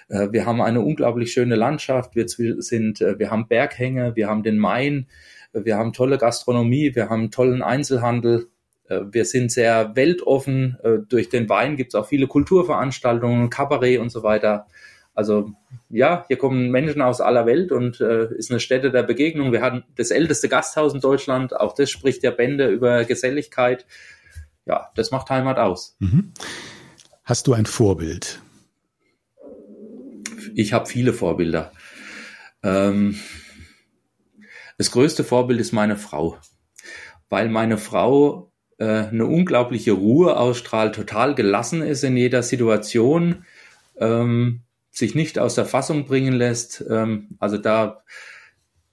Äh, 0.08 0.28
wir 0.32 0.46
haben 0.46 0.62
eine 0.62 0.82
unglaublich 0.82 1.32
schöne 1.32 1.56
Landschaft. 1.56 2.16
Wir, 2.16 2.28
sind, 2.28 3.02
äh, 3.02 3.18
wir 3.18 3.32
haben 3.32 3.48
Berghänge, 3.48 4.16
wir 4.16 4.28
haben 4.28 4.44
den 4.44 4.60
Main, 4.60 5.08
wir 5.52 5.78
haben 5.78 5.94
tolle 5.94 6.20
Gastronomie, 6.20 6.94
wir 6.94 7.10
haben 7.10 7.32
tollen 7.32 7.64
Einzelhandel. 7.64 8.50
Äh, 8.90 9.02
wir 9.12 9.26
sind 9.26 9.52
sehr 9.52 9.96
weltoffen. 9.96 10.78
Äh, 10.84 10.98
durch 11.08 11.30
den 11.30 11.50
Wein 11.50 11.76
gibt 11.76 11.94
es 11.94 11.96
auch 11.96 12.08
viele 12.08 12.28
Kulturveranstaltungen, 12.28 13.50
Kabarett 13.50 14.00
und 14.00 14.10
so 14.10 14.24
weiter. 14.24 14.68
Also 15.14 15.54
ja, 15.90 16.26
hier 16.28 16.38
kommen 16.38 16.72
Menschen 16.72 17.02
aus 17.02 17.22
aller 17.22 17.46
Welt 17.46 17.72
und 17.72 18.02
äh, 18.02 18.34
ist 18.36 18.52
eine 18.52 18.60
Stätte 18.60 18.92
der 18.92 19.04
Begegnung. 19.04 19.52
Wir 19.54 19.62
hatten 19.62 19.84
das 19.96 20.12
älteste 20.12 20.50
Gasthaus 20.50 20.94
in 20.94 21.00
Deutschland. 21.00 21.56
Auch 21.56 21.74
das 21.74 21.90
spricht 21.90 22.24
ja 22.24 22.32
Bände 22.32 22.68
über 22.68 23.06
Geselligkeit. 23.06 23.86
Ja, 24.66 24.92
das 24.96 25.12
macht 25.12 25.30
Heimat 25.30 25.58
aus. 25.58 25.96
Mhm. 26.00 26.34
Hast 27.24 27.48
du 27.48 27.54
ein 27.54 27.66
Vorbild? 27.66 28.42
Ich 30.54 30.74
habe 30.74 30.86
viele 30.86 31.14
Vorbilder. 31.14 31.72
Ähm, 32.62 33.18
das 34.78 34.92
größte 34.92 35.24
Vorbild 35.24 35.60
ist 35.60 35.72
meine 35.72 35.96
Frau, 35.96 36.38
weil 37.30 37.48
meine 37.50 37.78
Frau 37.78 38.52
äh, 38.78 38.86
eine 38.86 39.26
unglaubliche 39.26 39.94
Ruhe 39.94 40.38
ausstrahlt, 40.38 40.96
total 40.96 41.36
gelassen 41.36 41.82
ist 41.82 42.04
in 42.04 42.18
jeder 42.18 42.44
Situation 42.44 43.46
ähm, 43.98 44.62
sich 44.92 45.16
nicht 45.16 45.40
aus 45.40 45.56
der 45.56 45.66
Fassung 45.66 46.06
bringen 46.06 46.34
lässt. 46.34 46.84
Ähm, 46.90 47.30
also 47.40 47.58
da, 47.58 48.04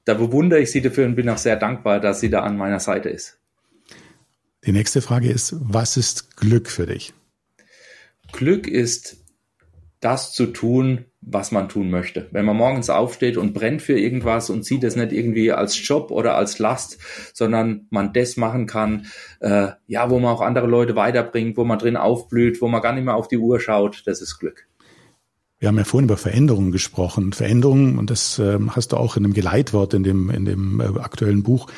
da 0.05 0.15
bewundere 0.15 0.61
ich 0.61 0.71
sie 0.71 0.83
dafür 0.83 1.07
und 1.07 1.15
bin 1.15 1.29
auch 1.29 1.39
sehr 1.39 1.57
dankbar, 1.57 2.01
dass 2.01 2.21
sie 2.21 2.31
da 2.31 2.43
an 2.43 2.57
meiner 2.57 2.81
Seite 2.81 3.09
ist. 3.09 3.39
Die 4.65 4.73
nächste 4.73 5.03
Frage 5.03 5.29
ist, 5.29 5.57
was 5.59 5.97
ist 5.97 6.37
Glück 6.37 6.69
für 6.69 6.87
dich? 6.87 7.13
Glück 8.33 8.69
ist 8.69 9.17
das 10.01 10.33
zu 10.33 10.47
tun, 10.47 11.05
was 11.23 11.53
man 11.53 11.69
tun 11.69 11.89
möchte. 11.91 12.29
Wenn 12.33 12.45
man 12.45 12.57
morgens 12.57 12.91
aufsteht 12.91 13.37
und 13.37 13.55
brennt 13.55 13.81
für 13.81 13.99
irgendwas 13.99 14.51
und 14.51 14.65
sieht 14.65 14.85
es 14.85 14.97
nicht 14.97 15.13
irgendwie 15.13 15.53
als 15.53 15.87
Job 15.87 16.11
oder 16.11 16.35
als 16.35 16.59
Last, 16.59 16.99
sondern 17.33 17.87
man 17.91 18.13
das 18.13 18.37
machen 18.37 18.67
kann, 18.67 19.07
äh, 19.41 19.69
ja, 19.87 20.11
wo 20.11 20.19
man 20.19 20.33
auch 20.33 20.41
andere 20.41 20.67
Leute 20.67 20.97
weiterbringt, 20.97 21.57
wo 21.57 21.65
man 21.65 21.79
drin 21.79 21.97
aufblüht, 21.97 22.61
wo 22.61 22.69
man 22.69 22.83
gar 22.83 22.93
nicht 22.93 23.05
mehr 23.05 23.15
auf 23.15 23.29
die 23.29 23.39
Uhr 23.39 23.61
schaut, 23.61 24.03
das 24.07 24.21
ist 24.21 24.39
Glück. 24.39 24.67
Wir 25.61 25.69
haben 25.69 25.79
ja 25.79 25.85
vorhin 25.85 26.09
über 26.09 26.17
Veränderungen 26.17 26.73
gesprochen. 26.73 27.33
Veränderungen, 27.33 27.97
und 27.97 28.11
das 28.11 28.41
äh, 28.41 28.59
hast 28.71 28.91
du 28.91 28.97
auch 28.97 29.17
in 29.17 29.23
dem 29.23 29.33
Geleitwort 29.33 29.95
in 29.95 30.03
dem, 30.03 30.29
in 30.29 30.45
dem 30.45 30.81
äh, 30.81 30.99
aktuellen 30.99 31.45
Buch 31.45 31.69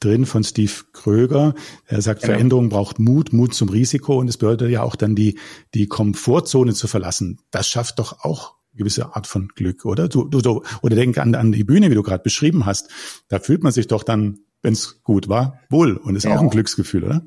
drin 0.00 0.24
von 0.24 0.42
Steve 0.44 0.72
Kröger. 0.94 1.54
Er 1.84 2.00
sagt, 2.00 2.22
genau. 2.22 2.32
Veränderung 2.32 2.70
braucht 2.70 2.98
Mut, 2.98 3.34
Mut 3.34 3.52
zum 3.52 3.68
Risiko 3.68 4.18
und 4.18 4.28
es 4.28 4.38
bedeutet 4.38 4.70
ja 4.70 4.82
auch 4.82 4.96
dann 4.96 5.14
die, 5.14 5.38
die 5.74 5.88
Komfortzone 5.88 6.72
zu 6.72 6.88
verlassen. 6.88 7.38
Das 7.50 7.68
schafft 7.68 7.98
doch 7.98 8.24
auch 8.24 8.54
gewisse 8.76 9.14
Art 9.14 9.26
von 9.26 9.48
Glück, 9.54 9.84
oder? 9.84 10.08
Du, 10.08 10.24
du, 10.24 10.40
du 10.40 10.62
oder 10.82 10.96
denk 10.96 11.18
an, 11.18 11.34
an 11.34 11.52
die 11.52 11.64
Bühne, 11.64 11.90
wie 11.90 11.94
du 11.94 12.02
gerade 12.02 12.22
beschrieben 12.22 12.66
hast. 12.66 12.90
Da 13.28 13.38
fühlt 13.38 13.62
man 13.62 13.72
sich 13.72 13.86
doch 13.86 14.02
dann, 14.02 14.40
wenn 14.62 14.72
es 14.72 15.02
gut 15.02 15.28
war, 15.28 15.60
wohl 15.70 15.96
und 15.96 16.16
ist 16.16 16.24
ja. 16.24 16.36
auch 16.36 16.40
ein 16.40 16.50
Glücksgefühl, 16.50 17.04
oder? 17.04 17.22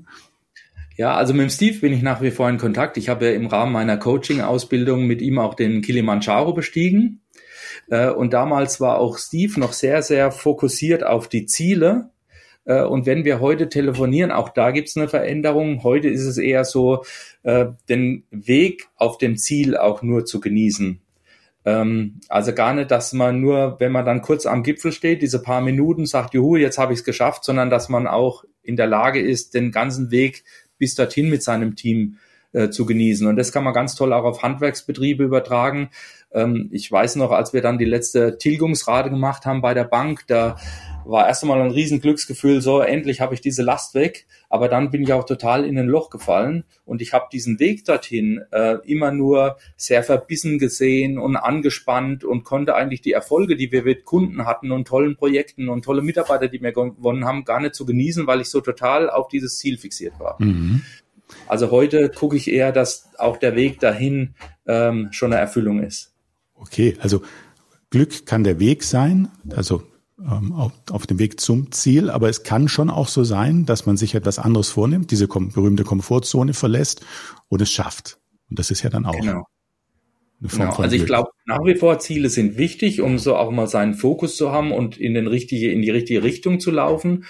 Ja, 0.97 1.13
also 1.13 1.33
mit 1.33 1.43
dem 1.43 1.49
Steve 1.51 1.79
bin 1.79 1.93
ich 1.93 2.01
nach 2.01 2.21
wie 2.21 2.31
vor 2.31 2.49
in 2.49 2.57
Kontakt. 2.57 2.97
Ich 2.97 3.07
habe 3.07 3.25
ja 3.25 3.31
im 3.31 3.45
Rahmen 3.45 3.71
meiner 3.71 3.97
Coaching-Ausbildung 3.97 5.05
mit 5.05 5.21
ihm 5.21 5.37
auch 5.37 5.53
den 5.53 5.83
Kilimanjaro 5.83 6.53
bestiegen. 6.53 7.21
Äh, 7.89 8.09
und 8.09 8.33
damals 8.33 8.81
war 8.81 8.97
auch 8.97 9.19
Steve 9.19 9.59
noch 9.59 9.73
sehr, 9.73 10.01
sehr 10.01 10.31
fokussiert 10.31 11.05
auf 11.05 11.27
die 11.27 11.45
Ziele. 11.45 12.09
Äh, 12.65 12.83
und 12.83 13.05
wenn 13.05 13.25
wir 13.25 13.39
heute 13.39 13.69
telefonieren, 13.69 14.31
auch 14.31 14.49
da 14.49 14.71
gibt 14.71 14.89
es 14.89 14.97
eine 14.97 15.07
Veränderung. 15.07 15.83
Heute 15.83 16.09
ist 16.09 16.23
es 16.23 16.39
eher 16.39 16.65
so, 16.65 17.03
äh, 17.43 17.67
den 17.89 18.23
Weg 18.31 18.87
auf 18.95 19.19
dem 19.19 19.37
Ziel 19.37 19.77
auch 19.77 20.01
nur 20.01 20.25
zu 20.25 20.39
genießen. 20.39 20.99
Ähm, 21.67 22.21
also 22.29 22.53
gar 22.53 22.73
nicht, 22.73 22.91
dass 22.91 23.11
man 23.11 23.41
nur, 23.41 23.75
wenn 23.81 23.91
man 23.91 24.05
dann 24.05 24.21
kurz 24.21 24.45
am 24.45 24.63
Gipfel 24.63 24.93
steht, 24.93 25.21
diese 25.21 25.41
paar 25.41 25.59
Minuten 25.59 26.05
sagt, 26.05 26.33
juhu, 26.33 26.55
jetzt 26.55 26.77
habe 26.77 26.93
ich 26.93 26.99
es 26.99 27.05
geschafft, 27.05 27.43
sondern 27.43 27.69
dass 27.69 27.89
man 27.89 28.07
auch 28.07 28.45
in 28.63 28.77
der 28.77 28.87
Lage 28.87 29.19
ist, 29.19 29.53
den 29.53 29.73
ganzen 29.73 30.09
Weg 30.09 30.45
bis 30.77 30.95
dorthin 30.95 31.29
mit 31.29 31.43
seinem 31.43 31.75
Team 31.75 32.19
äh, 32.53 32.69
zu 32.69 32.85
genießen. 32.85 33.27
Und 33.27 33.35
das 33.35 33.51
kann 33.51 33.65
man 33.65 33.73
ganz 33.73 33.95
toll 33.95 34.13
auch 34.13 34.23
auf 34.23 34.43
Handwerksbetriebe 34.43 35.25
übertragen. 35.25 35.89
Ähm, 36.31 36.69
ich 36.71 36.89
weiß 36.89 37.17
noch, 37.17 37.31
als 37.31 37.51
wir 37.51 37.61
dann 37.61 37.77
die 37.77 37.83
letzte 37.83 38.37
Tilgungsrate 38.37 39.09
gemacht 39.09 39.45
haben 39.45 39.61
bei 39.61 39.73
der 39.73 39.83
Bank, 39.83 40.23
da 40.27 40.55
war 41.09 41.27
erst 41.27 41.43
einmal 41.43 41.61
ein 41.61 41.71
riesen 41.71 42.01
Glücksgefühl, 42.01 42.61
so 42.61 42.79
endlich 42.79 43.21
habe 43.21 43.33
ich 43.33 43.41
diese 43.41 43.63
Last 43.63 43.95
weg. 43.95 44.27
Aber 44.49 44.67
dann 44.67 44.91
bin 44.91 45.03
ich 45.03 45.13
auch 45.13 45.25
total 45.25 45.65
in 45.65 45.77
ein 45.77 45.87
Loch 45.87 46.09
gefallen 46.09 46.63
und 46.85 47.01
ich 47.01 47.13
habe 47.13 47.27
diesen 47.31 47.59
Weg 47.59 47.85
dorthin 47.85 48.41
äh, 48.51 48.77
immer 48.85 49.11
nur 49.11 49.57
sehr 49.75 50.03
verbissen 50.03 50.59
gesehen 50.59 51.17
und 51.17 51.35
angespannt 51.35 52.23
und 52.23 52.43
konnte 52.43 52.75
eigentlich 52.75 53.01
die 53.01 53.11
Erfolge, 53.11 53.55
die 53.55 53.71
wir 53.71 53.83
mit 53.83 54.05
Kunden 54.05 54.45
hatten 54.45 54.71
und 54.71 54.87
tollen 54.87 55.15
Projekten 55.15 55.69
und 55.69 55.83
tolle 55.83 56.01
Mitarbeiter, 56.01 56.47
die 56.47 56.61
wir 56.61 56.71
gewonnen 56.71 57.25
haben, 57.25 57.45
gar 57.45 57.59
nicht 57.59 57.75
so 57.75 57.85
genießen, 57.85 58.27
weil 58.27 58.41
ich 58.41 58.49
so 58.49 58.61
total 58.61 59.09
auf 59.09 59.27
dieses 59.27 59.57
Ziel 59.57 59.77
fixiert 59.77 60.19
war. 60.19 60.35
Mhm. 60.39 60.81
Also 61.47 61.71
heute 61.71 62.09
gucke 62.09 62.37
ich 62.37 62.49
eher, 62.49 62.71
dass 62.71 63.09
auch 63.17 63.37
der 63.37 63.55
Weg 63.55 63.79
dahin 63.79 64.35
ähm, 64.65 65.09
schon 65.11 65.33
eine 65.33 65.41
Erfüllung 65.41 65.83
ist. 65.83 66.13
Okay, 66.55 66.95
also 66.99 67.21
Glück 67.89 68.25
kann 68.25 68.43
der 68.43 68.59
Weg 68.59 68.83
sein, 68.83 69.29
also 69.55 69.83
auf, 70.25 70.71
auf 70.89 71.05
dem 71.07 71.19
Weg 71.19 71.39
zum 71.39 71.71
Ziel, 71.71 72.09
aber 72.09 72.29
es 72.29 72.43
kann 72.43 72.67
schon 72.67 72.89
auch 72.89 73.07
so 73.07 73.23
sein, 73.23 73.65
dass 73.65 73.85
man 73.85 73.97
sich 73.97 74.15
etwas 74.15 74.39
anderes 74.39 74.69
vornimmt, 74.69 75.11
diese 75.11 75.27
berühmte 75.27 75.83
Komfortzone 75.83 76.53
verlässt 76.53 77.05
und 77.49 77.61
es 77.61 77.71
schafft. 77.71 78.17
Und 78.49 78.57
das 78.57 78.71
ist 78.71 78.81
ja 78.81 78.89
dann 78.89 79.05
auch 79.05 79.13
genau. 79.13 79.45
genau. 80.41 80.73
Also 80.75 80.95
ich 80.95 81.05
glaube 81.05 81.29
nach 81.45 81.63
wie 81.65 81.75
vor 81.75 81.99
Ziele 81.99 82.29
sind 82.29 82.57
wichtig, 82.57 83.01
um 83.01 83.19
so 83.19 83.35
auch 83.35 83.51
mal 83.51 83.67
seinen 83.67 83.93
Fokus 83.93 84.37
zu 84.37 84.51
haben 84.51 84.71
und 84.71 84.97
in 84.97 85.13
den 85.13 85.27
richtige 85.27 85.71
in 85.71 85.81
die 85.81 85.91
richtige 85.91 86.23
Richtung 86.23 86.59
zu 86.59 86.71
laufen. 86.71 87.25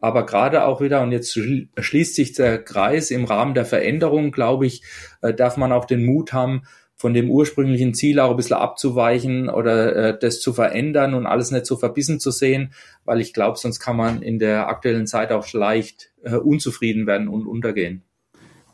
Aber 0.00 0.24
gerade 0.24 0.64
auch 0.64 0.80
wieder, 0.80 1.02
und 1.02 1.10
jetzt 1.10 1.36
schließt 1.76 2.14
sich 2.14 2.32
der 2.32 2.62
Kreis 2.62 3.10
im 3.10 3.24
Rahmen 3.24 3.54
der 3.54 3.64
Veränderung, 3.64 4.30
glaube 4.30 4.64
ich, 4.64 4.82
äh, 5.22 5.34
darf 5.34 5.56
man 5.56 5.72
auch 5.72 5.86
den 5.86 6.04
Mut 6.04 6.32
haben, 6.32 6.62
von 6.98 7.14
dem 7.14 7.30
ursprünglichen 7.30 7.94
Ziel 7.94 8.18
auch 8.18 8.30
ein 8.30 8.36
bisschen 8.36 8.56
abzuweichen 8.56 9.48
oder 9.48 9.94
äh, 9.94 10.18
das 10.18 10.40
zu 10.40 10.52
verändern 10.52 11.14
und 11.14 11.26
alles 11.26 11.52
nicht 11.52 11.64
so 11.64 11.76
verbissen 11.76 12.18
zu 12.18 12.32
sehen, 12.32 12.72
weil 13.04 13.20
ich 13.20 13.32
glaube, 13.32 13.56
sonst 13.56 13.78
kann 13.78 13.96
man 13.96 14.20
in 14.20 14.38
der 14.38 14.68
aktuellen 14.68 15.06
Zeit 15.06 15.30
auch 15.30 15.50
leicht 15.52 16.10
äh, 16.24 16.34
unzufrieden 16.34 17.06
werden 17.06 17.28
und 17.28 17.46
untergehen. 17.46 18.02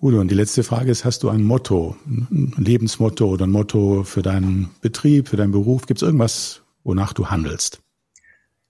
Udo, 0.00 0.20
und 0.20 0.30
die 0.30 0.34
letzte 0.34 0.64
Frage 0.64 0.90
ist, 0.90 1.04
hast 1.04 1.22
du 1.22 1.28
ein 1.28 1.44
Motto, 1.44 1.96
ein 2.06 2.52
Lebensmotto 2.58 3.26
oder 3.26 3.46
ein 3.46 3.50
Motto 3.50 4.04
für 4.04 4.22
deinen 4.22 4.70
Betrieb, 4.80 5.28
für 5.28 5.36
deinen 5.36 5.52
Beruf? 5.52 5.86
Gibt 5.86 6.02
es 6.02 6.06
irgendwas, 6.06 6.62
wonach 6.82 7.12
du 7.12 7.28
handelst? 7.28 7.80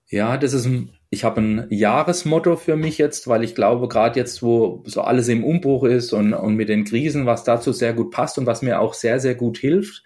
Ja, 0.09 0.37
das 0.37 0.53
ist 0.53 0.67
ein 0.67 0.91
ich 1.15 1.23
habe 1.23 1.41
ein 1.41 1.67
Jahresmotto 1.71 2.57
für 2.57 2.77
mich 2.77 2.99
jetzt, 2.99 3.29
weil 3.29 3.45
ich 3.45 3.55
glaube, 3.55 3.87
gerade 3.87 4.19
jetzt, 4.19 4.43
wo 4.43 4.83
so 4.85 5.01
alles 5.01 5.29
im 5.29 5.45
Umbruch 5.45 5.85
ist 5.85 6.13
und, 6.13 6.35
und 6.35 6.57
mit 6.57 6.69
den 6.69 6.85
Krisen, 6.85 7.25
was 7.25 7.45
dazu 7.45 7.73
sehr 7.73 7.95
gut 7.95 8.11
passt 8.11 8.37
und 8.37 8.47
was 8.47 8.63
mir 8.63 8.81
auch 8.81 8.95
sehr, 8.95 9.21
sehr 9.21 9.37
gut 9.37 9.59
hilft. 9.59 10.03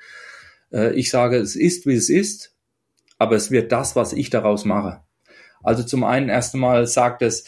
Äh, 0.71 0.93
ich 0.95 1.11
sage, 1.11 1.39
es 1.39 1.57
ist, 1.57 1.87
wie 1.87 1.95
es 1.95 2.11
ist, 2.11 2.55
aber 3.17 3.37
es 3.37 3.51
wird 3.51 3.73
das, 3.73 3.97
was 3.97 4.13
ich 4.13 4.29
daraus 4.29 4.67
mache. 4.67 5.01
Also 5.63 5.83
zum 5.83 6.05
einen 6.05 6.29
erst 6.29 6.55
einmal 6.55 6.87
sagt 6.87 7.23
es, 7.23 7.47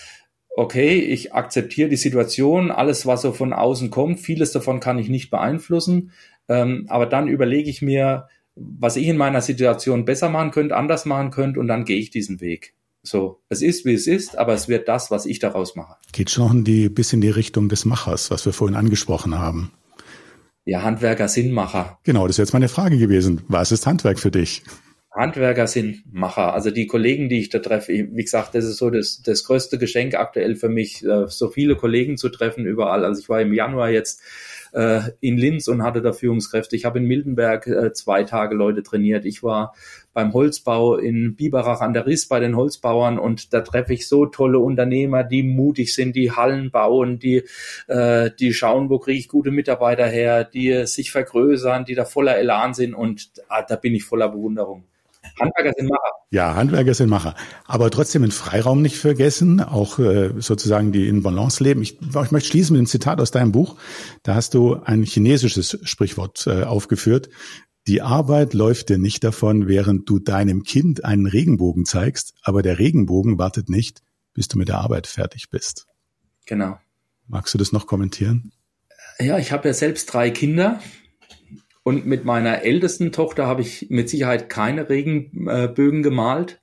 okay, 0.57 0.99
ich 0.99 1.35
akzeptiere 1.35 1.91
die 1.91 1.97
Situation, 1.97 2.71
alles, 2.71 3.05
was 3.05 3.23
so 3.23 3.33
von 3.33 3.53
außen 3.53 3.91
kommt, 3.91 4.21
vieles 4.21 4.53
davon 4.53 4.81
kann 4.81 4.99
ich 4.99 5.11
nicht 5.11 5.31
beeinflussen, 5.31 6.13
ähm, 6.49 6.87
aber 6.89 7.05
dann 7.05 7.29
überlege 7.29 7.69
ich 7.69 7.83
mir, 7.83 8.27
was 8.57 8.97
ich 8.97 9.07
in 9.07 9.19
meiner 9.19 9.43
Situation 9.43 10.07
besser 10.07 10.31
machen 10.31 10.51
könnte, 10.51 10.77
anders 10.77 11.05
machen 11.05 11.31
könnte 11.31 11.61
und 11.61 11.69
dann 11.69 11.85
gehe 11.85 11.99
ich 11.99 12.11
diesen 12.11 12.41
Weg. 12.41 12.75
So, 13.03 13.40
es 13.48 13.62
ist 13.62 13.86
wie 13.86 13.94
es 13.94 14.07
ist, 14.07 14.36
aber 14.36 14.53
es 14.53 14.68
wird 14.68 14.86
das, 14.88 15.11
was 15.11 15.24
ich 15.24 15.38
daraus 15.38 15.74
mache. 15.74 15.96
Geht 16.12 16.30
schon 16.30 16.64
die, 16.64 16.88
bis 16.88 17.12
in 17.12 17.20
die 17.20 17.30
Richtung 17.30 17.68
des 17.68 17.84
Machers, 17.84 18.30
was 18.30 18.44
wir 18.44 18.53
vorhin 18.53 18.76
angesprochen 18.76 19.38
haben. 19.38 19.72
Ja, 20.66 20.82
Handwerker 20.82 21.28
sind 21.28 21.53
Macher. 21.53 21.98
Genau, 22.05 22.26
das 22.26 22.34
ist 22.34 22.38
jetzt 22.38 22.53
meine 22.53 22.68
Frage 22.68 22.98
gewesen. 22.98 23.42
Was 23.48 23.72
ist 23.72 23.86
Handwerk 23.86 24.18
für 24.18 24.30
dich? 24.30 24.62
Handwerker 25.12 25.66
sind 25.66 26.05
Macher. 26.12 26.55
Also 26.55 26.70
die 26.70 26.86
Kollegen, 26.86 27.28
die 27.28 27.40
ich 27.40 27.48
da 27.48 27.59
treffe, 27.59 27.92
wie 27.92 28.22
gesagt, 28.22 28.55
das 28.55 28.64
ist 28.64 28.76
so 28.76 28.90
das, 28.90 29.22
das 29.22 29.44
größte 29.44 29.78
Geschenk 29.78 30.14
aktuell 30.14 30.55
für 30.55 30.68
mich, 30.68 31.05
äh, 31.05 31.26
so 31.26 31.48
viele 31.48 31.74
Kollegen 31.74 32.16
zu 32.16 32.28
treffen 32.28 32.64
überall. 32.64 33.05
Also 33.05 33.20
ich 33.20 33.28
war 33.28 33.40
im 33.40 33.53
Januar 33.53 33.90
jetzt 33.90 34.22
äh, 34.72 35.01
in 35.20 35.36
Linz 35.36 35.66
und 35.66 35.82
hatte 35.82 36.03
da 36.03 36.12
Führungskräfte. 36.12 36.76
Ich 36.76 36.84
habe 36.84 37.01
in 37.01 37.07
Mildenberg 37.07 37.66
äh, 37.66 37.92
zwei 37.92 38.22
Tage 38.22 38.55
Leute 38.55 38.84
trainiert. 38.84 39.24
Ich 39.24 39.42
war 39.42 39.74
beim 40.13 40.33
Holzbau 40.33 40.97
in 40.97 41.37
Biberach 41.37 41.81
an 41.81 41.93
der 41.93 42.07
Riss 42.07 42.29
bei 42.29 42.41
den 42.41 42.57
Holzbauern 42.57 43.19
und 43.19 43.53
da 43.53 43.61
treffe 43.61 43.95
ich 43.95 44.09
so 44.09 44.27
tolle 44.27 44.59
Unternehmer, 44.59 45.25
die 45.25 45.43
mutig 45.43 45.95
sind, 45.95 46.17
die 46.17 46.33
Hallen 46.33 46.71
bauen, 46.71 47.19
die, 47.19 47.45
äh, 47.87 48.31
die 48.39 48.53
schauen, 48.53 48.91
wo 48.91 48.99
kriege 48.99 49.19
ich 49.19 49.29
gute 49.29 49.51
Mitarbeiter 49.51 50.07
her, 50.07 50.45
die 50.45 50.87
sich 50.87 51.13
vergrößern, 51.13 51.85
die 51.85 51.95
da 51.95 52.05
voller 52.05 52.37
Elan 52.37 52.75
sind 52.75 52.95
und 52.95 53.31
ah, 53.49 53.63
da 53.63 53.77
bin 53.77 53.95
ich 53.95 54.05
voller 54.05 54.29
Bewunderung. 54.29 54.85
Handwerker 55.39 55.73
sind 55.77 55.89
Macher. 55.89 56.13
Ja, 56.31 56.55
Handwerker 56.55 56.95
sind 56.95 57.09
Macher. 57.09 57.35
Aber 57.67 57.91
trotzdem 57.91 58.23
den 58.23 58.31
Freiraum 58.31 58.83
nicht 58.83 58.97
vergessen, 58.97 59.61
auch 59.61 59.99
äh, 59.99 60.31
sozusagen 60.39 60.93
die 60.93 61.09
in 61.09 61.23
Balance 61.23 61.63
leben. 61.63 61.83
Ich, 61.83 62.01
ich 62.01 62.31
möchte 62.31 62.49
schließen 62.49 62.75
mit 62.75 62.81
einem 62.81 62.87
Zitat 62.87 63.21
aus 63.21 63.31
deinem 63.31 63.53
Buch. 63.53 63.77
Da 64.23 64.35
hast 64.35 64.55
du 64.55 64.77
ein 64.85 65.03
chinesisches 65.03 65.79
Sprichwort 65.83 66.47
äh, 66.47 66.65
aufgeführt. 66.65 67.29
Die 67.87 68.03
Arbeit 68.03 68.55
läuft 68.55 68.91
dir 68.91 68.99
nicht 68.99 69.24
davon, 69.24 69.66
während 69.66 70.09
du 70.09 70.18
deinem 70.18 70.62
Kind 70.64 71.05
einen 71.05 71.26
Regenbogen 71.26 71.87
zeigst, 71.87 72.35
aber 72.43 72.62
der 72.62 72.78
Regenbogen 72.78 73.39
wartet 73.39 73.68
nicht, 73.68 74.03
bis 74.35 74.49
du 74.49 74.59
mit 74.59 74.68
der 74.68 74.78
Arbeit 74.78 75.07
fertig 75.07 75.51
bist. 75.51 75.87
Genau. 76.47 76.78
Magst 77.26 77.55
du 77.55 77.59
das 77.59 77.72
noch 77.72 77.87
kommentieren? 77.87 78.53
Ja, 79.18 79.39
ich 79.39 79.53
habe 79.53 79.68
ja 79.68 79.74
selbst 79.74 80.12
drei 80.12 80.31
Kinder 80.31 80.81
und 81.83 82.07
mit 82.07 82.24
meiner 82.24 82.62
ältesten 82.62 83.12
Tochter 83.12 83.47
habe 83.47 83.62
ich 83.62 83.89
mit 83.89 84.09
Sicherheit 84.11 84.49
keine 84.49 84.89
Regenbögen 84.89 86.03
gemalt, 86.03 86.61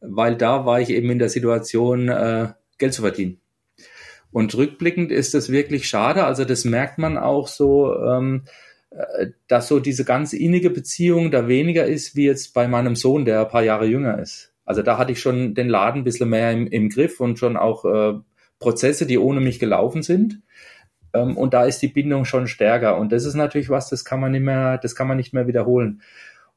weil 0.00 0.36
da 0.36 0.64
war 0.64 0.80
ich 0.80 0.90
eben 0.90 1.10
in 1.10 1.18
der 1.18 1.28
Situation, 1.28 2.08
äh, 2.08 2.52
Geld 2.78 2.94
zu 2.94 3.02
verdienen. 3.02 3.40
Und 4.30 4.54
rückblickend 4.54 5.12
ist 5.12 5.34
das 5.34 5.50
wirklich 5.50 5.88
schade. 5.88 6.24
Also 6.24 6.44
das 6.44 6.64
merkt 6.64 6.98
man 6.98 7.18
auch 7.18 7.48
so, 7.48 7.94
ähm, 7.94 8.44
äh, 8.46 8.50
dass 9.48 9.68
so 9.68 9.80
diese 9.80 10.04
ganz 10.04 10.32
innige 10.32 10.70
Beziehung 10.70 11.30
da 11.30 11.48
weniger 11.48 11.86
ist, 11.86 12.16
wie 12.16 12.26
jetzt 12.26 12.54
bei 12.54 12.68
meinem 12.68 12.94
Sohn, 12.94 13.24
der 13.24 13.40
ein 13.40 13.48
paar 13.48 13.62
Jahre 13.62 13.86
jünger 13.86 14.18
ist. 14.18 14.52
Also 14.64 14.82
da 14.82 14.98
hatte 14.98 15.12
ich 15.12 15.20
schon 15.20 15.54
den 15.54 15.68
Laden 15.68 16.02
ein 16.02 16.04
bisschen 16.04 16.28
mehr 16.28 16.52
im, 16.52 16.66
im 16.66 16.88
Griff 16.88 17.20
und 17.20 17.38
schon 17.38 17.56
auch 17.56 17.84
äh, 17.84 18.18
Prozesse, 18.58 19.06
die 19.06 19.18
ohne 19.18 19.40
mich 19.40 19.58
gelaufen 19.58 20.02
sind. 20.02 20.40
Ähm, 21.14 21.36
und 21.36 21.54
da 21.54 21.64
ist 21.64 21.80
die 21.80 21.88
Bindung 21.88 22.24
schon 22.24 22.46
stärker. 22.46 22.98
Und 22.98 23.12
das 23.12 23.24
ist 23.24 23.34
natürlich 23.34 23.70
was, 23.70 23.88
das 23.88 24.04
kann 24.04 24.20
man 24.20 24.32
nicht 24.32 24.44
mehr, 24.44 24.78
das 24.78 24.94
kann 24.94 25.08
man 25.08 25.16
nicht 25.16 25.32
mehr 25.32 25.46
wiederholen. 25.46 26.02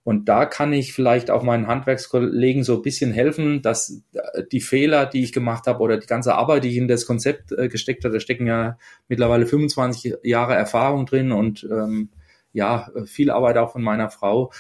Und 0.04 0.30
da 0.30 0.46
kann 0.46 0.72
ich 0.72 0.94
vielleicht 0.94 1.32
auch 1.32 1.42
meinen 1.42 1.66
Handwerkskollegen 1.66 2.64
so 2.64 2.76
ein 2.76 2.84
bisschen 2.84 3.12
helfen, 3.12 3.64
dass 3.64 4.04
äh, 4.14 4.44
die 4.52 4.62
Fehler, 4.62 5.08
die 5.08 5.24
ich 5.24 5.34
gemacht 5.34 5.66
habe 5.66 5.80
oder 5.80 5.98
die 5.98 6.06
ganze 6.06 6.36
Arbeit, 6.36 6.64
die 6.64 6.70
ich 6.70 6.78
in 6.78 6.88
das 6.88 7.08
Konzept 7.08 7.52
äh, 7.54 7.70
gesteckt 7.70 8.04
habe, 8.06 8.14
da 8.14 8.20
stecken 8.20 8.46
ja 8.46 8.78
mittlerweile 9.08 9.48
25 9.48 10.18
Jahre 10.24 10.54
Erfahrung 10.54 11.08
drin 11.08 11.32
und 11.32 11.68
ähm, 11.72 12.10
ja, 12.56 12.90
viel 13.06 13.30
Arbeit 13.30 13.58
auch 13.58 13.72
von 13.72 13.84
meiner 13.84 14.10
Frau, 14.10 14.52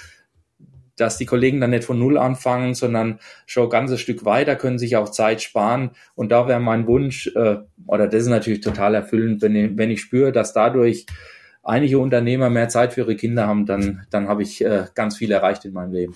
dass 0.98 1.18
die 1.18 1.26
Kollegen 1.26 1.60
dann 1.60 1.72
nicht 1.72 1.84
von 1.84 2.00
Null 2.00 2.18
anfangen, 2.18 2.74
sondern 2.74 3.20
schon 3.46 3.66
ein 3.66 3.70
ganzes 3.70 4.00
Stück 4.00 4.24
weiter, 4.26 4.56
können 4.56 4.80
sich 4.80 4.96
auch 4.96 5.10
Zeit 5.10 5.41
sparen. 5.41 5.91
Und 6.14 6.32
da 6.32 6.48
wäre 6.48 6.60
mein 6.60 6.88
Wunsch, 6.88 7.28
äh, 7.36 7.58
oder 7.88 8.08
das 8.08 8.24
ist 8.24 8.30
natürlich 8.30 8.62
total 8.62 8.96
erfüllend, 8.96 9.41
wenn 9.41 9.56
ich, 9.56 9.78
wenn 9.78 9.91
ich 9.91 10.02
spüre, 10.02 10.32
dass 10.32 10.54
dadurch 10.54 11.06
einige 11.64 12.00
Unternehmer 12.00 12.50
mehr 12.50 12.70
Zeit 12.70 12.93
für 12.93 13.02
ihre 13.02 13.16
Kinder 13.16 13.48
haben, 13.48 13.66
dann, 13.66 14.06
dann 14.10 14.28
habe 14.28 14.43
ich 14.43 14.64
äh, 14.64 14.86
ganz 14.93 15.18
viel 15.18 15.32
erreicht 15.32 15.66
in 15.66 15.74
meinem 15.74 15.91
Leben. 15.91 16.16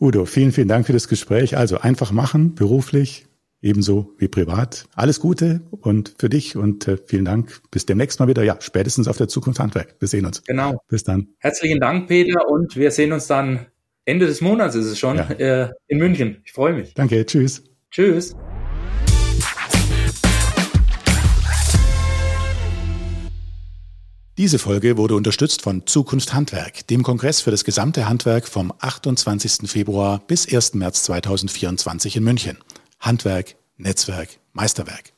Udo, 0.00 0.24
vielen, 0.24 0.52
vielen 0.52 0.68
Dank 0.68 0.86
für 0.86 0.92
das 0.92 1.08
Gespräch. 1.08 1.56
Also 1.56 1.78
einfach 1.78 2.12
machen, 2.12 2.54
beruflich, 2.54 3.26
ebenso 3.64 4.14
wie 4.18 4.28
privat. 4.28 4.84
Alles 4.94 5.18
Gute 5.18 5.62
und 5.70 6.14
für 6.18 6.28
dich 6.28 6.56
und 6.56 6.86
äh, 6.86 6.98
vielen 7.04 7.24
Dank. 7.24 7.62
Bis 7.70 7.86
demnächst 7.86 8.20
mal 8.20 8.28
wieder. 8.28 8.44
Ja, 8.44 8.58
spätestens 8.60 9.08
auf 9.08 9.16
der 9.16 9.28
Zukunft 9.28 9.58
Handwerk. 9.58 9.96
Wir 9.98 10.08
sehen 10.08 10.26
uns. 10.26 10.42
Genau. 10.44 10.78
Bis 10.88 11.02
dann. 11.02 11.28
Herzlichen 11.38 11.80
Dank, 11.80 12.06
Peter, 12.06 12.46
und 12.48 12.76
wir 12.76 12.90
sehen 12.90 13.12
uns 13.12 13.26
dann 13.26 13.66
Ende 14.04 14.26
des 14.26 14.42
Monats 14.42 14.74
ist 14.74 14.84
es 14.84 14.98
schon 14.98 15.16
ja. 15.16 15.30
äh, 15.30 15.70
in 15.88 15.98
München. 15.98 16.42
Ich 16.44 16.52
freue 16.52 16.74
mich. 16.74 16.92
Danke. 16.92 17.24
Tschüss. 17.24 17.64
Tschüss. 17.90 18.34
Diese 24.36 24.58
Folge 24.58 24.98
wurde 24.98 25.14
unterstützt 25.14 25.62
von 25.62 25.86
Zukunft 25.86 26.34
Handwerk, 26.34 26.86
dem 26.88 27.02
Kongress 27.04 27.40
für 27.40 27.52
das 27.52 27.64
gesamte 27.64 28.08
Handwerk 28.08 28.48
vom 28.48 28.74
28. 28.80 29.70
Februar 29.70 30.20
bis 30.26 30.52
1. 30.52 30.74
März 30.74 31.04
2024 31.04 32.16
in 32.16 32.24
München. 32.24 32.58
Handwerk, 33.04 33.56
Netzwerk, 33.76 34.38
Meisterwerk. 34.54 35.12